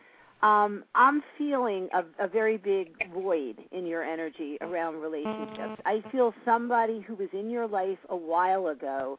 [0.42, 5.80] Um, I'm feeling a, a very big void in your energy around relationships.
[5.86, 9.18] I feel somebody who was in your life a while ago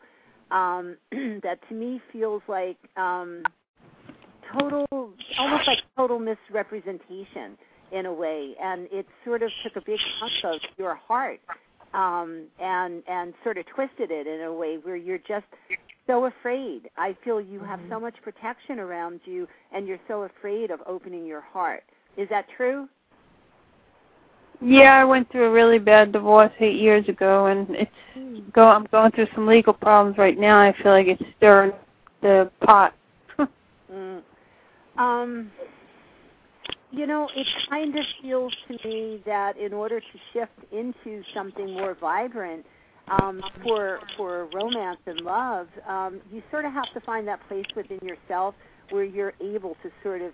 [0.52, 3.44] um, that to me feels like um,
[4.60, 4.86] total,
[5.40, 7.58] almost like total misrepresentation
[7.92, 10.00] in a way, and it sort of took a big
[10.42, 11.40] chunk of your heart
[11.94, 15.46] um, and and sort of twisted it in a way where you're just
[16.08, 16.90] so afraid.
[16.98, 21.26] I feel you have so much protection around you, and you're so afraid of opening
[21.26, 21.84] your heart.
[22.18, 22.88] Is that true?
[24.62, 28.68] Yeah, I went through a really bad divorce eight years ago, and it's go.
[28.68, 30.60] I'm going through some legal problems right now.
[30.60, 31.74] I feel like it's stirring
[32.22, 32.94] the pot.
[33.92, 34.22] Mm.
[34.98, 35.52] Um,
[36.92, 41.74] you know, it kind of feels to me that in order to shift into something
[41.74, 42.66] more vibrant
[43.10, 47.66] um, for for romance and love, um, you sort of have to find that place
[47.76, 48.56] within yourself
[48.90, 50.32] where you're able to sort of,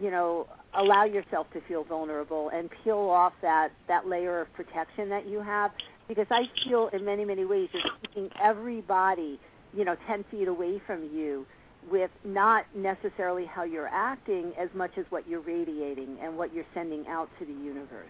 [0.00, 5.08] you know, allow yourself to feel vulnerable and peel off that that layer of protection
[5.08, 5.70] that you have.
[6.08, 9.40] Because I feel in many many ways you're keeping everybody,
[9.72, 11.46] you know, ten feet away from you
[11.90, 16.66] with not necessarily how you're acting as much as what you're radiating and what you're
[16.74, 18.06] sending out to the universe.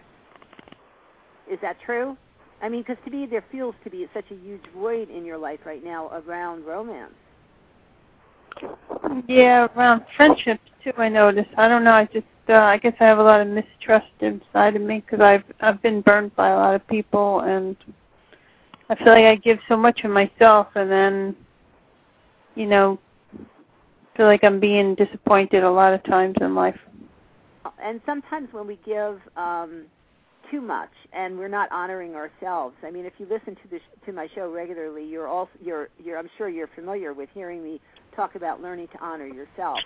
[1.51, 2.15] Is that true?
[2.63, 5.37] I mean, because to me, there feels to be such a huge void in your
[5.37, 7.13] life right now around romance.
[9.27, 10.93] Yeah, around friendships too.
[10.97, 11.45] I notice.
[11.57, 11.91] I don't know.
[11.91, 12.25] I just.
[12.47, 15.81] Uh, I guess I have a lot of mistrust inside of me because I've I've
[15.81, 17.75] been burned by a lot of people, and
[18.89, 21.35] I feel like I give so much of myself, and then,
[22.55, 22.99] you know,
[24.15, 26.79] feel like I'm being disappointed a lot of times in life.
[27.81, 29.85] And sometimes when we give um,
[30.53, 32.75] too much and we're not honoring ourselves.
[32.83, 36.17] I mean, if you listen to this to my show regularly, you're all you're you're
[36.17, 37.81] I'm sure you're familiar with hearing me
[38.15, 39.79] talk about learning to honor yourself.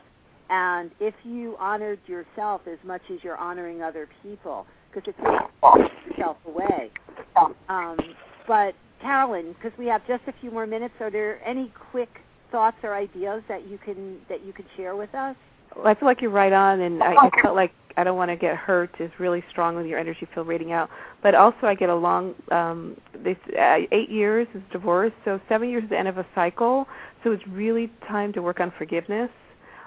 [0.49, 5.87] And if you honored yourself as much as you're honoring other people, because it's really
[5.87, 6.91] taking yourself away.
[7.69, 7.97] Um,
[8.45, 12.09] but Carolyn, because we have just a few more minutes, are there any quick
[12.51, 15.35] thoughts or ideas that you can that you could share with us?
[15.85, 18.35] I feel like you're right on, and I, I felt like I don't want to
[18.35, 20.89] get hurt is really strong with your energy field rating out.
[21.23, 22.35] But also, I get along.
[22.51, 26.25] Um, this uh, eight years is divorce, so seven years is the end of a
[26.35, 26.87] cycle.
[27.23, 29.31] So it's really time to work on forgiveness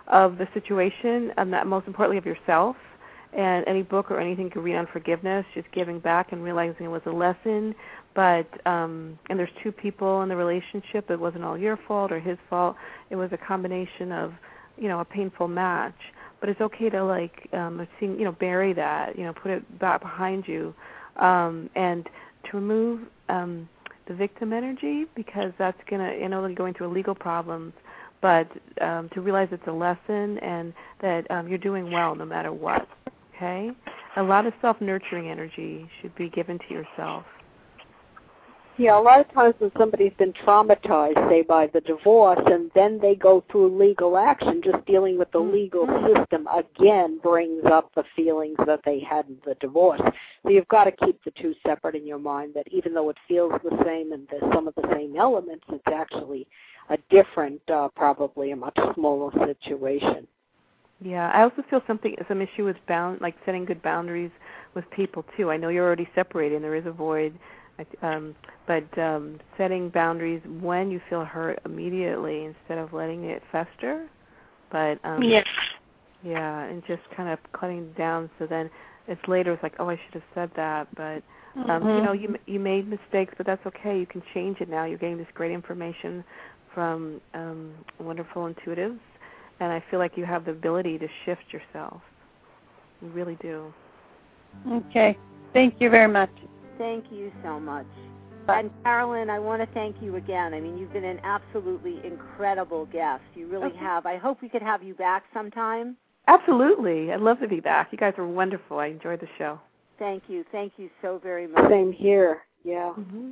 [0.09, 2.77] of the situation, and that most importantly of yourself.
[3.32, 6.86] And any book or anything you can read on forgiveness, just giving back and realizing
[6.86, 7.77] it was a lesson.
[8.16, 11.09] But um, and there's two people in the relationship.
[11.11, 12.74] It wasn't all your fault or his fault.
[13.09, 14.32] It was a combination of
[14.81, 15.94] you know a painful match
[16.40, 20.01] but it's okay to like um you know bury that you know put it back
[20.01, 20.74] behind you
[21.16, 22.09] um and
[22.51, 23.69] to remove um
[24.09, 27.73] the victim energy because that's going to you know going through legal problems
[28.20, 28.48] but
[28.81, 32.89] um to realize it's a lesson and that um you're doing well no matter what
[33.40, 33.70] okay?
[34.16, 37.24] A lot of self nurturing energy should be given to yourself
[38.81, 42.98] Yeah, a lot of times when somebody's been traumatized, say by the divorce, and then
[42.98, 48.05] they go through legal action, just dealing with the legal system again brings up the
[48.16, 50.01] feelings that they had in the divorce.
[50.43, 52.55] So you've got to keep the two separate in your mind.
[52.55, 55.85] That even though it feels the same and there's some of the same elements, it's
[55.93, 56.47] actually
[56.89, 60.27] a different, uh, probably a much smaller situation.
[61.02, 64.31] Yeah, I also feel something some issue with bound like setting good boundaries
[64.74, 65.51] with people too.
[65.51, 67.39] I know you're already separated and there is a void
[68.02, 68.35] um,
[68.66, 74.09] but um, setting boundaries when you feel hurt immediately instead of letting it fester.
[74.70, 75.47] But um, yes,
[76.23, 78.70] yeah, and just kind of cutting down so then
[79.09, 81.23] it's later it's like oh I should have said that, but
[81.57, 81.89] um, mm-hmm.
[81.89, 83.98] you know you you made mistakes, but that's okay.
[83.98, 84.85] You can change it now.
[84.85, 86.24] You're getting this great information
[86.74, 89.01] from um, wonderful intuitives,
[89.59, 92.01] and I feel like you have the ability to shift yourself.
[93.02, 93.73] You really do.
[94.70, 95.16] Okay.
[95.52, 96.31] Thank you very much.
[96.81, 97.85] Thank you so much.
[98.48, 100.55] And Carolyn, I want to thank you again.
[100.55, 103.23] I mean, you've been an absolutely incredible guest.
[103.35, 103.77] You really Okay.
[103.77, 104.07] have.
[104.07, 105.98] I hope we could have you back sometime.
[106.27, 107.12] Absolutely.
[107.12, 107.93] I'd love to be back.
[107.93, 108.78] You guys are wonderful.
[108.78, 109.61] I enjoyed the show.
[109.98, 110.43] Thank you.
[110.51, 111.69] Thank you so very much.
[111.70, 112.44] Same here.
[112.65, 112.94] Yeah.
[112.98, 113.31] Mm-hmm.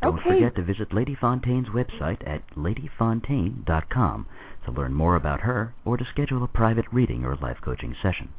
[0.00, 0.30] Don't Okay.
[0.30, 4.26] forget to visit Lady Fontaine's website at ladyfontaine.com
[4.64, 8.30] to learn more about her or to schedule a private reading or life coaching session.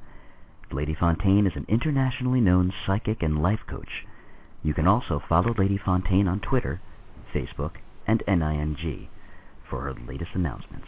[0.72, 4.06] Lady Fontaine is an internationally known psychic and life coach.
[4.64, 6.82] You can also follow Lady Fontaine on Twitter,
[7.34, 7.74] Facebook,
[8.08, 9.10] and NING
[9.70, 10.88] for her latest announcements.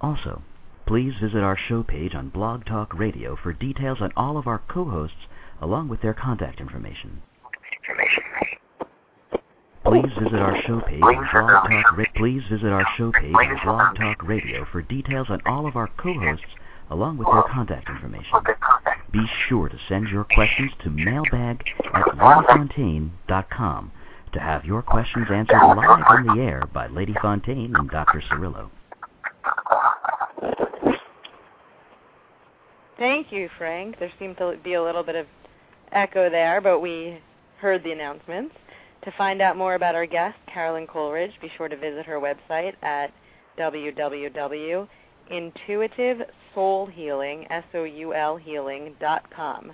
[0.00, 0.42] Also,
[0.86, 4.62] please visit our show page on Blog Talk Radio for details on all of our
[4.68, 5.26] co-hosts
[5.60, 7.22] along with their contact information.
[9.84, 13.58] Please visit our show page on Blog Talk Ra- Please visit our show page on
[13.64, 16.44] Blog Talk Radio for details on all of our co-hosts
[16.90, 18.30] along with their contact information.
[19.16, 21.64] Be sure to send your questions to mailbag
[21.94, 23.92] at ladyfontaine.com
[24.34, 28.22] to have your questions answered live on the air by Lady Fontaine and Dr.
[28.28, 28.68] Cirillo.
[32.98, 33.98] Thank you, Frank.
[33.98, 35.26] There seemed to be a little bit of
[35.92, 37.18] echo there, but we
[37.58, 38.54] heard the announcements.
[39.04, 42.74] To find out more about our guest, Carolyn Coleridge, be sure to visit her website
[42.82, 43.12] at
[45.30, 46.26] www.intuitivesoulhealing,
[46.56, 49.72] S-O-U-L Healing, S O U L healing.com.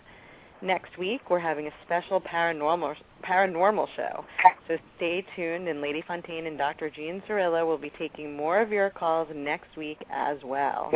[0.60, 4.24] Next week, we're having a special paranormal paranormal show.
[4.68, 6.88] So stay tuned, and Lady Fontaine and Dr.
[6.88, 10.90] Jean Cirillo will be taking more of your calls next week as well.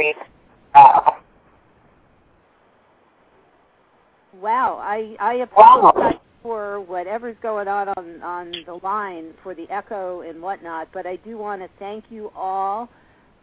[4.41, 10.20] Wow, I I apologize for whatever's going on on on the line for the echo
[10.20, 12.89] and whatnot, but I do want to thank you all,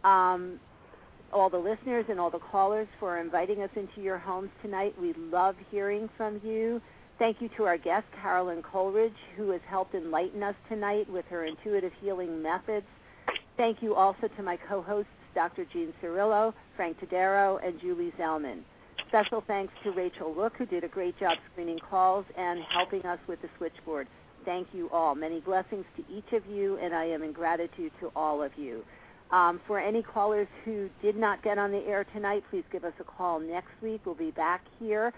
[0.04, 0.58] um,
[1.32, 4.94] all the listeners and all the callers for inviting us into your homes tonight.
[5.00, 6.80] We love hearing from you.
[7.18, 11.44] Thank you to our guest Carolyn Coleridge, who has helped enlighten us tonight with her
[11.44, 12.86] intuitive healing methods.
[13.56, 15.64] Thank you also to my co-hosts Dr.
[15.72, 18.60] Jean Cirillo, Frank Tadero, and Julie Zellman.
[19.08, 23.18] Special thanks to Rachel Rook, who did a great job screening calls and helping us
[23.28, 24.08] with the switchboard.
[24.44, 25.14] Thank you all.
[25.14, 28.84] Many blessings to each of you, and I am in gratitude to all of you.
[29.30, 32.92] Um, for any callers who did not get on the air tonight, please give us
[33.00, 34.02] a call next week.
[34.04, 35.12] We'll be back here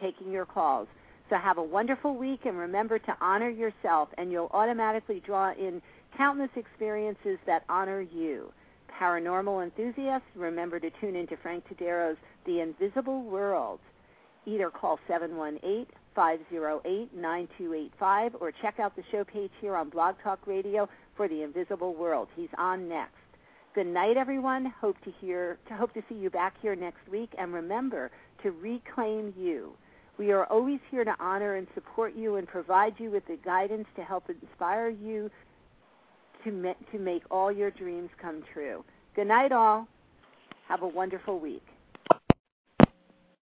[0.00, 0.86] taking your calls.
[1.28, 5.82] So have a wonderful week, and remember to honor yourself, and you'll automatically draw in
[6.16, 8.52] countless experiences that honor you.
[9.00, 13.80] Paranormal enthusiasts, remember to tune into Frank Tadero's The Invisible World.
[14.46, 15.00] Either call
[16.16, 21.94] 718-508-9285 or check out the show page here on Blog Talk Radio for The Invisible
[21.94, 22.28] World.
[22.36, 23.16] He's on next.
[23.76, 24.72] Good night, everyone.
[24.80, 27.28] Hope to hear, to hope to see you back here next week.
[27.36, 28.10] And remember
[28.42, 29.74] to reclaim you.
[30.16, 33.86] We are always here to honor and support you and provide you with the guidance
[33.96, 35.30] to help inspire you
[36.42, 38.82] to, ma- to make all your dreams come true.
[39.14, 39.86] Good night, all.
[40.68, 41.66] Have a wonderful week.